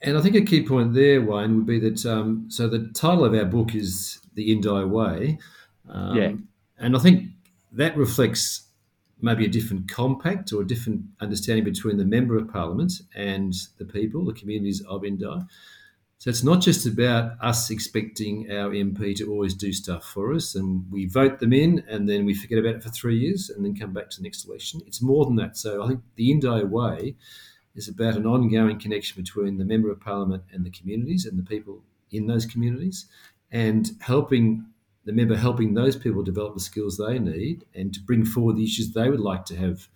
And 0.00 0.16
I 0.16 0.20
think 0.20 0.36
a 0.36 0.42
key 0.42 0.64
point 0.64 0.94
there, 0.94 1.20
Wayne, 1.20 1.56
would 1.56 1.66
be 1.66 1.80
that 1.80 2.06
um, 2.06 2.46
so 2.48 2.68
the 2.68 2.88
title 2.94 3.24
of 3.24 3.34
our 3.34 3.44
book 3.44 3.74
is 3.74 4.20
The 4.34 4.52
Indi 4.52 4.84
Way. 4.84 5.38
Um, 5.88 6.16
yeah. 6.16 6.32
And 6.78 6.96
I 6.96 7.00
think 7.00 7.30
that 7.72 7.96
reflects 7.96 8.68
maybe 9.20 9.44
a 9.44 9.48
different 9.48 9.90
compact 9.90 10.52
or 10.52 10.62
a 10.62 10.66
different 10.66 11.02
understanding 11.20 11.64
between 11.64 11.96
the 11.96 12.04
member 12.04 12.36
of 12.36 12.48
parliament 12.48 12.92
and 13.14 13.52
the 13.78 13.84
people, 13.84 14.24
the 14.24 14.32
communities 14.32 14.80
of 14.88 15.04
Indi. 15.04 15.26
So 16.18 16.30
it's 16.30 16.42
not 16.42 16.60
just 16.60 16.86
about 16.86 17.32
us 17.40 17.70
expecting 17.70 18.50
our 18.50 18.70
MP 18.70 19.14
to 19.16 19.30
always 19.30 19.54
do 19.54 19.72
stuff 19.72 20.04
for 20.04 20.32
us 20.34 20.56
and 20.56 20.84
we 20.90 21.06
vote 21.06 21.38
them 21.38 21.52
in 21.52 21.84
and 21.88 22.08
then 22.08 22.24
we 22.24 22.34
forget 22.34 22.58
about 22.58 22.76
it 22.76 22.82
for 22.82 22.90
three 22.90 23.16
years 23.16 23.50
and 23.50 23.64
then 23.64 23.76
come 23.76 23.92
back 23.92 24.10
to 24.10 24.16
the 24.16 24.24
next 24.24 24.44
election. 24.46 24.80
It's 24.86 25.00
more 25.00 25.24
than 25.26 25.36
that. 25.36 25.56
So 25.56 25.82
I 25.82 25.88
think 25.88 26.00
the 26.16 26.32
Indi 26.32 26.64
way 26.64 27.14
is 27.74 27.88
about 27.88 28.16
an 28.16 28.26
ongoing 28.26 28.78
connection 28.78 29.20
between 29.20 29.58
the 29.58 29.64
member 29.64 29.90
of 29.90 30.00
parliament 30.00 30.42
and 30.52 30.64
the 30.64 30.70
communities 30.70 31.26
and 31.26 31.38
the 31.38 31.42
people 31.42 31.82
in 32.10 32.26
those 32.26 32.46
communities 32.46 33.06
and 33.50 33.92
helping 34.00 34.66
the 35.04 35.12
member 35.12 35.36
helping 35.36 35.72
those 35.72 35.96
people 35.96 36.22
develop 36.22 36.54
the 36.54 36.60
skills 36.60 36.98
they 36.98 37.18
need 37.18 37.64
and 37.74 37.94
to 37.94 38.00
bring 38.00 38.24
forward 38.24 38.56
the 38.56 38.64
issues 38.64 38.92
they 38.92 39.08
would 39.08 39.20
like 39.20 39.44
to 39.46 39.56
have 39.56 39.88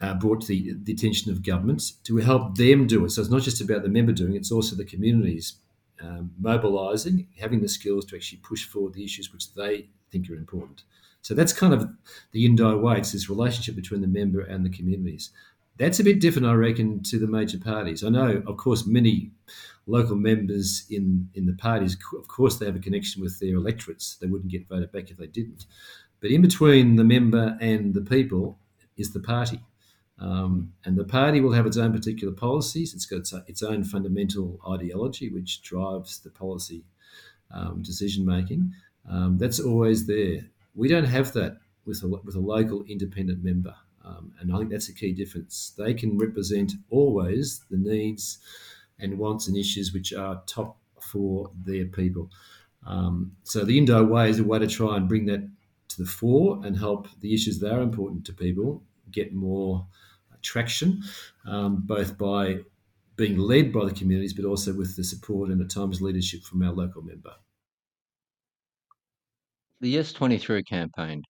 uh, 0.00 0.14
brought 0.14 0.40
to 0.40 0.48
the, 0.48 0.74
the, 0.82 0.92
attention 0.92 1.30
of 1.30 1.44
governments 1.44 1.92
to 2.04 2.16
help 2.16 2.56
them 2.56 2.86
do 2.86 3.04
it. 3.04 3.10
So 3.10 3.20
it's 3.20 3.30
not 3.30 3.42
just 3.42 3.60
about 3.60 3.82
the 3.82 3.88
member 3.88 4.12
doing 4.12 4.34
it, 4.34 4.38
it's 4.38 4.50
also 4.50 4.74
the 4.74 4.84
communities 4.84 5.56
um, 6.02 6.32
mobilising, 6.40 7.28
having 7.38 7.60
the 7.60 7.68
skills 7.68 8.04
to 8.06 8.16
actually 8.16 8.38
push 8.38 8.64
forward 8.64 8.94
the 8.94 9.04
issues 9.04 9.32
which 9.32 9.52
they 9.54 9.88
think 10.10 10.30
are 10.30 10.34
important. 10.34 10.82
So 11.22 11.34
that's 11.34 11.52
kind 11.52 11.74
of 11.74 11.90
the 12.32 12.46
Indi 12.46 12.62
way. 12.62 12.98
It's 12.98 13.12
this 13.12 13.28
relationship 13.28 13.76
between 13.76 14.00
the 14.00 14.06
member 14.06 14.40
and 14.40 14.64
the 14.64 14.70
communities. 14.70 15.30
That's 15.80 15.98
a 15.98 16.04
bit 16.04 16.20
different, 16.20 16.46
I 16.46 16.52
reckon, 16.52 17.02
to 17.04 17.18
the 17.18 17.26
major 17.26 17.58
parties. 17.58 18.04
I 18.04 18.10
know, 18.10 18.42
of 18.46 18.58
course, 18.58 18.86
many 18.86 19.30
local 19.86 20.14
members 20.14 20.84
in, 20.90 21.30
in 21.32 21.46
the 21.46 21.54
parties, 21.54 21.96
of 22.18 22.28
course, 22.28 22.58
they 22.58 22.66
have 22.66 22.76
a 22.76 22.80
connection 22.80 23.22
with 23.22 23.40
their 23.40 23.54
electorates. 23.54 24.16
They 24.16 24.26
wouldn't 24.26 24.52
get 24.52 24.68
voted 24.68 24.92
back 24.92 25.10
if 25.10 25.16
they 25.16 25.26
didn't. 25.26 25.64
But 26.20 26.32
in 26.32 26.42
between 26.42 26.96
the 26.96 27.04
member 27.04 27.56
and 27.62 27.94
the 27.94 28.02
people 28.02 28.58
is 28.98 29.14
the 29.14 29.20
party. 29.20 29.60
Um, 30.18 30.74
and 30.84 30.98
the 30.98 31.04
party 31.04 31.40
will 31.40 31.52
have 31.52 31.64
its 31.64 31.78
own 31.78 31.94
particular 31.94 32.34
policies. 32.34 32.92
It's 32.92 33.06
got 33.06 33.20
its, 33.48 33.62
own 33.62 33.82
fundamental 33.84 34.60
ideology, 34.70 35.30
which 35.30 35.62
drives 35.62 36.20
the 36.20 36.30
policy 36.30 36.84
um, 37.54 37.80
decision 37.80 38.26
making. 38.26 38.74
Um, 39.10 39.38
that's 39.38 39.58
always 39.58 40.06
there. 40.06 40.42
We 40.74 40.88
don't 40.88 41.04
have 41.04 41.32
that 41.32 41.56
with 41.86 42.02
a, 42.02 42.08
with 42.08 42.34
a 42.34 42.40
local 42.40 42.84
independent 42.86 43.42
member. 43.42 43.74
Um, 44.04 44.32
and 44.40 44.52
I 44.52 44.58
think 44.58 44.70
that's 44.70 44.88
a 44.88 44.94
key 44.94 45.12
difference. 45.12 45.74
They 45.76 45.94
can 45.94 46.16
represent 46.18 46.72
always 46.88 47.64
the 47.70 47.76
needs 47.76 48.38
and 48.98 49.18
wants 49.18 49.48
and 49.48 49.56
issues 49.56 49.92
which 49.92 50.12
are 50.12 50.42
top 50.46 50.78
for 51.00 51.50
their 51.64 51.86
people. 51.86 52.30
Um, 52.86 53.36
so 53.44 53.64
the 53.64 53.76
Indi 53.76 54.00
way 54.02 54.30
is 54.30 54.38
a 54.38 54.44
way 54.44 54.58
to 54.58 54.66
try 54.66 54.96
and 54.96 55.08
bring 55.08 55.26
that 55.26 55.48
to 55.88 56.02
the 56.02 56.08
fore 56.08 56.60
and 56.64 56.78
help 56.78 57.08
the 57.20 57.34
issues 57.34 57.58
that 57.60 57.72
are 57.72 57.82
important 57.82 58.24
to 58.26 58.32
people 58.32 58.82
get 59.10 59.34
more 59.34 59.86
traction, 60.42 61.02
um, 61.44 61.82
both 61.84 62.16
by 62.16 62.60
being 63.16 63.36
led 63.36 63.72
by 63.72 63.84
the 63.84 63.92
communities, 63.92 64.32
but 64.32 64.44
also 64.44 64.72
with 64.72 64.96
the 64.96 65.04
support 65.04 65.50
and 65.50 65.60
at 65.60 65.70
times 65.70 66.00
leadership 66.00 66.42
from 66.42 66.62
our 66.62 66.72
local 66.72 67.02
member. 67.02 67.34
The 69.80 69.90
Yes 69.90 70.12
23 70.12 70.62
campaign. 70.62 71.22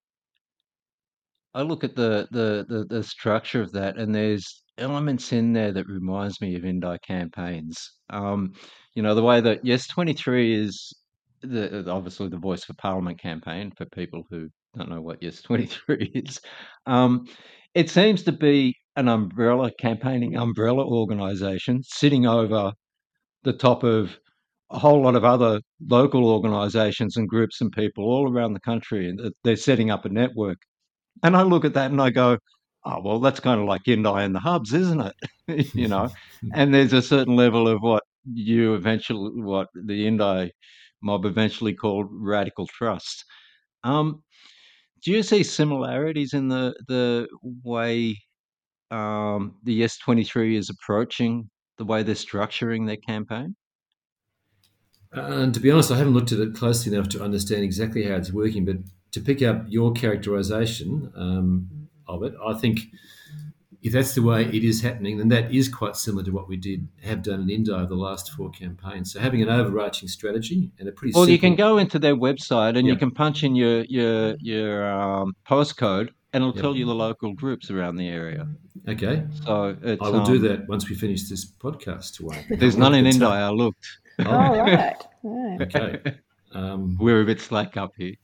I 1.54 1.62
look 1.62 1.84
at 1.84 1.96
the, 1.96 2.28
the, 2.30 2.64
the, 2.68 2.84
the 2.88 3.02
structure 3.02 3.60
of 3.60 3.72
that, 3.72 3.96
and 3.96 4.14
there's 4.14 4.62
elements 4.78 5.32
in 5.32 5.52
there 5.52 5.72
that 5.72 5.86
reminds 5.86 6.40
me 6.40 6.56
of 6.56 6.64
Indi 6.64 6.96
campaigns. 7.06 7.92
Um, 8.10 8.52
you 8.94 9.02
know, 9.02 9.14
the 9.14 9.22
way 9.22 9.40
that 9.40 9.64
Yes 9.64 9.86
23 9.88 10.54
is 10.64 10.94
the 11.42 11.90
obviously 11.90 12.28
the 12.28 12.36
Voice 12.36 12.64
for 12.64 12.74
Parliament 12.74 13.20
campaign 13.20 13.72
for 13.76 13.86
people 13.86 14.24
who 14.30 14.48
don't 14.76 14.90
know 14.90 15.00
what 15.00 15.22
Yes 15.22 15.42
23 15.42 16.10
is. 16.14 16.40
Um, 16.86 17.26
it 17.74 17.90
seems 17.90 18.22
to 18.24 18.32
be 18.32 18.74
an 18.96 19.08
umbrella 19.08 19.70
campaigning 19.80 20.36
umbrella 20.36 20.84
organisation 20.84 21.82
sitting 21.84 22.26
over 22.26 22.72
the 23.44 23.52
top 23.52 23.84
of 23.84 24.18
a 24.70 24.78
whole 24.78 25.02
lot 25.02 25.16
of 25.16 25.24
other 25.24 25.60
local 25.88 26.26
organisations 26.26 27.16
and 27.16 27.28
groups 27.28 27.60
and 27.60 27.72
people 27.72 28.04
all 28.04 28.30
around 28.30 28.52
the 28.52 28.60
country, 28.60 29.08
and 29.08 29.20
they're 29.44 29.56
setting 29.56 29.90
up 29.90 30.04
a 30.04 30.08
network. 30.08 30.58
And 31.22 31.36
I 31.36 31.42
look 31.42 31.64
at 31.64 31.74
that 31.74 31.90
and 31.90 32.00
I 32.00 32.10
go, 32.10 32.38
oh 32.84 33.00
well 33.02 33.20
that's 33.20 33.40
kind 33.40 33.60
of 33.60 33.66
like 33.66 33.86
Indi 33.86 34.08
and 34.08 34.34
the 34.34 34.40
hubs 34.40 34.72
isn't 34.72 35.00
it? 35.00 35.14
You 35.74 35.88
know? 35.88 36.08
And 36.54 36.72
there's 36.72 36.92
a 36.92 37.02
certain 37.02 37.36
level 37.36 37.68
of 37.68 37.82
what 37.82 38.02
you 38.24 38.74
eventually 38.74 39.42
what 39.42 39.68
the 39.74 40.06
Indi 40.06 40.52
mob 41.02 41.24
eventually 41.24 41.74
called 41.74 42.06
radical 42.10 42.66
trust. 42.66 43.24
Um, 43.84 44.22
do 45.02 45.12
you 45.12 45.22
see 45.22 45.42
similarities 45.42 46.34
in 46.34 46.48
the 46.48 46.74
the 46.88 47.28
way 47.64 48.16
um, 48.90 49.56
the 49.64 49.74
yes 49.74 49.98
23 49.98 50.56
is 50.56 50.70
approaching 50.70 51.50
the 51.78 51.84
way 51.84 52.02
they're 52.02 52.14
structuring 52.14 52.86
their 52.86 52.96
campaign? 52.96 53.56
And 55.12 55.52
to 55.54 55.60
be 55.60 55.70
honest 55.70 55.90
i 55.90 55.98
haven't 55.98 56.14
looked 56.14 56.32
at 56.32 56.38
it 56.38 56.54
closely 56.54 56.94
enough 56.94 57.08
to 57.10 57.22
understand 57.22 57.64
exactly 57.64 58.04
how 58.04 58.14
it's 58.14 58.32
working 58.32 58.64
but 58.64 58.76
to 59.12 59.20
pick 59.20 59.42
up 59.42 59.64
your 59.68 59.92
characterization 59.92 61.12
um, 61.16 61.68
of 62.06 62.22
it. 62.22 62.34
I 62.46 62.54
think 62.54 62.80
if 63.82 63.92
that's 63.94 64.14
the 64.14 64.22
way 64.22 64.44
it 64.44 64.62
is 64.62 64.82
happening, 64.82 65.16
then 65.18 65.28
that 65.28 65.54
is 65.54 65.68
quite 65.68 65.96
similar 65.96 66.22
to 66.24 66.30
what 66.30 66.48
we 66.48 66.56
did 66.56 66.86
have 67.02 67.22
done 67.22 67.40
in 67.42 67.50
Indi 67.50 67.70
over 67.72 67.86
the 67.86 67.94
last 67.94 68.30
four 68.32 68.50
campaigns. 68.50 69.12
So 69.12 69.20
having 69.20 69.42
an 69.42 69.48
overarching 69.48 70.06
strategy 70.08 70.70
and 70.78 70.88
a 70.88 70.92
pretty 70.92 71.12
well, 71.14 71.24
simple, 71.24 71.32
you 71.32 71.38
can 71.38 71.54
go 71.56 71.78
into 71.78 71.98
their 71.98 72.14
website 72.14 72.76
and 72.78 72.86
you 72.86 72.96
can 72.96 73.10
punch 73.10 73.42
in 73.42 73.56
your 73.56 73.84
your 73.84 74.36
your 74.40 74.90
um, 74.90 75.34
postcode, 75.48 76.08
and 76.32 76.42
it'll 76.42 76.54
Yep. 76.54 76.62
tell 76.62 76.76
you 76.76 76.84
the 76.86 76.94
local 76.94 77.32
groups 77.32 77.70
around 77.70 77.96
the 77.96 78.06
area. 78.08 78.46
okay. 78.86 79.24
So 79.44 79.76
it's, 79.82 80.02
I 80.02 80.08
will 80.10 80.24
do 80.24 80.36
um, 80.36 80.42
that 80.42 80.68
once 80.68 80.88
we 80.90 80.94
finish 80.94 81.28
this 81.28 81.50
podcast. 81.50 82.20
Wayne. 82.20 82.44
There's 82.60 82.76
none 82.76 82.94
in 82.94 83.04
the 83.08 83.10
Indi. 83.10 83.24
I 83.24 83.48
looked. 83.48 83.86
Oh, 84.18 84.24
right. 84.60 84.96
right. 85.22 85.60
Okay. 85.62 86.16
Um, 86.52 86.96
We're 87.00 87.22
a 87.22 87.24
bit 87.24 87.40
slack 87.40 87.76
up 87.76 87.92
here. 87.96 88.14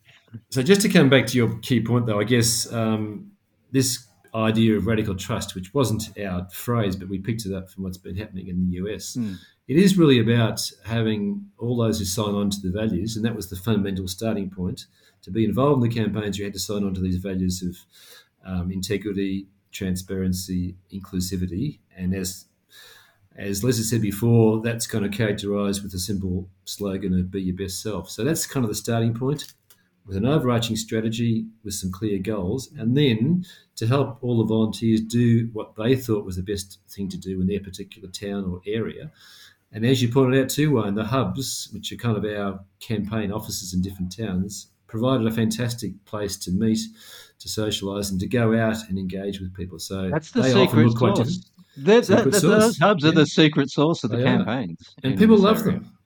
So 0.50 0.62
just 0.62 0.80
to 0.82 0.88
come 0.88 1.08
back 1.08 1.26
to 1.28 1.36
your 1.36 1.58
key 1.58 1.80
point, 1.80 2.06
though, 2.06 2.20
I 2.20 2.24
guess 2.24 2.70
um, 2.72 3.32
this 3.72 4.06
idea 4.34 4.76
of 4.76 4.86
radical 4.86 5.14
trust, 5.14 5.54
which 5.54 5.72
wasn't 5.72 6.16
our 6.18 6.46
phrase, 6.50 6.94
but 6.96 7.08
we 7.08 7.18
picked 7.18 7.46
it 7.46 7.54
up 7.54 7.70
from 7.70 7.84
what's 7.84 7.96
been 7.98 8.16
happening 8.16 8.48
in 8.48 8.68
the 8.68 8.76
US, 8.76 9.16
Mm. 9.16 9.36
it 9.68 9.76
is 9.76 9.96
really 9.96 10.18
about 10.18 10.60
having 10.84 11.46
all 11.58 11.76
those 11.76 11.98
who 11.98 12.04
sign 12.04 12.34
on 12.34 12.50
to 12.50 12.60
the 12.60 12.70
values, 12.70 13.16
and 13.16 13.24
that 13.24 13.34
was 13.34 13.48
the 13.48 13.56
fundamental 13.56 14.06
starting 14.08 14.50
point. 14.50 14.86
To 15.22 15.30
be 15.30 15.44
involved 15.44 15.82
in 15.82 15.88
the 15.88 15.94
campaigns, 15.94 16.38
you 16.38 16.44
had 16.44 16.52
to 16.52 16.60
sign 16.60 16.84
on 16.84 16.94
to 16.94 17.00
these 17.00 17.16
values 17.16 17.62
of 17.62 17.76
um, 18.44 18.70
integrity, 18.70 19.48
transparency, 19.72 20.76
inclusivity, 20.92 21.78
and 21.96 22.14
as 22.14 22.44
as 23.38 23.62
Lesley 23.62 23.84
said 23.84 24.00
before, 24.00 24.62
that's 24.62 24.86
kind 24.86 25.04
of 25.04 25.12
characterised 25.12 25.82
with 25.82 25.92
a 25.92 25.98
simple 25.98 26.48
slogan 26.64 27.12
of 27.12 27.30
"Be 27.30 27.42
your 27.42 27.56
best 27.56 27.82
self." 27.82 28.08
So 28.10 28.24
that's 28.24 28.46
kind 28.46 28.64
of 28.64 28.70
the 28.70 28.74
starting 28.74 29.12
point 29.14 29.52
with 30.06 30.16
an 30.16 30.24
overarching 30.26 30.76
strategy 30.76 31.46
with 31.64 31.74
some 31.74 31.90
clear 31.90 32.18
goals, 32.18 32.70
and 32.78 32.96
then 32.96 33.44
to 33.74 33.86
help 33.86 34.18
all 34.22 34.38
the 34.38 34.44
volunteers 34.44 35.00
do 35.00 35.48
what 35.52 35.74
they 35.76 35.96
thought 35.96 36.24
was 36.24 36.36
the 36.36 36.42
best 36.42 36.78
thing 36.88 37.08
to 37.08 37.18
do 37.18 37.40
in 37.40 37.46
their 37.46 37.60
particular 37.60 38.08
town 38.08 38.44
or 38.44 38.60
area. 38.66 39.10
And 39.72 39.84
as 39.84 40.00
you 40.00 40.08
pointed 40.08 40.40
out 40.42 40.48
too, 40.48 40.72
Wayne, 40.72 40.94
the 40.94 41.04
hubs, 41.04 41.68
which 41.72 41.90
are 41.92 41.96
kind 41.96 42.16
of 42.16 42.24
our 42.24 42.60
campaign 42.80 43.32
offices 43.32 43.74
in 43.74 43.82
different 43.82 44.16
towns, 44.16 44.68
provided 44.86 45.26
a 45.26 45.30
fantastic 45.32 45.92
place 46.04 46.36
to 46.36 46.52
meet, 46.52 46.78
to 47.40 47.48
socialise, 47.48 48.10
and 48.12 48.20
to 48.20 48.28
go 48.28 48.56
out 48.56 48.76
and 48.88 48.98
engage 48.98 49.40
with 49.40 49.52
people. 49.54 49.78
So 49.80 50.08
That's 50.08 50.30
the 50.30 50.42
they 50.42 50.52
often 50.52 50.68
secret 50.68 50.86
look 50.86 50.96
quite 50.96 51.16
sauce. 51.16 51.26
different. 51.26 51.50
That, 51.78 52.06
Secret 52.06 52.24
that, 52.24 52.30
that, 52.30 52.40
sauce, 52.40 52.62
those 52.62 52.78
hubs 52.78 53.04
are 53.04 53.10
the 53.10 53.26
secret 53.26 53.70
sauce 53.70 54.02
of 54.04 54.10
the 54.10 54.16
They 54.18 54.22
campaigns, 54.24 54.94
and 55.02 55.18
people 55.18 55.36
love 55.36 55.58
area. 55.58 55.72
them. 55.80 55.98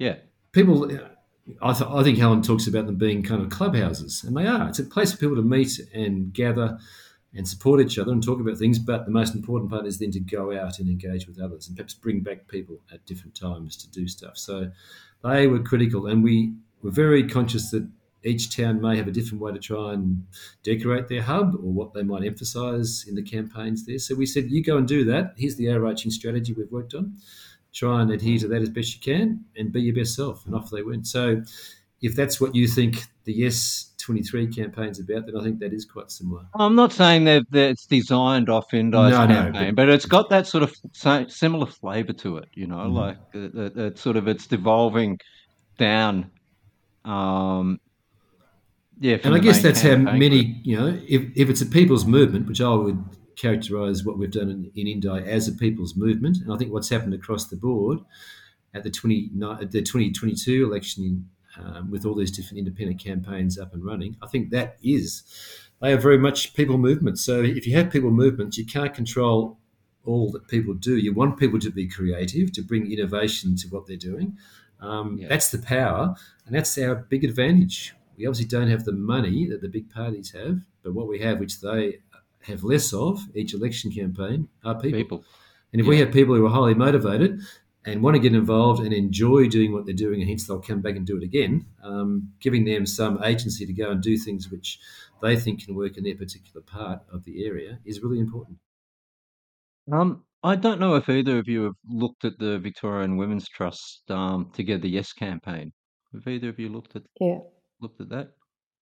Yeah, 0.00 0.16
people 0.50 0.90
I, 1.60 1.72
th- 1.72 1.90
I 1.90 2.02
think 2.02 2.18
helen 2.18 2.42
talks 2.42 2.66
about 2.66 2.86
them 2.86 2.96
being 2.96 3.22
kind 3.22 3.42
of 3.42 3.50
clubhouses 3.50 4.24
and 4.24 4.36
they 4.36 4.46
are. 4.46 4.68
It's 4.68 4.78
a 4.78 4.84
place 4.84 5.12
for 5.12 5.18
people 5.18 5.36
to 5.36 5.42
meet 5.42 5.78
and 5.92 6.32
gather 6.32 6.78
and 7.34 7.46
support 7.46 7.80
each 7.80 7.98
other 7.98 8.12
and 8.12 8.22
talk 8.22 8.40
about 8.40 8.56
things 8.56 8.78
but 8.78 9.04
the 9.04 9.10
most 9.10 9.34
important 9.34 9.70
part 9.70 9.86
is 9.86 9.98
then 9.98 10.10
to 10.12 10.20
go 10.20 10.56
out 10.56 10.78
and 10.78 10.88
engage 10.88 11.26
with 11.26 11.40
others 11.40 11.68
and 11.68 11.76
perhaps 11.76 11.94
bring 11.94 12.20
back 12.20 12.48
people 12.48 12.78
at 12.92 13.04
different 13.04 13.34
times 13.34 13.76
to 13.76 13.90
do 13.90 14.08
stuff. 14.08 14.38
So 14.38 14.70
they 15.22 15.46
were 15.46 15.60
critical 15.60 16.06
and 16.06 16.24
we 16.24 16.54
were 16.82 16.90
very 16.90 17.28
conscious 17.28 17.70
that 17.70 17.86
each 18.24 18.56
town 18.56 18.80
may 18.80 18.96
have 18.96 19.06
a 19.06 19.12
different 19.12 19.42
way 19.42 19.52
to 19.52 19.58
try 19.58 19.92
and 19.92 20.26
decorate 20.62 21.08
their 21.08 21.22
hub 21.22 21.54
or 21.56 21.72
what 21.72 21.92
they 21.92 22.02
might 22.02 22.24
emphasize 22.24 23.04
in 23.06 23.14
the 23.14 23.22
campaigns 23.22 23.84
there. 23.84 23.98
So 23.98 24.14
we 24.14 24.24
said 24.24 24.50
you 24.50 24.62
go 24.62 24.78
and 24.78 24.88
do 24.88 25.04
that. 25.04 25.34
Here's 25.36 25.56
the 25.56 25.68
overarching 25.68 26.10
strategy 26.10 26.54
we've 26.54 26.72
worked 26.72 26.94
on 26.94 27.18
try 27.74 28.00
and 28.00 28.10
adhere 28.12 28.38
to 28.38 28.48
that 28.48 28.62
as 28.62 28.70
best 28.70 28.94
you 28.94 29.00
can 29.00 29.44
and 29.56 29.72
be 29.72 29.82
your 29.82 29.94
best 29.94 30.14
self. 30.14 30.46
And 30.46 30.54
off 30.54 30.70
they 30.70 30.82
went. 30.82 31.06
So 31.06 31.42
if 32.00 32.14
that's 32.16 32.40
what 32.40 32.54
you 32.54 32.66
think 32.68 33.04
the 33.24 33.32
Yes 33.32 33.90
23 33.98 34.46
campaign's 34.48 35.00
about, 35.00 35.26
then 35.26 35.36
I 35.36 35.42
think 35.42 35.58
that 35.60 35.72
is 35.72 35.84
quite 35.84 36.10
similar. 36.10 36.44
I'm 36.54 36.74
not 36.74 36.92
saying 36.92 37.24
that, 37.24 37.50
that 37.50 37.70
it's 37.70 37.86
designed 37.86 38.48
off 38.50 38.72
Indi's 38.74 38.92
No, 39.12 39.26
no, 39.26 39.34
campaign, 39.34 39.74
but, 39.74 39.88
it's 39.88 40.04
got 40.06 40.28
that 40.30 40.46
sort 40.46 40.62
of 40.62 40.74
similar 41.32 41.66
flavour 41.66 42.12
to 42.12 42.36
it. 42.36 42.48
You 42.54 42.66
know, 42.66 42.76
Mhm. 42.76 42.92
like 42.92 43.16
it, 43.32 43.54
it, 43.54 43.76
it's 43.78 44.00
sort 44.02 44.16
of 44.16 44.28
it's 44.28 44.46
devolving 44.46 45.18
down. 45.78 46.30
Um, 47.04 47.80
yeah, 49.00 49.16
And 49.24 49.34
I 49.34 49.38
guess 49.38 49.62
that's 49.62 49.80
how 49.82 49.96
many, 49.96 50.44
group. 50.44 50.56
you 50.64 50.76
know, 50.78 51.00
if, 51.08 51.22
if 51.34 51.48
it's 51.50 51.62
a 51.62 51.66
people's 51.66 52.04
movement, 52.06 52.46
which 52.46 52.60
I 52.60 52.72
would 52.74 53.02
characterise 53.36 54.04
what 54.04 54.18
we've 54.18 54.30
done 54.30 54.50
in, 54.50 54.70
in 54.74 54.86
Indi 54.86 55.08
as 55.08 55.48
a 55.48 55.52
people's 55.52 55.96
movement, 55.96 56.38
and 56.38 56.52
I 56.52 56.56
think 56.56 56.72
what's 56.72 56.88
happened 56.88 57.14
across 57.14 57.46
the 57.46 57.56
board 57.56 58.00
at 58.74 58.82
the 58.82 58.90
20, 58.90 59.30
the 59.70 59.82
2022 59.82 60.64
election 60.64 61.28
um, 61.58 61.90
with 61.90 62.04
all 62.04 62.14
these 62.14 62.32
different 62.32 62.58
independent 62.58 63.02
campaigns 63.02 63.58
up 63.58 63.72
and 63.74 63.84
running, 63.84 64.16
I 64.22 64.26
think 64.26 64.50
that 64.50 64.76
is, 64.82 65.22
they 65.80 65.92
are 65.92 65.98
very 65.98 66.18
much 66.18 66.54
people 66.54 66.78
movements. 66.78 67.24
So 67.24 67.42
if 67.42 67.66
you 67.66 67.76
have 67.76 67.90
people 67.90 68.10
movements, 68.10 68.58
you 68.58 68.66
can't 68.66 68.92
control 68.92 69.58
all 70.04 70.30
that 70.32 70.48
people 70.48 70.74
do. 70.74 70.96
You 70.96 71.14
want 71.14 71.38
people 71.38 71.58
to 71.60 71.70
be 71.70 71.88
creative, 71.88 72.52
to 72.52 72.62
bring 72.62 72.90
innovation 72.92 73.56
to 73.56 73.68
what 73.68 73.86
they're 73.86 73.96
doing. 73.96 74.36
Um, 74.80 75.18
Yeah. 75.18 75.28
That's 75.28 75.50
the 75.50 75.58
power, 75.58 76.14
and 76.46 76.54
that's 76.54 76.76
our 76.78 76.96
big 76.96 77.24
advantage. 77.24 77.94
We 78.16 78.26
obviously 78.26 78.46
don't 78.46 78.68
have 78.68 78.84
the 78.84 78.92
money 78.92 79.46
that 79.48 79.60
the 79.60 79.68
big 79.68 79.90
parties 79.90 80.32
have, 80.32 80.60
but 80.82 80.94
what 80.94 81.08
we 81.08 81.20
have, 81.20 81.40
which 81.40 81.60
they 81.60 82.00
have 82.44 82.64
less 82.64 82.92
of 82.92 83.20
each 83.34 83.54
election 83.54 83.90
campaign, 83.90 84.48
are 84.64 84.74
people. 84.74 84.98
People. 84.98 85.24
And 85.72 85.80
if 85.80 85.86
we 85.86 85.98
have 85.98 86.12
people 86.12 86.34
who 86.36 86.46
are 86.46 86.50
highly 86.50 86.74
motivated 86.74 87.40
and 87.84 88.02
want 88.02 88.14
to 88.14 88.20
get 88.20 88.34
involved 88.34 88.80
and 88.82 88.92
enjoy 88.92 89.48
doing 89.48 89.72
what 89.72 89.86
they're 89.86 89.94
doing, 89.94 90.20
and 90.20 90.28
hence 90.28 90.46
they'll 90.46 90.60
come 90.60 90.80
back 90.80 90.96
and 90.96 91.06
do 91.06 91.16
it 91.16 91.22
again, 91.24 91.66
um, 91.82 92.32
giving 92.40 92.64
them 92.64 92.86
some 92.86 93.22
agency 93.24 93.66
to 93.66 93.72
go 93.72 93.90
and 93.90 94.02
do 94.02 94.16
things 94.16 94.50
which 94.50 94.78
they 95.20 95.36
think 95.36 95.64
can 95.64 95.74
work 95.74 95.96
in 95.96 96.04
their 96.04 96.14
particular 96.14 96.62
part 96.62 97.00
of 97.12 97.24
the 97.24 97.44
area 97.44 97.78
is 97.84 98.02
really 98.02 98.20
important. 98.20 98.58
Um, 99.90 100.24
I 100.42 100.56
don't 100.56 100.80
know 100.80 100.94
if 100.94 101.08
either 101.08 101.38
of 101.38 101.48
you 101.48 101.64
have 101.64 101.74
looked 101.88 102.24
at 102.24 102.38
the 102.38 102.58
Victorian 102.58 103.16
Women's 103.16 103.48
Trust 103.48 104.10
um, 104.10 104.50
Together 104.52 104.86
Yes 104.86 105.12
campaign. 105.12 105.72
Have 106.12 106.26
either 106.26 106.50
of 106.50 106.58
you 106.58 106.68
looked 106.68 106.96
at 106.96 107.02
Yeah, 107.20 107.38
looked 107.80 108.00
at 108.00 108.08
that? 108.10 108.32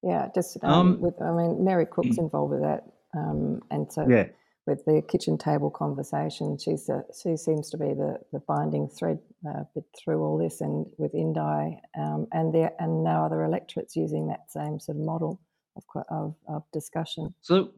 yeah. 0.03 0.29
Just 0.35 0.59
um, 0.63 0.73
Um, 0.73 1.01
with, 1.01 1.15
I 1.23 1.33
mean, 1.33 1.65
Mary 1.65 1.87
Crooks 1.87 2.19
involved 2.19 2.53
with 2.53 2.63
that, 2.63 2.85
um, 3.15 3.61
and 3.71 3.91
so 3.93 4.07
Yeah. 4.09 4.29
with 4.67 4.85
the 4.85 5.03
kitchen 5.09 5.37
table 5.39 5.71
conversation, 5.71 6.57
she's 6.59 6.87
the, 6.87 7.05
she 7.21 7.37
seems 7.37 7.71
to 7.71 7.77
be 7.79 7.95
the, 7.95 8.19
the 8.33 8.41
binding 8.41 8.89
thread 8.89 9.19
uh, 9.49 9.65
through 9.99 10.23
all 10.23 10.39
this, 10.39 10.61
and 10.61 10.87
with 10.99 11.15
Indi, 11.15 11.81
um, 11.99 12.27
and 12.33 12.55
there 12.55 12.73
and 12.79 13.03
now 13.03 13.25
other 13.27 13.43
electorates 13.45 13.97
using 13.97 14.29
that 14.29 14.51
same 14.51 14.79
sort 14.79 14.99
of 14.99 15.05
model 15.05 15.41
of 15.77 15.85
of, 16.11 16.35
of 16.49 16.63
discussion. 16.73 17.35
So 17.41 17.73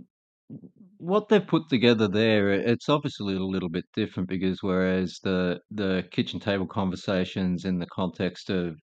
what 0.99 1.29
they've 1.29 1.47
put 1.47 1.69
together 1.71 2.07
there, 2.09 2.51
it's 2.51 2.89
obviously 2.89 3.35
a 3.35 3.41
little 3.41 3.69
bit 3.71 3.85
different 3.95 4.29
because 4.29 4.63
whereas 4.63 5.19
the 5.23 5.61
the 5.71 6.05
kitchen 6.11 6.39
table 6.41 6.67
conversations 6.67 7.65
in 7.65 7.79
the 7.79 7.87
context 7.87 8.51
of 8.51 8.77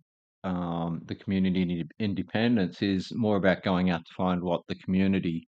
um, 0.43 1.01
the 1.05 1.15
community 1.15 1.83
independence 1.99 2.81
is 2.81 3.11
more 3.13 3.37
about 3.37 3.63
going 3.63 3.91
out 3.91 4.03
to 4.05 4.13
find 4.17 4.41
what 4.41 4.61
the 4.67 4.75
community 4.75 5.47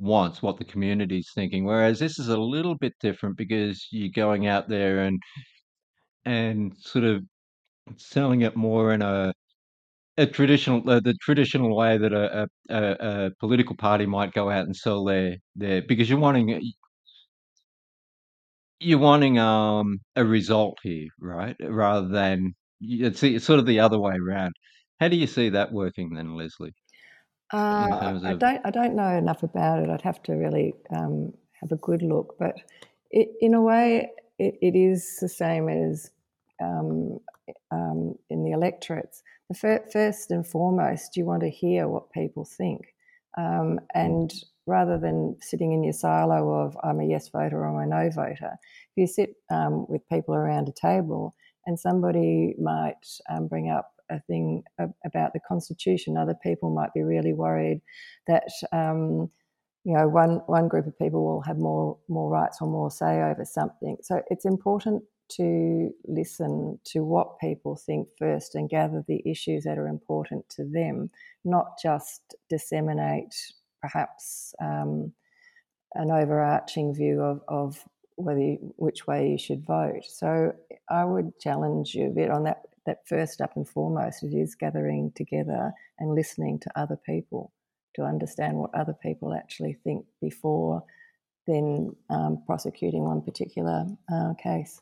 wants, 0.00 0.42
what 0.42 0.58
the 0.58 0.64
community's 0.64 1.30
thinking. 1.34 1.64
Whereas 1.64 1.98
this 2.00 2.18
is 2.18 2.28
a 2.28 2.38
little 2.38 2.76
bit 2.76 2.94
different 3.00 3.36
because 3.36 3.86
you're 3.92 4.10
going 4.14 4.46
out 4.46 4.68
there 4.68 5.00
and 5.00 5.20
and 6.24 6.72
sort 6.78 7.04
of 7.04 7.22
selling 7.98 8.42
it 8.42 8.56
more 8.56 8.92
in 8.94 9.02
a 9.02 9.34
a 10.18 10.26
traditional 10.26 10.88
uh, 10.90 11.00
the 11.00 11.14
traditional 11.22 11.76
way 11.76 11.98
that 11.98 12.12
a, 12.12 12.48
a, 12.70 12.76
a, 13.26 13.30
political 13.40 13.76
party 13.76 14.06
might 14.06 14.32
go 14.32 14.50
out 14.50 14.66
and 14.66 14.76
sell 14.76 15.04
their 15.04 15.36
their 15.56 15.82
because 15.82 16.10
you're 16.10 16.18
wanting 16.18 16.60
you're 18.80 18.98
wanting 18.98 19.38
um 19.38 19.98
a 20.16 20.24
result 20.24 20.78
here, 20.82 21.08
right? 21.20 21.56
Rather 21.60 22.08
than 22.08 22.54
it's, 22.80 23.22
it's 23.22 23.44
sort 23.44 23.58
of 23.60 23.66
the 23.66 23.80
other 23.80 23.98
way 23.98 24.14
around. 24.16 24.54
How 25.00 25.08
do 25.08 25.16
you 25.16 25.26
see 25.26 25.50
that 25.50 25.72
working 25.72 26.14
then, 26.14 26.34
Lesley? 26.36 26.72
Uh, 27.52 28.20
I 28.24 28.34
don't 28.34 28.60
I 28.64 28.70
don't 28.70 28.94
know 28.94 29.16
enough 29.16 29.42
about 29.42 29.82
it. 29.82 29.90
I'd 29.90 30.02
have 30.02 30.22
to 30.24 30.32
really 30.32 30.74
um, 30.94 31.32
have 31.60 31.72
a 31.72 31.76
good 31.76 32.02
look, 32.02 32.36
but 32.38 32.54
it, 33.10 33.30
in 33.40 33.54
a 33.54 33.60
way, 33.60 34.10
it, 34.38 34.54
it 34.62 34.76
is 34.76 35.18
the 35.20 35.28
same 35.28 35.68
as 35.68 36.10
um, 36.62 37.18
um, 37.72 38.14
in 38.28 38.44
the 38.44 38.52
electorates. 38.52 39.22
The 39.48 39.54
fir- 39.56 39.84
first 39.92 40.30
and 40.30 40.46
foremost, 40.46 41.16
you 41.16 41.24
want 41.24 41.42
to 41.42 41.50
hear 41.50 41.88
what 41.88 42.12
people 42.12 42.44
think, 42.44 42.94
um, 43.36 43.80
and 43.94 44.32
rather 44.66 44.96
than 44.98 45.36
sitting 45.40 45.72
in 45.72 45.82
your 45.82 45.92
silo 45.92 46.64
of 46.64 46.76
I'm 46.84 47.00
a 47.00 47.04
yes 47.04 47.28
voter 47.30 47.58
or 47.58 47.68
I'm 47.68 47.90
a 47.90 48.04
no 48.04 48.10
voter, 48.10 48.52
if 48.62 48.96
you 48.96 49.06
sit 49.08 49.34
um, 49.50 49.86
with 49.88 50.08
people 50.08 50.34
around 50.34 50.68
a 50.68 50.72
table 50.72 51.34
and 51.66 51.78
somebody 51.78 52.54
might 52.60 53.04
um, 53.28 53.48
bring 53.48 53.68
up 53.70 53.92
a 54.10 54.20
thing 54.20 54.64
about 55.04 55.32
the 55.32 55.40
constitution, 55.46 56.16
other 56.16 56.36
people 56.42 56.70
might 56.70 56.92
be 56.94 57.02
really 57.02 57.32
worried 57.32 57.80
that 58.26 58.48
um, 58.72 59.30
you 59.84 59.96
know 59.96 60.08
one 60.08 60.42
one 60.46 60.68
group 60.68 60.86
of 60.86 60.98
people 60.98 61.24
will 61.24 61.40
have 61.42 61.58
more 61.58 61.98
more 62.08 62.30
rights 62.30 62.58
or 62.60 62.68
more 62.68 62.90
say 62.90 63.22
over 63.22 63.44
something. 63.44 63.96
So 64.02 64.22
it's 64.30 64.44
important 64.44 65.02
to 65.36 65.90
listen 66.06 66.78
to 66.84 67.04
what 67.04 67.38
people 67.38 67.76
think 67.76 68.08
first 68.18 68.54
and 68.54 68.68
gather 68.68 69.04
the 69.06 69.22
issues 69.24 69.64
that 69.64 69.78
are 69.78 69.86
important 69.86 70.48
to 70.50 70.64
them, 70.64 71.10
not 71.44 71.78
just 71.82 72.34
disseminate 72.48 73.34
perhaps 73.80 74.54
um, 74.60 75.12
an 75.94 76.10
overarching 76.10 76.94
view 76.94 77.22
of, 77.22 77.40
of 77.48 77.84
whether 78.16 78.40
you, 78.40 78.74
which 78.76 79.06
way 79.06 79.30
you 79.30 79.38
should 79.38 79.64
vote. 79.64 80.04
So 80.06 80.52
I 80.88 81.04
would 81.04 81.38
challenge 81.40 81.94
you 81.94 82.06
a 82.08 82.14
bit 82.14 82.30
on 82.30 82.44
that. 82.44 82.62
That 82.86 83.06
first 83.06 83.40
up 83.40 83.56
and 83.56 83.68
foremost, 83.68 84.22
it 84.22 84.34
is 84.34 84.54
gathering 84.54 85.12
together 85.14 85.72
and 85.98 86.14
listening 86.14 86.58
to 86.60 86.70
other 86.76 86.96
people 86.96 87.52
to 87.94 88.02
understand 88.02 88.56
what 88.56 88.74
other 88.74 88.94
people 89.02 89.34
actually 89.34 89.76
think 89.84 90.06
before 90.20 90.84
then 91.46 91.94
um, 92.08 92.42
prosecuting 92.46 93.04
one 93.04 93.22
particular 93.22 93.86
uh, 94.12 94.34
case. 94.34 94.80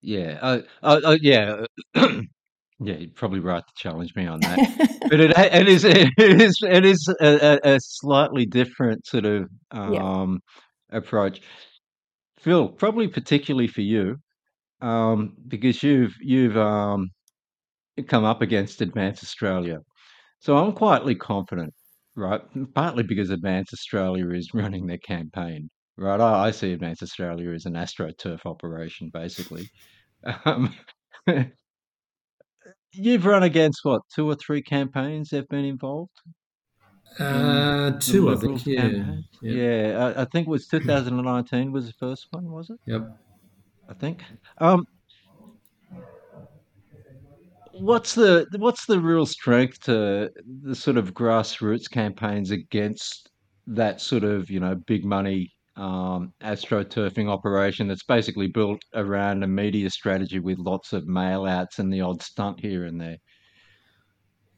Yeah, 0.00 0.38
uh, 0.42 0.60
uh, 0.82 1.16
yeah, 1.20 1.64
yeah. 1.94 2.20
You're 2.78 3.10
probably 3.14 3.40
right 3.40 3.62
to 3.66 3.74
challenge 3.76 4.14
me 4.16 4.26
on 4.26 4.40
that, 4.40 4.98
but 5.08 5.20
it, 5.20 5.32
it 5.36 5.68
is 5.68 5.84
it 5.84 6.10
is 6.18 6.58
it 6.62 6.84
is 6.84 7.08
a, 7.20 7.60
a 7.62 7.80
slightly 7.80 8.44
different 8.44 9.06
sort 9.06 9.24
of 9.24 9.48
um, 9.70 10.40
yeah. 10.90 10.98
approach. 10.98 11.40
Phil, 12.40 12.68
probably 12.68 13.06
particularly 13.06 13.68
for 13.68 13.82
you, 13.82 14.16
um, 14.82 15.34
because 15.48 15.82
you've 15.82 16.14
you've 16.20 16.56
um, 16.56 17.10
come 18.08 18.24
up 18.24 18.42
against 18.42 18.80
Advance 18.80 19.22
Australia. 19.22 19.78
So 20.40 20.56
I'm 20.56 20.72
quietly 20.72 21.14
confident, 21.14 21.72
right? 22.16 22.40
Partly 22.74 23.04
because 23.04 23.30
Advance 23.30 23.72
Australia 23.72 24.30
is 24.30 24.50
running 24.54 24.86
their 24.86 24.98
campaign, 24.98 25.70
right? 25.96 26.20
I, 26.20 26.48
I 26.48 26.50
see 26.50 26.72
Advance 26.72 27.02
Australia 27.02 27.50
as 27.50 27.66
an 27.66 27.74
astroturf 27.74 28.44
operation, 28.44 29.10
basically. 29.12 29.68
Um, 30.44 30.72
you've 32.92 33.26
run 33.26 33.42
against 33.42 33.80
what 33.82 34.02
two 34.14 34.30
or 34.30 34.36
three 34.36 34.62
campaigns 34.62 35.30
they've 35.30 35.48
been 35.48 35.64
involved. 35.64 36.12
Uh, 37.18 37.98
two, 37.98 38.30
I 38.30 38.36
think. 38.36 38.64
Yeah, 38.64 38.86
yep. 38.86 39.24
yeah. 39.42 40.12
I, 40.16 40.22
I, 40.22 40.24
think 40.26 40.46
it 40.46 40.50
was 40.50 40.66
2019 40.70 41.72
was 41.72 41.88
the 41.88 41.92
first 41.94 42.28
one, 42.30 42.50
was 42.52 42.70
it? 42.70 42.78
Yep. 42.86 43.18
I 43.92 43.94
think. 43.94 44.24
Um, 44.56 44.86
what's 47.72 48.14
the 48.14 48.46
what's 48.56 48.86
the 48.86 48.98
real 48.98 49.26
strength 49.26 49.80
to 49.80 50.30
the 50.62 50.74
sort 50.74 50.96
of 50.96 51.12
grassroots 51.12 51.90
campaigns 51.90 52.50
against 52.50 53.28
that 53.66 54.00
sort 54.00 54.24
of 54.24 54.50
you 54.50 54.60
know 54.60 54.74
big 54.86 55.04
money 55.04 55.52
um, 55.76 56.32
astroturfing 56.42 57.28
operation 57.28 57.86
that's 57.86 58.04
basically 58.04 58.46
built 58.46 58.80
around 58.94 59.42
a 59.42 59.46
media 59.46 59.90
strategy 59.90 60.38
with 60.38 60.58
lots 60.58 60.94
of 60.94 61.06
mail 61.06 61.44
outs 61.44 61.78
and 61.78 61.92
the 61.92 62.00
odd 62.00 62.22
stunt 62.22 62.60
here 62.60 62.84
and 62.84 63.00
there? 63.00 63.16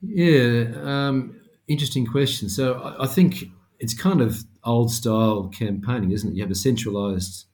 Yeah, 0.00 0.64
um, 0.82 1.40
interesting 1.66 2.06
question. 2.06 2.48
So 2.48 2.74
I, 2.74 3.04
I 3.04 3.06
think 3.06 3.44
it's 3.80 3.94
kind 3.94 4.20
of 4.20 4.42
old 4.64 4.90
style 4.90 5.48
campaigning, 5.48 6.12
isn't 6.12 6.30
it? 6.30 6.34
You 6.36 6.42
have 6.42 6.50
a 6.50 6.56
centralized 6.56 7.46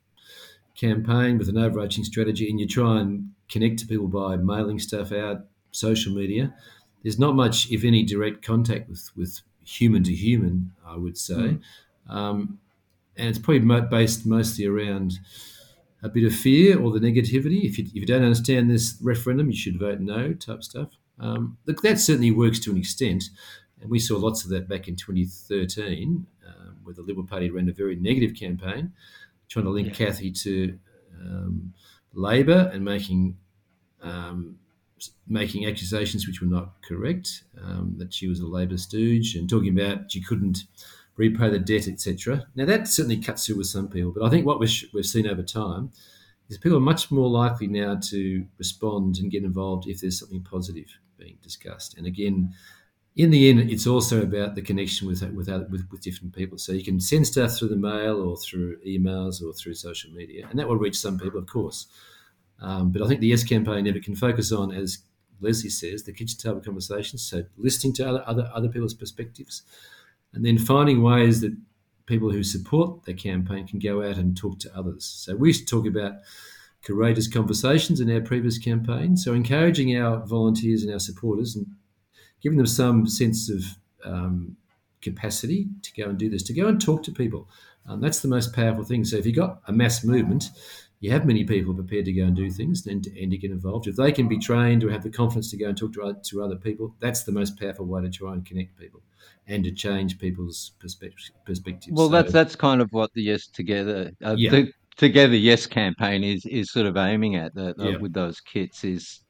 campaign 0.81 1.37
with 1.37 1.49
an 1.49 1.59
overarching 1.59 2.05
strategy 2.05 2.49
and 2.49 2.59
you 2.59 2.66
try 2.66 3.01
and 3.01 3.31
connect 3.49 3.78
to 3.81 3.87
people 3.87 4.09
by 4.09 4.37
mailing 4.37 4.78
stuff 4.78 5.12
out, 5.12 5.45
social 5.72 6.12
media. 6.12 6.55
There's 7.03 7.18
not 7.18 7.35
much, 7.35 7.70
if 7.70 7.85
any, 7.85 8.05
direct 8.05 8.45
contact 8.45 8.89
with, 8.89 9.11
with 9.16 9.41
human 9.64 10.03
to 10.05 10.14
human, 10.14 10.72
I 10.87 10.97
would 10.97 11.18
say. 11.18 11.35
Mm. 11.35 11.61
Um, 12.09 12.59
and 13.16 13.28
it's 13.28 13.39
probably 13.39 13.81
based 13.83 14.26
mostly 14.26 14.66
around 14.66 15.18
a 16.03 16.09
bit 16.09 16.24
of 16.24 16.35
fear 16.35 16.81
or 16.81 16.91
the 16.91 16.99
negativity. 16.99 17.64
If 17.64 17.78
you, 17.78 17.85
if 17.85 17.95
you 17.95 18.07
don't 18.07 18.22
understand 18.22 18.70
this 18.70 18.97
referendum, 19.03 19.51
you 19.51 19.57
should 19.57 19.78
vote 19.78 20.01
no 20.01 20.33
type 20.33 20.62
stuff. 20.62 20.89
Um, 21.18 21.59
look, 21.66 21.83
that 21.83 21.99
certainly 21.99 22.31
works 22.31 22.59
to 22.61 22.70
an 22.70 22.78
extent. 22.78 23.24
And 23.81 23.91
we 23.91 23.99
saw 23.99 24.16
lots 24.16 24.45
of 24.45 24.51
that 24.51 24.68
back 24.68 24.89
in 24.89 24.97
2013, 24.97 26.26
um, 26.47 26.76
where 26.83 26.95
the 26.95 27.03
Liberal 27.03 27.26
Party 27.26 27.51
ran 27.51 27.68
a 27.68 27.72
very 27.72 27.97
negative 27.97 28.35
campaign, 28.35 28.93
trying 29.51 29.66
to 29.66 29.70
link 29.70 29.88
yeah. 29.88 30.07
Cathy 30.07 30.30
to 30.30 30.78
um, 31.20 31.74
Labor 32.14 32.70
and 32.72 32.82
making 32.82 33.36
um, 34.01 34.57
making 35.26 35.66
accusations 35.66 36.26
which 36.26 36.40
were 36.40 36.46
not 36.46 36.82
correct, 36.82 37.44
um, 37.62 37.94
that 37.98 38.12
she 38.12 38.28
was 38.28 38.40
a 38.40 38.46
Labor 38.46 38.78
stooge, 38.78 39.34
and 39.34 39.48
talking 39.48 39.78
about 39.78 40.11
she 40.11 40.22
couldn't 40.22 40.64
repay 41.16 41.51
the 41.51 41.59
debt, 41.59 41.88
etc. 41.88 42.46
Now 42.55 42.64
that 42.64 42.88
certainly 42.88 43.18
cuts 43.18 43.46
through 43.46 43.59
with 43.59 43.66
some 43.66 43.88
people, 43.88 44.12
but 44.12 44.24
I 44.24 44.30
think 44.30 44.46
what 44.46 44.59
we've, 44.59 44.84
we've 44.94 45.05
seen 45.05 45.26
over 45.26 45.42
time 45.42 45.90
is 46.48 46.59
people 46.59 46.78
are 46.78 46.80
much 46.80 47.11
more 47.11 47.28
likely 47.28 47.66
now 47.66 47.98
to 48.11 48.46
respond 48.59 49.18
and 49.18 49.30
get 49.30 49.44
involved 49.44 49.86
if 49.86 50.01
there's 50.01 50.18
something 50.18 50.42
positive 50.42 50.86
being 51.18 51.38
discussed. 51.42 51.96
And 51.96 52.07
again, 52.07 52.55
in 53.16 53.30
the 53.30 53.50
end, 53.50 53.70
it's 53.70 53.86
also 53.86 54.22
about 54.22 54.54
the 54.54 54.62
connection 54.62 55.06
with 55.06 55.22
with, 55.34 55.48
with 55.48 55.86
with 55.90 56.00
different 56.00 56.34
people. 56.34 56.58
So 56.58 56.72
you 56.72 56.84
can 56.84 57.00
send 57.00 57.26
stuff 57.26 57.56
through 57.56 57.68
the 57.68 57.76
mail 57.76 58.20
or 58.20 58.36
through 58.36 58.78
emails 58.86 59.42
or 59.42 59.52
through 59.52 59.74
social 59.74 60.11
media, 60.12 60.46
and 60.48 60.58
that 60.58 60.68
will 60.68 60.76
reach 60.76 60.98
some 60.98 61.18
people, 61.18 61.38
of 61.38 61.46
course. 61.46 61.86
Um, 62.61 62.92
but 62.92 63.02
I 63.02 63.08
think 63.08 63.20
the 63.20 63.26
Yes 63.26 63.42
campaign 63.42 63.84
never 63.84 64.00
can 64.00 64.14
focus 64.14 64.52
on, 64.52 64.70
as 64.70 64.98
Lesley 65.40 65.70
says, 65.70 66.04
the 66.04 66.12
kitchen 66.12 66.38
table 66.38 66.61
conversations. 66.61 67.22
So 67.22 67.44
listening 67.56 67.94
to 67.94 68.08
other 68.08 68.24
other, 68.26 68.50
other 68.54 68.68
people's 68.68 68.94
perspectives, 68.94 69.62
and 70.32 70.44
then 70.44 70.58
finding 70.58 71.02
ways 71.02 71.40
that 71.40 71.56
people 72.06 72.30
who 72.30 72.42
support 72.42 73.04
the 73.04 73.14
campaign 73.14 73.66
can 73.66 73.78
go 73.78 74.02
out 74.02 74.16
and 74.16 74.36
talk 74.36 74.58
to 74.61 74.76
others. 74.76 75.04
So 75.04 75.36
we 75.36 75.48
used 75.48 75.66
to 75.66 75.76
talk 75.76 75.86
about 75.86 76.14
courageous 76.84 77.28
conversations 77.28 78.00
in 78.00 78.11
our 78.11 78.20
previous 78.20 78.58
campaign. 78.58 79.16
So 79.16 79.34
encouraging 79.34 79.96
our 79.96 80.24
volunteers 80.26 80.82
and 80.82 80.92
our 80.92 80.98
supporters 80.98 81.54
and 81.54 81.66
giving 82.41 82.59
them 82.59 82.66
some 82.66 83.07
sense 83.07 83.51
of 83.51 83.64
um, 84.05 84.57
capacity 85.01 85.66
to 85.82 85.93
go 86.03 86.09
and 86.09 86.18
do 86.18 86.28
this, 86.28 86.43
to 86.45 86.53
go 86.53 86.68
and 86.68 86.80
talk 86.80 87.03
to 87.05 87.12
people. 87.12 87.49
Um, 87.86 88.01
that's 88.01 88.20
the 88.20 88.28
most 88.28 88.55
powerful 88.55 88.84
thing. 88.84 89.05
So 89.05 89.16
if 89.16 89.26
you've 89.26 89.36
got 89.36 89.61
a 89.66 89.72
mass 89.72 90.05
movement, 90.05 90.51
you 91.01 91.11
have 91.11 91.24
many 91.24 91.45
people 91.45 91.72
prepared 91.74 92.05
to 92.05 92.12
go 92.12 92.24
and 92.24 92.36
do 92.36 92.51
things 92.51 92.86
and 92.86 93.03
to, 93.03 93.22
and 93.22 93.30
to 93.30 93.38
get 93.38 93.51
involved. 93.51 93.86
If 93.86 93.97
they 93.97 94.12
can 94.12 94.28
be 94.28 94.38
trained 94.38 94.84
or 94.84 94.91
have 94.91 95.03
the 95.03 95.11
confidence 95.11 95.51
to 95.51 95.57
go 95.57 95.68
and 95.68 95.76
talk 95.76 95.95
to, 95.95 96.14
to 96.22 96.43
other 96.43 96.57
people, 96.57 96.95
that's 97.01 97.22
the 97.22 97.32
most 97.32 97.59
powerful 97.59 97.86
way 97.86 98.03
to 98.03 98.11
try 98.11 98.34
and 98.34 98.45
connect 98.45 98.76
people 98.76 99.01
and 99.47 99.64
to 99.64 99.72
change 99.72 100.18
people's 100.18 100.72
perspectives. 100.78 101.32
Well, 101.91 102.09
so, 102.09 102.12
that's 102.12 102.32
that's 102.32 102.55
kind 102.55 102.80
of 102.82 102.93
what 102.93 103.12
the 103.14 103.22
Yes 103.22 103.47
Together, 103.49 104.12
uh, 104.22 104.36
yeah. 104.38 104.51
the 104.51 104.72
Together 104.97 105.36
Yes 105.36 105.66
campaign 105.66 106.22
is 106.22 106.45
is 106.45 106.70
sort 106.70 106.86
of 106.86 106.97
aiming 106.99 107.36
at 107.36 107.55
that 107.55 107.80
uh, 107.80 107.88
yeah. 107.91 107.97
with 107.97 108.12
those 108.12 108.41
kits 108.41 108.84
is 108.84 109.22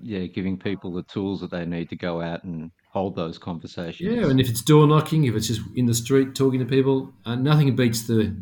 yeah, 0.00 0.26
giving 0.26 0.58
people 0.58 0.92
the 0.92 1.02
tools 1.02 1.40
that 1.40 1.50
they 1.50 1.64
need 1.64 1.88
to 1.90 1.96
go 1.96 2.20
out 2.20 2.44
and 2.44 2.70
hold 2.90 3.16
those 3.16 3.38
conversations. 3.38 4.14
Yeah, 4.14 4.28
and 4.28 4.40
if 4.40 4.48
it's 4.48 4.62
door 4.62 4.86
knocking, 4.86 5.24
if 5.24 5.34
it's 5.34 5.48
just 5.48 5.62
in 5.74 5.86
the 5.86 5.94
street 5.94 6.34
talking 6.34 6.60
to 6.60 6.66
people, 6.66 7.12
uh, 7.24 7.34
nothing 7.34 7.74
beats 7.76 8.06
the 8.06 8.36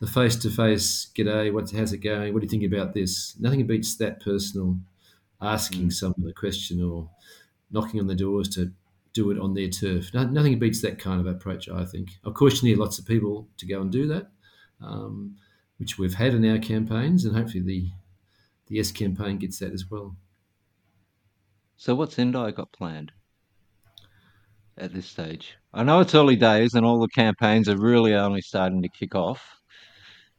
the 0.00 0.06
face 0.06 0.36
to 0.36 0.50
face. 0.50 1.10
G'day, 1.16 1.52
what's 1.52 1.72
how's 1.72 1.92
it 1.92 1.98
going? 1.98 2.32
What 2.32 2.40
do 2.40 2.46
you 2.46 2.50
think 2.50 2.70
about 2.70 2.94
this? 2.94 3.34
Nothing 3.38 3.66
beats 3.66 3.96
that 3.96 4.20
personal 4.20 4.76
asking 5.40 5.88
mm. 5.88 5.92
someone 5.92 6.28
a 6.28 6.32
question 6.32 6.82
or 6.82 7.10
knocking 7.70 8.00
on 8.00 8.06
the 8.06 8.14
doors 8.14 8.48
to 8.50 8.72
do 9.12 9.30
it 9.30 9.38
on 9.38 9.54
their 9.54 9.68
turf. 9.68 10.12
No, 10.12 10.24
nothing 10.24 10.58
beats 10.58 10.82
that 10.82 10.98
kind 10.98 11.20
of 11.20 11.26
approach. 11.26 11.68
I 11.68 11.84
think. 11.84 12.10
Of 12.24 12.34
course, 12.34 12.62
you 12.62 12.68
need 12.68 12.78
lots 12.78 12.98
of 12.98 13.06
people 13.06 13.48
to 13.58 13.66
go 13.66 13.80
and 13.80 13.90
do 13.90 14.06
that, 14.08 14.28
um, 14.82 15.36
which 15.78 15.98
we've 15.98 16.14
had 16.14 16.34
in 16.34 16.48
our 16.48 16.58
campaigns, 16.58 17.24
and 17.24 17.34
hopefully 17.34 17.62
the 17.62 17.90
the 18.66 18.76
Yes 18.76 18.90
campaign 18.90 19.38
gets 19.38 19.58
that 19.60 19.72
as 19.72 19.90
well. 19.90 20.16
So 21.76 21.94
what's 21.94 22.18
Indi 22.18 22.52
got 22.52 22.72
planned 22.72 23.12
at 24.78 24.94
this 24.94 25.06
stage? 25.06 25.56
I 25.74 25.82
know 25.82 26.00
it's 26.00 26.14
early 26.14 26.36
days 26.36 26.74
and 26.74 26.86
all 26.86 26.98
the 26.98 27.08
campaigns 27.08 27.68
are 27.68 27.76
really 27.76 28.14
only 28.14 28.40
starting 28.40 28.80
to 28.82 28.88
kick 28.88 29.14
off. 29.14 29.60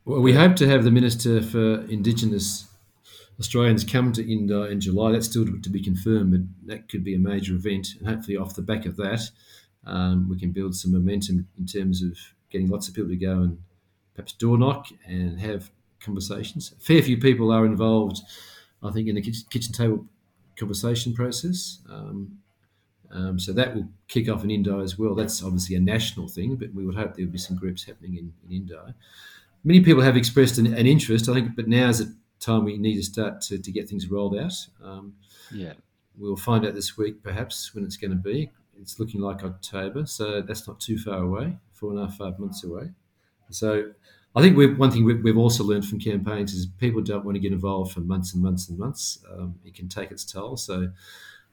Well, 0.03 0.21
we 0.21 0.33
hope 0.33 0.55
to 0.57 0.67
have 0.67 0.83
the 0.83 0.91
Minister 0.91 1.41
for 1.41 1.81
Indigenous 1.89 2.67
Australians 3.39 3.83
come 3.83 4.11
to 4.13 4.21
Indi 4.21 4.71
in 4.71 4.81
July. 4.81 5.11
That's 5.11 5.27
still 5.27 5.45
to, 5.45 5.69
be 5.69 5.83
confirmed, 5.83 6.31
but 6.31 6.71
that 6.73 6.89
could 6.89 7.03
be 7.03 7.13
a 7.13 7.19
major 7.19 7.53
event. 7.53 7.89
And 7.99 8.07
hopefully, 8.07 8.35
off 8.35 8.55
the 8.55 8.63
back 8.63 8.87
of 8.87 8.95
that, 8.97 9.29
um, 9.85 10.27
we 10.27 10.39
can 10.39 10.51
build 10.51 10.75
some 10.75 10.91
momentum 10.91 11.47
in 11.57 11.67
terms 11.67 12.01
of 12.01 12.17
getting 12.49 12.67
lots 12.67 12.87
of 12.87 12.95
people 12.95 13.09
to 13.09 13.15
go 13.15 13.41
and 13.41 13.59
perhaps 14.15 14.33
door 14.33 14.57
knock 14.57 14.87
and 15.05 15.39
have 15.39 15.69
conversations. 15.99 16.73
A 16.75 16.81
fair 16.81 17.03
few 17.03 17.17
people 17.17 17.51
are 17.51 17.65
involved, 17.65 18.21
I 18.81 18.91
think, 18.91 19.07
in 19.07 19.15
the 19.15 19.21
kitchen 19.21 19.73
table 19.73 20.07
conversation 20.57 21.13
process. 21.13 21.79
Um, 21.89 22.39
um, 23.11 23.39
so 23.39 23.53
that 23.53 23.73
will 23.73 23.87
kick 24.07 24.29
off 24.29 24.43
in 24.43 24.51
Indi 24.51 24.71
as 24.81 24.97
well. 24.97 25.15
That's 25.15 25.41
obviously 25.43 25.75
a 25.75 25.79
national 25.79 26.27
thing, 26.27 26.55
but 26.55 26.73
we 26.73 26.85
would 26.85 26.95
hope 26.95 27.15
there 27.15 27.25
would 27.25 27.31
be 27.31 27.37
some 27.37 27.55
groups 27.55 27.85
happening 27.85 28.17
in, 28.17 28.33
in 28.45 28.55
Indi. 28.55 28.75
Many 29.63 29.81
people 29.81 30.03
have 30.03 30.17
expressed 30.17 30.57
an, 30.57 30.67
an, 30.73 30.85
interest, 30.85 31.29
I 31.29 31.35
think, 31.35 31.55
but 31.55 31.67
now 31.67 31.89
is 31.89 31.99
the 31.99 32.15
time 32.39 32.65
we 32.65 32.77
need 32.77 32.95
to 32.95 33.03
start 33.03 33.41
to, 33.41 33.57
to 33.57 33.71
get 33.71 33.89
things 33.89 34.09
rolled 34.09 34.37
out. 34.37 34.53
Um, 34.83 35.13
yeah. 35.51 35.73
We'll 36.17 36.35
find 36.35 36.65
out 36.65 36.75
this 36.75 36.97
week, 36.97 37.23
perhaps, 37.23 37.73
when 37.73 37.83
it's 37.83 37.97
going 37.97 38.11
to 38.11 38.17
be. 38.17 38.51
It's 38.79 38.99
looking 38.99 39.21
like 39.21 39.43
October, 39.43 40.05
so 40.05 40.41
that's 40.41 40.67
not 40.67 40.79
too 40.79 40.97
far 40.97 41.19
away, 41.19 41.57
four 41.71 41.91
and 41.91 41.99
a 41.99 42.05
half, 42.05 42.17
five 42.17 42.37
months 42.39 42.63
away. 42.63 42.91
So 43.49 43.91
I 44.37 44.41
think 44.41 44.79
one 44.79 44.91
thing 44.91 45.03
we've 45.03 45.37
also 45.37 45.63
learned 45.63 45.85
from 45.85 45.99
campaigns 45.99 46.53
is 46.53 46.67
people 46.67 47.01
don't 47.01 47.25
want 47.25 47.35
to 47.35 47.39
get 47.39 47.51
involved 47.51 47.91
for 47.93 48.01
months 48.01 48.33
and 48.33 48.43
months 48.43 48.69
and 48.69 48.77
months. 48.77 49.23
Um, 49.31 49.55
it 49.65 49.73
can 49.73 49.89
take 49.89 50.11
its 50.11 50.23
toll. 50.23 50.57
So 50.57 50.91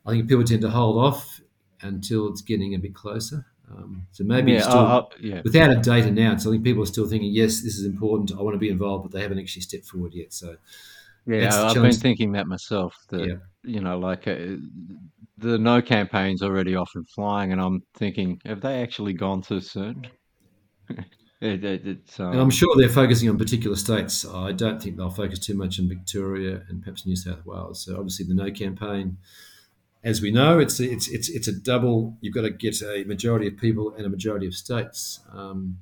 I 0.07 0.11
think 0.11 0.28
people 0.28 0.45
tend 0.45 0.62
to 0.62 0.70
hold 0.70 0.99
off 0.99 1.41
until 1.80 2.28
it's 2.28 2.43
getting 2.43 2.74
a 2.74 2.78
bit 2.78 2.95
closer. 2.95 3.47
Um, 3.70 4.07
so 4.12 4.24
maybe 4.24 4.53
Yeah, 4.53 4.61
still, 4.61 4.78
uh, 4.80 4.99
uh, 4.99 5.07
yeah. 5.20 5.41
without 5.43 5.70
a 5.70 5.76
date 5.76 6.05
announced, 6.05 6.47
I 6.47 6.51
think 6.51 6.64
people 6.64 6.82
are 6.82 6.87
still 6.87 7.09
thinking, 7.09 7.32
yes, 7.32 7.62
this 7.62 7.78
is 7.78 7.87
important. 7.87 8.32
I 8.39 8.43
want 8.43 8.55
to 8.55 8.59
be 8.59 8.68
involved, 8.68 9.05
but 9.05 9.12
they 9.12 9.22
haven't 9.22 9.39
actually 9.39 9.62
stepped 9.62 9.87
forward 9.87 10.12
yet. 10.12 10.32
So 10.32 10.57
Yeah, 11.26 11.62
I've 11.62 11.80
been 11.80 11.97
thinking 11.97 12.32
that 12.32 12.47
myself. 12.47 12.95
That 13.09 13.26
Yeah. 13.26 13.37
you 13.62 13.80
know, 13.80 13.99
like 13.99 14.28
uh, 14.28 14.57
the 15.39 15.59
no 15.59 15.80
campaign's 15.80 16.43
already 16.43 16.76
off 16.76 16.91
and 16.95 17.09
flying, 17.09 17.53
and 17.53 17.61
I'm 17.61 17.80
thinking, 17.95 18.39
have 18.45 18.61
they 18.61 18.82
actually 18.82 19.14
gone 19.14 19.41
too 19.41 19.61
soon? 19.61 20.07
it, 21.45 21.86
it, 21.86 22.20
um, 22.20 22.38
I'm 22.38 22.51
sure 22.51 22.74
they're 22.76 22.88
focusing 22.88 23.28
on 23.28 23.36
particular 23.36 23.76
states. 23.76 24.26
I 24.26 24.53
don't 24.53 24.82
think 24.82 24.97
they'll 24.97 25.11
focus 25.11 25.38
too 25.38 25.55
much 25.55 25.78
on 25.78 25.88
Victoria 25.88 26.62
and 26.68 26.82
perhaps 26.82 27.05
New 27.05 27.16
South 27.16 27.45
Wales. 27.45 27.84
So 27.84 27.97
obviously 27.97 28.24
the 28.26 28.34
No 28.34 28.51
campaign, 28.51 29.18
as 30.03 30.22
we 30.22 30.30
know, 30.30 30.59
it's 30.59 30.80
it's 30.80 31.07
it's 31.09 31.28
it's 31.28 31.47
a 31.49 31.53
double. 31.53 32.16
You've 32.20 32.34
got 32.34 32.42
to 32.42 32.51
get 32.51 32.80
a 32.82 33.05
majority 33.05 33.47
of 33.47 33.59
people 33.59 33.95
and 33.95 34.07
a 34.07 34.09
majority 34.09 34.47
of 34.47 34.55
states. 34.55 35.20
Um, 35.32 35.78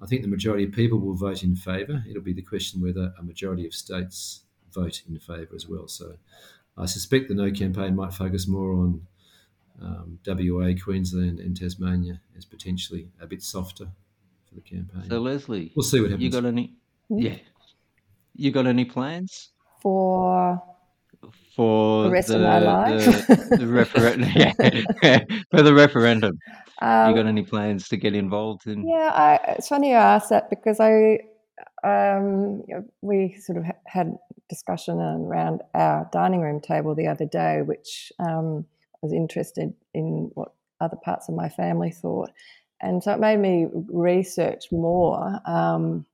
I 0.00 0.06
think 0.06 0.22
the 0.22 0.28
majority 0.28 0.64
of 0.64 0.72
people 0.72 0.98
will 0.98 1.14
vote 1.14 1.42
in 1.42 1.56
favour. 1.56 2.04
It'll 2.08 2.22
be 2.22 2.32
the 2.32 2.42
question 2.42 2.80
whether 2.80 3.12
a 3.18 3.22
majority 3.22 3.66
of 3.66 3.74
states 3.74 4.42
vote 4.72 5.02
in 5.08 5.18
favour 5.18 5.54
as 5.54 5.66
well. 5.66 5.88
So 5.88 6.14
I 6.78 6.86
suspect 6.86 7.28
the 7.28 7.34
No 7.34 7.50
campaign 7.50 7.96
might 7.96 8.14
focus 8.14 8.46
more 8.46 8.72
on 8.72 9.06
um, 9.82 10.18
WA, 10.26 10.72
Queensland, 10.82 11.40
and 11.40 11.56
Tasmania 11.56 12.20
as 12.36 12.44
potentially 12.44 13.08
a 13.20 13.26
bit 13.26 13.42
softer 13.42 13.88
for 14.50 14.56
the 14.56 14.60
campaign. 14.60 15.08
so 15.08 15.20
Lesley, 15.20 15.72
we'll 15.74 15.82
see 15.84 16.00
what 16.00 16.10
happens. 16.10 16.24
you 16.24 16.30
got 16.30 16.44
any? 16.44 16.74
Hmm? 17.08 17.18
Yeah, 17.18 17.36
you 18.36 18.50
got 18.50 18.66
any 18.66 18.84
plans 18.84 19.50
For 19.80 20.60
for 21.54 22.04
The 22.04 22.10
rest 22.10 22.30
of 22.30 22.40
my 22.40 22.58
life? 22.58 23.26
the, 23.26 23.56
the 23.58 23.66
referendum? 23.66 24.30
yeah, 25.02 25.24
for 25.50 25.62
the 25.62 25.74
referendum. 25.74 26.38
um, 26.80 27.10
you 27.10 27.16
got 27.16 27.26
any 27.26 27.42
plans 27.42 27.88
to 27.88 27.96
get 27.96 28.14
involved 28.14 28.66
in? 28.66 28.86
Yeah, 28.88 29.10
I, 29.14 29.54
it's 29.58 29.68
funny 29.68 29.90
you 29.90 29.96
asked 29.96 30.30
that 30.30 30.48
because 30.48 30.80
I, 30.80 31.18
um, 31.84 32.62
we 33.02 33.36
sort 33.40 33.58
of 33.58 33.64
had 33.86 34.16
discussion 34.48 34.98
around 34.98 35.62
our 35.74 36.08
dining 36.12 36.40
room 36.40 36.60
table 36.60 36.94
the 36.94 37.06
other 37.06 37.26
day, 37.26 37.62
which 37.62 38.12
um, 38.18 38.64
I 38.94 38.98
was 39.02 39.12
interested 39.12 39.74
in 39.94 40.30
what 40.34 40.52
other 40.80 40.96
parts 41.04 41.28
of 41.28 41.34
my 41.34 41.48
family 41.50 41.90
thought, 41.90 42.30
and 42.82 43.02
so 43.02 43.12
it 43.12 43.20
made 43.20 43.38
me 43.38 43.66
research 43.88 44.66
more, 44.72 45.40
um, 45.46 46.06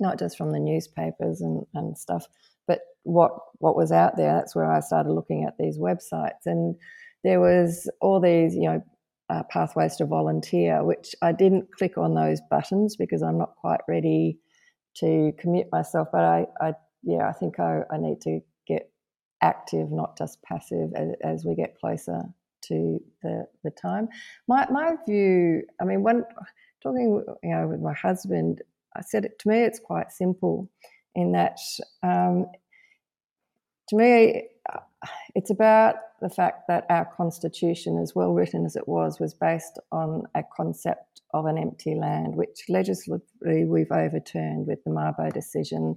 not 0.00 0.18
just 0.18 0.36
from 0.36 0.52
the 0.52 0.58
newspapers 0.58 1.40
and, 1.40 1.64
and 1.74 1.96
stuff, 1.96 2.26
but 2.66 2.80
what 3.02 3.32
what 3.58 3.76
was 3.76 3.92
out 3.92 4.16
there. 4.16 4.34
That's 4.34 4.54
where 4.54 4.70
I 4.70 4.80
started 4.80 5.12
looking 5.12 5.44
at 5.44 5.58
these 5.58 5.78
websites, 5.78 6.46
and 6.46 6.76
there 7.24 7.40
was 7.40 7.90
all 8.00 8.20
these, 8.20 8.54
you 8.54 8.62
know, 8.62 8.82
uh, 9.30 9.42
pathways 9.50 9.96
to 9.96 10.06
volunteer, 10.06 10.84
which 10.84 11.14
I 11.22 11.32
didn't 11.32 11.72
click 11.76 11.98
on 11.98 12.14
those 12.14 12.40
buttons 12.50 12.96
because 12.96 13.22
I'm 13.22 13.38
not 13.38 13.56
quite 13.56 13.80
ready 13.88 14.38
to 14.96 15.32
commit 15.38 15.68
myself. 15.72 16.08
But 16.12 16.22
I, 16.22 16.46
I 16.60 16.74
yeah, 17.02 17.28
I 17.28 17.32
think 17.32 17.60
I, 17.60 17.80
I 17.90 17.98
need 17.98 18.20
to 18.22 18.40
get 18.66 18.90
active, 19.42 19.90
not 19.90 20.16
just 20.16 20.42
passive, 20.42 20.90
as, 20.94 21.08
as 21.22 21.44
we 21.44 21.54
get 21.54 21.78
closer 21.78 22.22
to 22.68 23.02
the 23.22 23.46
the 23.64 23.70
time. 23.70 24.08
My 24.48 24.66
my 24.70 24.96
view, 25.06 25.62
I 25.80 25.84
mean, 25.84 26.02
when 26.02 26.24
talking, 26.82 27.24
you 27.42 27.50
know, 27.50 27.68
with 27.68 27.80
my 27.80 27.94
husband, 27.94 28.62
I 28.96 29.02
said 29.02 29.24
it 29.24 29.38
to 29.40 29.48
me, 29.48 29.62
it's 29.62 29.78
quite 29.78 30.10
simple, 30.10 30.70
in 31.14 31.32
that 31.32 31.58
um, 32.02 32.46
to 33.88 33.96
me, 33.96 34.48
uh, 34.72 34.80
it's 35.34 35.50
about 35.50 35.96
the 36.20 36.30
fact 36.30 36.68
that 36.68 36.86
our 36.88 37.04
constitution, 37.16 37.98
as 37.98 38.14
well 38.14 38.32
written 38.32 38.64
as 38.64 38.76
it 38.76 38.86
was, 38.86 39.18
was 39.18 39.34
based 39.34 39.78
on 39.90 40.22
a 40.34 40.42
concept 40.56 41.20
of 41.34 41.46
an 41.46 41.58
empty 41.58 41.94
land, 41.94 42.36
which 42.36 42.64
legislatively 42.68 43.64
we've 43.64 43.90
overturned 43.90 44.66
with 44.66 44.82
the 44.84 44.90
Mabo 44.90 45.32
decision. 45.32 45.96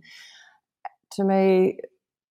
To 1.14 1.24
me, 1.24 1.80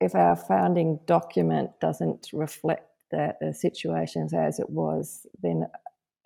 if 0.00 0.14
our 0.14 0.36
founding 0.36 0.98
document 1.06 1.70
doesn't 1.80 2.28
reflect 2.32 2.88
the, 3.10 3.34
the 3.40 3.52
situations 3.52 4.32
as 4.34 4.58
it 4.58 4.68
was, 4.70 5.26
then 5.42 5.66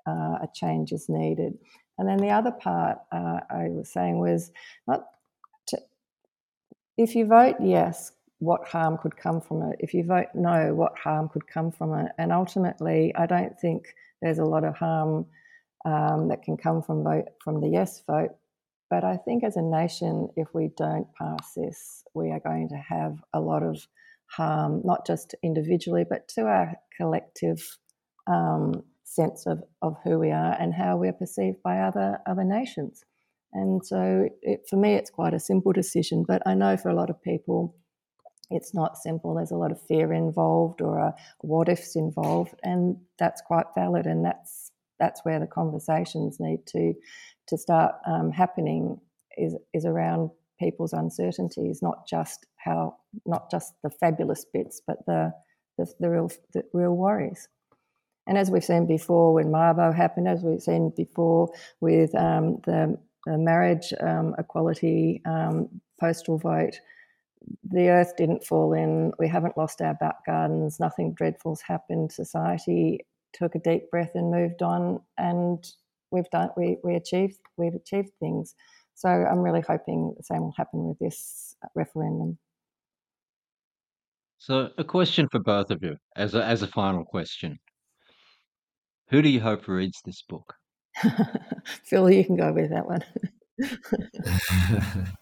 uh, 0.06 0.38
a 0.42 0.48
change 0.54 0.92
is 0.92 1.08
needed. 1.08 1.58
And 1.98 2.08
then 2.08 2.18
the 2.18 2.30
other 2.30 2.52
part 2.52 2.98
uh, 3.12 3.40
I 3.50 3.68
was 3.68 3.92
saying 3.92 4.18
was 4.18 4.50
not 4.86 5.06
to, 5.68 5.78
if 6.96 7.14
you 7.14 7.26
vote 7.26 7.56
yes, 7.60 8.12
what 8.38 8.66
harm 8.68 8.98
could 8.98 9.16
come 9.16 9.40
from 9.40 9.62
it? 9.62 9.76
If 9.80 9.94
you 9.94 10.04
vote 10.04 10.28
no, 10.34 10.74
what 10.74 10.96
harm 10.96 11.28
could 11.28 11.46
come 11.46 11.72
from 11.72 11.92
it? 11.94 12.12
And 12.18 12.32
ultimately, 12.32 13.12
I 13.16 13.26
don't 13.26 13.58
think 13.58 13.94
there's 14.22 14.38
a 14.38 14.44
lot 14.44 14.64
of 14.64 14.76
harm 14.76 15.26
um, 15.84 16.28
that 16.28 16.42
can 16.42 16.56
come 16.56 16.82
from 16.82 17.02
vote 17.02 17.26
from 17.42 17.60
the 17.60 17.68
yes 17.68 18.02
vote. 18.06 18.30
But 18.90 19.04
I 19.04 19.16
think 19.16 19.44
as 19.44 19.56
a 19.56 19.62
nation, 19.62 20.28
if 20.36 20.48
we 20.54 20.70
don't 20.76 21.06
pass 21.14 21.52
this, 21.54 22.04
we 22.14 22.30
are 22.30 22.40
going 22.40 22.68
to 22.70 22.76
have 22.76 23.18
a 23.34 23.40
lot 23.40 23.62
of 23.62 23.86
harm, 24.28 24.82
not 24.84 25.06
just 25.06 25.34
individually, 25.42 26.04
but 26.08 26.28
to 26.28 26.42
our 26.42 26.74
collective 26.96 27.78
um, 28.26 28.82
sense 29.04 29.46
of, 29.46 29.62
of 29.82 29.96
who 30.04 30.18
we 30.18 30.30
are 30.30 30.52
and 30.60 30.74
how 30.74 30.96
we're 30.96 31.12
perceived 31.12 31.62
by 31.62 31.80
other 31.80 32.18
other 32.26 32.44
nations. 32.44 33.04
And 33.52 33.84
so, 33.84 34.28
it, 34.42 34.60
for 34.68 34.76
me, 34.76 34.94
it's 34.94 35.10
quite 35.10 35.34
a 35.34 35.40
simple 35.40 35.72
decision. 35.72 36.24
But 36.26 36.42
I 36.46 36.54
know 36.54 36.76
for 36.76 36.90
a 36.90 36.94
lot 36.94 37.08
of 37.08 37.22
people, 37.22 37.74
it's 38.50 38.74
not 38.74 38.98
simple. 38.98 39.34
There's 39.34 39.50
a 39.50 39.56
lot 39.56 39.72
of 39.72 39.80
fear 39.88 40.12
involved 40.12 40.82
or 40.82 40.98
a 40.98 41.14
what 41.40 41.68
ifs 41.68 41.96
involved, 41.96 42.54
and 42.62 42.96
that's 43.18 43.40
quite 43.40 43.66
valid. 43.74 44.06
And 44.06 44.24
that's 44.24 44.70
that's 45.00 45.24
where 45.24 45.40
the 45.40 45.46
conversations 45.46 46.38
need 46.38 46.66
to 46.66 46.94
to 47.48 47.56
start 47.56 47.94
um, 48.06 48.30
happening 48.30 49.00
is 49.36 49.56
is 49.72 49.84
around 49.86 50.30
people's 50.60 50.92
uncertainties, 50.92 51.80
not 51.82 52.06
just 52.06 52.46
how 52.68 52.96
not 53.26 53.50
just 53.50 53.74
the 53.82 53.90
fabulous 53.90 54.44
bits, 54.52 54.80
but 54.86 55.04
the 55.06 55.32
the, 55.76 55.86
the 56.00 56.10
real 56.10 56.30
the 56.52 56.64
real 56.72 56.94
worries. 56.94 57.48
And 58.26 58.36
as 58.36 58.50
we've 58.50 58.64
seen 58.64 58.86
before, 58.86 59.32
when 59.32 59.46
Mabo 59.46 59.94
happened, 59.94 60.28
as 60.28 60.42
we've 60.42 60.62
seen 60.62 60.92
before 60.94 61.50
with 61.80 62.14
um, 62.14 62.60
the, 62.66 62.98
the, 63.24 63.38
marriage 63.38 63.94
um, 64.00 64.34
equality 64.38 65.22
um, 65.24 65.80
postal 65.98 66.36
vote, 66.36 66.78
the 67.70 67.88
earth 67.88 68.12
didn't 68.18 68.44
fall 68.44 68.74
in. 68.74 69.12
We 69.18 69.28
haven't 69.28 69.56
lost 69.56 69.80
our 69.80 69.94
back 69.94 70.26
gardens. 70.26 70.78
Nothing 70.78 71.14
dreadful's 71.14 71.62
happened. 71.62 72.12
Society 72.12 73.00
took 73.32 73.54
a 73.54 73.60
deep 73.60 73.90
breath 73.90 74.10
and 74.14 74.30
moved 74.30 74.62
on, 74.62 75.00
and 75.16 75.64
we've 76.10 76.28
done. 76.30 76.50
We 76.54 76.76
we 76.84 76.96
achieved. 76.96 77.38
We've 77.56 77.74
achieved 77.74 78.10
things. 78.20 78.54
So 78.94 79.08
I'm 79.08 79.38
really 79.38 79.62
hoping 79.66 80.12
the 80.16 80.24
same 80.24 80.42
will 80.42 80.54
happen 80.56 80.84
with 80.84 80.98
this 80.98 81.54
referendum. 81.74 82.36
So, 84.38 84.70
a 84.78 84.84
question 84.84 85.28
for 85.30 85.40
both 85.40 85.70
of 85.70 85.82
you, 85.82 85.96
as 86.16 86.34
a, 86.34 86.44
as 86.44 86.62
a 86.62 86.68
final 86.68 87.04
question: 87.04 87.58
Who 89.10 89.20
do 89.20 89.28
you 89.28 89.40
hope 89.40 89.66
reads 89.68 90.00
this 90.04 90.22
book? 90.28 90.54
Phil, 91.84 92.10
you 92.10 92.24
can 92.24 92.36
go 92.36 92.52
with 92.52 92.70
that 92.70 92.86
one. 92.86 93.04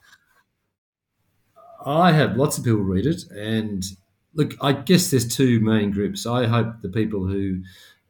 I 1.86 2.12
hope 2.12 2.36
lots 2.36 2.58
of 2.58 2.64
people 2.64 2.80
read 2.80 3.06
it. 3.06 3.22
And 3.30 3.84
look, 4.34 4.54
I 4.60 4.72
guess 4.72 5.10
there's 5.10 5.26
two 5.26 5.60
main 5.60 5.90
groups. 5.90 6.26
I 6.26 6.46
hope 6.46 6.82
the 6.82 6.88
people 6.88 7.26
who 7.26 7.62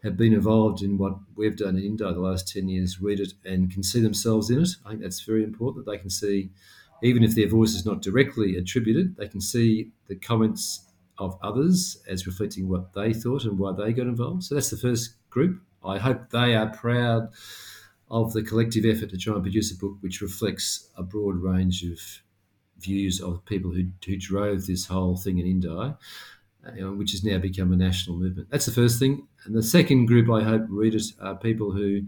have 0.03 0.17
been 0.17 0.33
involved 0.33 0.83
in 0.83 0.99
what 0.99 1.15
we've 1.37 1.57
done 1.57 1.77
in 1.77 1.83
Indi 1.83 2.05
the 2.05 2.13
last 2.13 2.53
10 2.53 2.69
years 2.69 3.01
read 3.01 3.21
it 3.21 3.33
and 3.45 3.71
can 3.71 3.83
see 3.83 4.01
themselves 4.01 4.51
in 4.51 4.63
it. 4.63 4.69
I 4.85 4.91
think 4.91 5.03
that's 5.03 5.21
very 5.21 5.45
important 5.45 5.85
that 5.85 5.91
they 5.91 5.99
can 5.99 6.11
see, 6.11 6.51
even 7.03 7.23
if 7.23 7.35
their 7.35 7.49
voice 7.49 7.75
is 7.75 7.85
not 7.85 8.03
directly 8.03 8.57
attributed, 8.57 9.17
they 9.17 9.29
can 9.29 9.41
see 9.41 9.91
the 10.09 10.17
comments 10.17 10.87
of 11.19 11.39
others 11.43 12.03
as 12.09 12.27
reflecting 12.27 12.69
what 12.69 12.93
they 12.95 13.13
thought 13.13 13.45
and 13.45 13.59
why 13.59 13.73
they 13.73 13.93
got 13.93 14.07
involved. 14.07 14.45
So 14.45 14.55
that's 14.55 14.71
the 14.71 14.77
first 14.77 15.15
group. 15.31 15.61
I 15.85 15.99
hope 15.99 16.31
they 16.31 16.55
are 16.55 16.69
proud 16.69 17.29
of 18.11 18.33
the 18.33 18.43
collective 18.43 18.85
effort 18.85 19.11
to 19.11 19.19
try 19.19 19.35
and 19.35 19.43
produce 19.43 19.73
a 19.73 19.79
book 19.79 19.97
which 20.01 20.21
reflects 20.21 20.91
a 20.97 21.03
broad 21.03 21.37
range 21.37 21.83
of 21.83 21.99
views 22.79 23.21
of 23.21 23.45
people 23.47 23.73
who, 23.73 23.85
who 24.05 24.17
drove 24.17 24.67
this 24.67 24.87
whole 24.87 25.17
thing 25.17 25.39
in 25.39 25.47
Indi, 25.47 25.69
uh, 25.69 25.95
which 26.93 27.13
has 27.13 27.25
now 27.25 27.39
become 27.39 27.73
a 27.73 27.77
national 27.77 28.17
movement. 28.17 28.49
That's 28.51 28.67
the 28.67 28.73
first 28.73 28.99
thing. 28.99 29.27
And 29.45 29.55
the 29.55 29.63
second 29.63 30.07
group 30.07 30.31
I 30.31 30.43
hope 30.43 30.67
readers 30.69 31.15
are 31.21 31.37
people 31.37 31.73
who 31.73 32.03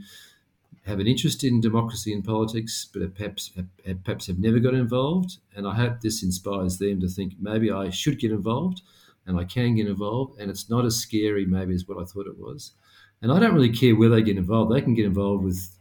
have 0.89 1.01
an 1.01 1.07
interest 1.07 1.45
in 1.45 1.61
democracy 1.61 2.13
and 2.15 2.25
politics, 2.25 2.89
but 2.93 3.15
perhaps 3.15 3.53
have, 3.55 3.67
perhaps 4.05 4.27
have 4.27 4.39
never 4.39 4.59
got 4.59 4.75
involved. 4.75 5.37
And 5.55 5.67
I 5.67 5.75
hope 5.75 6.01
this 6.01 6.23
inspires 6.23 6.79
them 6.79 7.01
to 7.01 7.09
think 7.09 7.35
maybe 7.39 7.71
I 7.71 7.91
should 7.91 8.19
get 8.19 8.33
involved, 8.33 8.81
and 9.27 9.39
I 9.39 9.45
can 9.45 9.77
get 9.77 9.87
involved, 9.87 10.41
and 10.41 10.51
it's 10.51 10.71
not 10.71 10.87
as 10.87 10.97
scary 10.97 11.45
maybe 11.45 11.75
as 11.75 11.87
what 11.87 11.99
I 11.99 12.05
thought 12.05 12.27
it 12.27 12.39
was. 12.39 12.73
And 13.21 13.31
I 13.31 13.39
don't 13.39 13.55
really 13.55 13.73
care 13.73 13.95
where 13.95 14.09
they 14.09 14.23
get 14.23 14.39
involved. 14.39 14.73
They 14.73 14.81
can 14.81 14.95
get 14.95 15.05
involved 15.05 15.45
with 15.45 15.79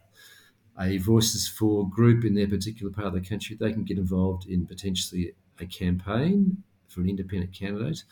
a 0.78 0.98
Voices 0.98 1.48
for 1.48 1.88
group 1.88 2.24
in 2.24 2.34
their 2.34 2.46
particular 2.46 2.92
part 2.92 3.08
of 3.08 3.14
the 3.14 3.28
country, 3.28 3.56
they 3.58 3.72
can 3.72 3.84
get 3.84 3.98
involved 3.98 4.46
in 4.46 4.66
potentially 4.66 5.32
a 5.58 5.66
campaign 5.66 6.62
for 6.86 7.00
an 7.00 7.08
independent 7.08 7.52
candidate. 7.52 8.04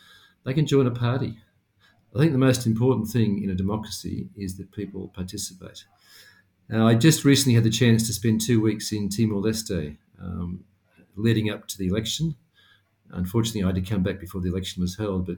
They 0.45 0.55
can 0.55 0.67
join 0.67 0.87
a 0.87 0.91
party. 0.91 1.39
I 2.15 2.19
think 2.19 2.33
the 2.33 2.39
most 2.39 2.67
important 2.67 3.09
thing 3.09 3.43
in 3.43 3.51
a 3.51 3.55
democracy 3.55 4.31
is 4.37 4.57
that 4.57 4.73
people 4.73 5.09
participate. 5.15 5.85
Uh, 6.73 6.85
I 6.85 6.95
just 6.95 7.25
recently 7.25 7.55
had 7.55 7.65
the 7.65 7.71
chance 7.71 8.07
to 8.07 8.13
spend 8.13 8.41
two 8.41 8.61
weeks 8.61 8.93
in 8.93 9.09
Timor 9.09 9.41
Leste 9.41 9.97
um, 10.21 10.65
leading 11.15 11.49
up 11.49 11.69
to 11.69 11.79
the 11.79 11.87
election. 11.87 12.35
Unfortunately, 13.11 13.63
I 13.63 13.67
had 13.67 13.77
to 13.77 13.83
come 13.83 14.03
back 14.03 14.19
before 14.19 14.41
the 14.41 14.49
election 14.49 14.81
was 14.81 14.97
held, 14.97 15.27
but 15.27 15.37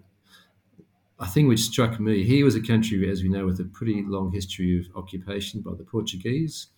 a 1.18 1.26
thing 1.26 1.46
which 1.46 1.60
struck 1.60 2.00
me 2.00 2.24
here 2.24 2.46
was 2.46 2.54
a 2.54 2.62
country, 2.62 3.10
as 3.10 3.22
we 3.22 3.28
know, 3.28 3.44
with 3.44 3.60
a 3.60 3.64
pretty 3.64 4.02
long 4.06 4.32
history 4.32 4.78
of 4.78 4.96
occupation 4.96 5.60
by 5.60 5.72
the 5.74 5.84
Portuguese 5.84 6.68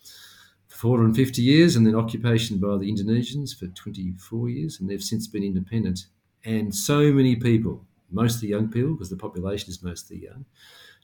for 0.66 0.78
450 0.78 1.42
years, 1.42 1.76
and 1.76 1.86
then 1.86 1.94
occupation 1.94 2.59
by 2.59 2.76
the 2.76 2.90
Indonesians 2.90 3.57
for 3.57 3.68
24 3.68 4.48
years, 4.48 4.80
and 4.80 4.90
they've 4.90 5.03
since 5.03 5.28
been 5.28 5.44
independent. 5.44 6.07
And 6.44 6.74
so 6.74 7.12
many 7.12 7.36
people, 7.36 7.84
mostly 8.11 8.48
young 8.48 8.68
people, 8.68 8.94
because 8.94 9.11
the 9.11 9.16
population 9.16 9.70
is 9.70 9.82
mostly 9.82 10.24
young, 10.24 10.44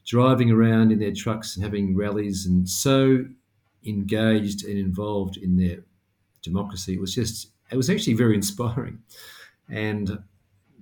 driving 0.07 0.50
around 0.50 0.92
in 0.92 0.98
their 1.00 1.12
trucks 1.12 1.57
and 1.57 1.64
having 1.64 1.96
rallies, 1.96 2.46
and 2.46 2.68
so 2.68 3.24
engaged 3.84 4.64
and 4.64 4.78
involved 4.78 5.36
in 5.36 5.57
their 5.57 5.78
democracy. 6.42 6.94
It 6.94 7.00
was 7.00 7.14
just, 7.14 7.48
it 7.70 7.76
was 7.76 7.90
actually 7.90 8.14
very 8.14 8.34
inspiring. 8.42 9.00
And 9.68 10.18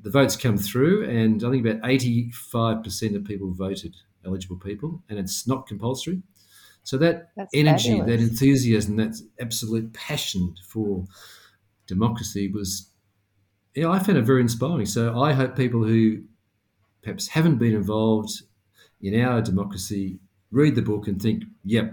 the 0.02 0.10
votes 0.10 0.36
come 0.36 0.58
through, 0.58 1.08
and 1.08 1.42
I 1.42 1.50
think 1.50 1.66
about 1.66 1.82
85% 1.82 3.16
of 3.16 3.24
people 3.24 3.50
voted, 3.52 3.96
eligible 4.26 4.58
people, 4.58 5.02
and 5.08 5.18
it's 5.18 5.48
not 5.48 5.66
compulsory. 5.66 6.22
So 6.82 6.98
that 6.98 7.30
That's 7.34 7.54
energy, 7.54 7.98
fabulous. 7.98 8.06
that 8.06 8.28
enthusiasm, 8.28 8.96
that 8.96 9.16
absolute 9.40 9.94
passion 9.94 10.54
for 10.66 11.06
democracy 11.86 12.50
was, 12.52 12.90
yeah, 13.74 13.88
I 13.88 13.98
found 13.98 14.18
it 14.18 14.22
very 14.26 14.42
inspiring. 14.42 14.84
So 14.84 15.18
I 15.18 15.32
hope 15.32 15.56
people 15.56 15.82
who 15.82 16.24
perhaps 17.02 17.28
haven't 17.28 17.56
been 17.56 17.74
involved 17.74 18.42
in 19.00 19.20
our 19.20 19.40
democracy 19.40 20.18
read 20.50 20.74
the 20.74 20.82
book 20.82 21.08
and 21.08 21.20
think, 21.20 21.44
yep, 21.64 21.92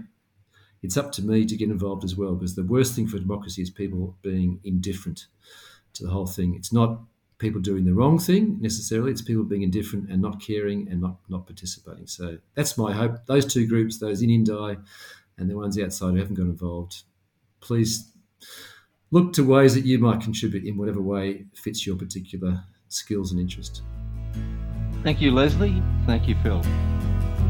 it's 0.82 0.96
up 0.96 1.12
to 1.12 1.22
me 1.22 1.44
to 1.46 1.56
get 1.56 1.70
involved 1.70 2.04
as 2.04 2.16
well. 2.16 2.34
Because 2.34 2.54
the 2.54 2.64
worst 2.64 2.94
thing 2.94 3.06
for 3.06 3.18
democracy 3.18 3.62
is 3.62 3.70
people 3.70 4.16
being 4.22 4.60
indifferent 4.64 5.26
to 5.94 6.04
the 6.04 6.10
whole 6.10 6.26
thing. 6.26 6.54
It's 6.54 6.72
not 6.72 7.00
people 7.38 7.60
doing 7.60 7.84
the 7.84 7.92
wrong 7.92 8.18
thing 8.18 8.58
necessarily. 8.60 9.10
It's 9.10 9.22
people 9.22 9.44
being 9.44 9.62
indifferent 9.62 10.10
and 10.10 10.22
not 10.22 10.40
caring 10.40 10.88
and 10.88 11.00
not, 11.00 11.16
not 11.28 11.46
participating. 11.46 12.06
So 12.06 12.38
that's 12.54 12.78
my 12.78 12.92
hope. 12.92 13.26
Those 13.26 13.52
two 13.52 13.66
groups, 13.66 13.98
those 13.98 14.22
in 14.22 14.30
Indi 14.30 14.76
and 15.38 15.50
the 15.50 15.56
ones 15.56 15.78
outside 15.78 16.12
who 16.12 16.18
haven't 16.18 16.36
got 16.36 16.44
involved, 16.44 17.02
please 17.60 18.12
look 19.10 19.32
to 19.34 19.44
ways 19.44 19.74
that 19.74 19.84
you 19.84 19.98
might 19.98 20.20
contribute 20.20 20.64
in 20.64 20.76
whatever 20.76 21.00
way 21.00 21.46
fits 21.54 21.86
your 21.86 21.96
particular 21.96 22.64
skills 22.88 23.32
and 23.32 23.40
interest. 23.40 23.82
Thank 25.02 25.20
you, 25.20 25.32
Lesley. 25.32 25.82
Thank 26.06 26.28
you, 26.28 26.36
Phil. 26.42 26.62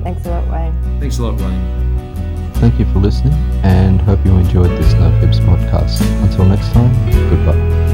Thanks 0.03 0.27
a 0.27 0.31
lot, 0.31 0.49
Wayne. 0.49 1.01
Thanks 1.01 1.19
a 1.19 1.23
lot, 1.23 1.41
Wayne. 1.41 2.53
Thank 2.55 2.79
you 2.79 2.85
for 2.93 2.99
listening 3.01 3.33
and 3.65 4.01
hope 4.01 4.25
you 4.25 4.37
enjoyed 4.37 4.71
this 4.71 4.93
No 4.95 5.11
Fibs 5.21 5.41
podcast. 5.41 6.01
Until 6.23 6.45
next 6.45 6.73
time, 6.73 6.93
goodbye. 7.29 7.92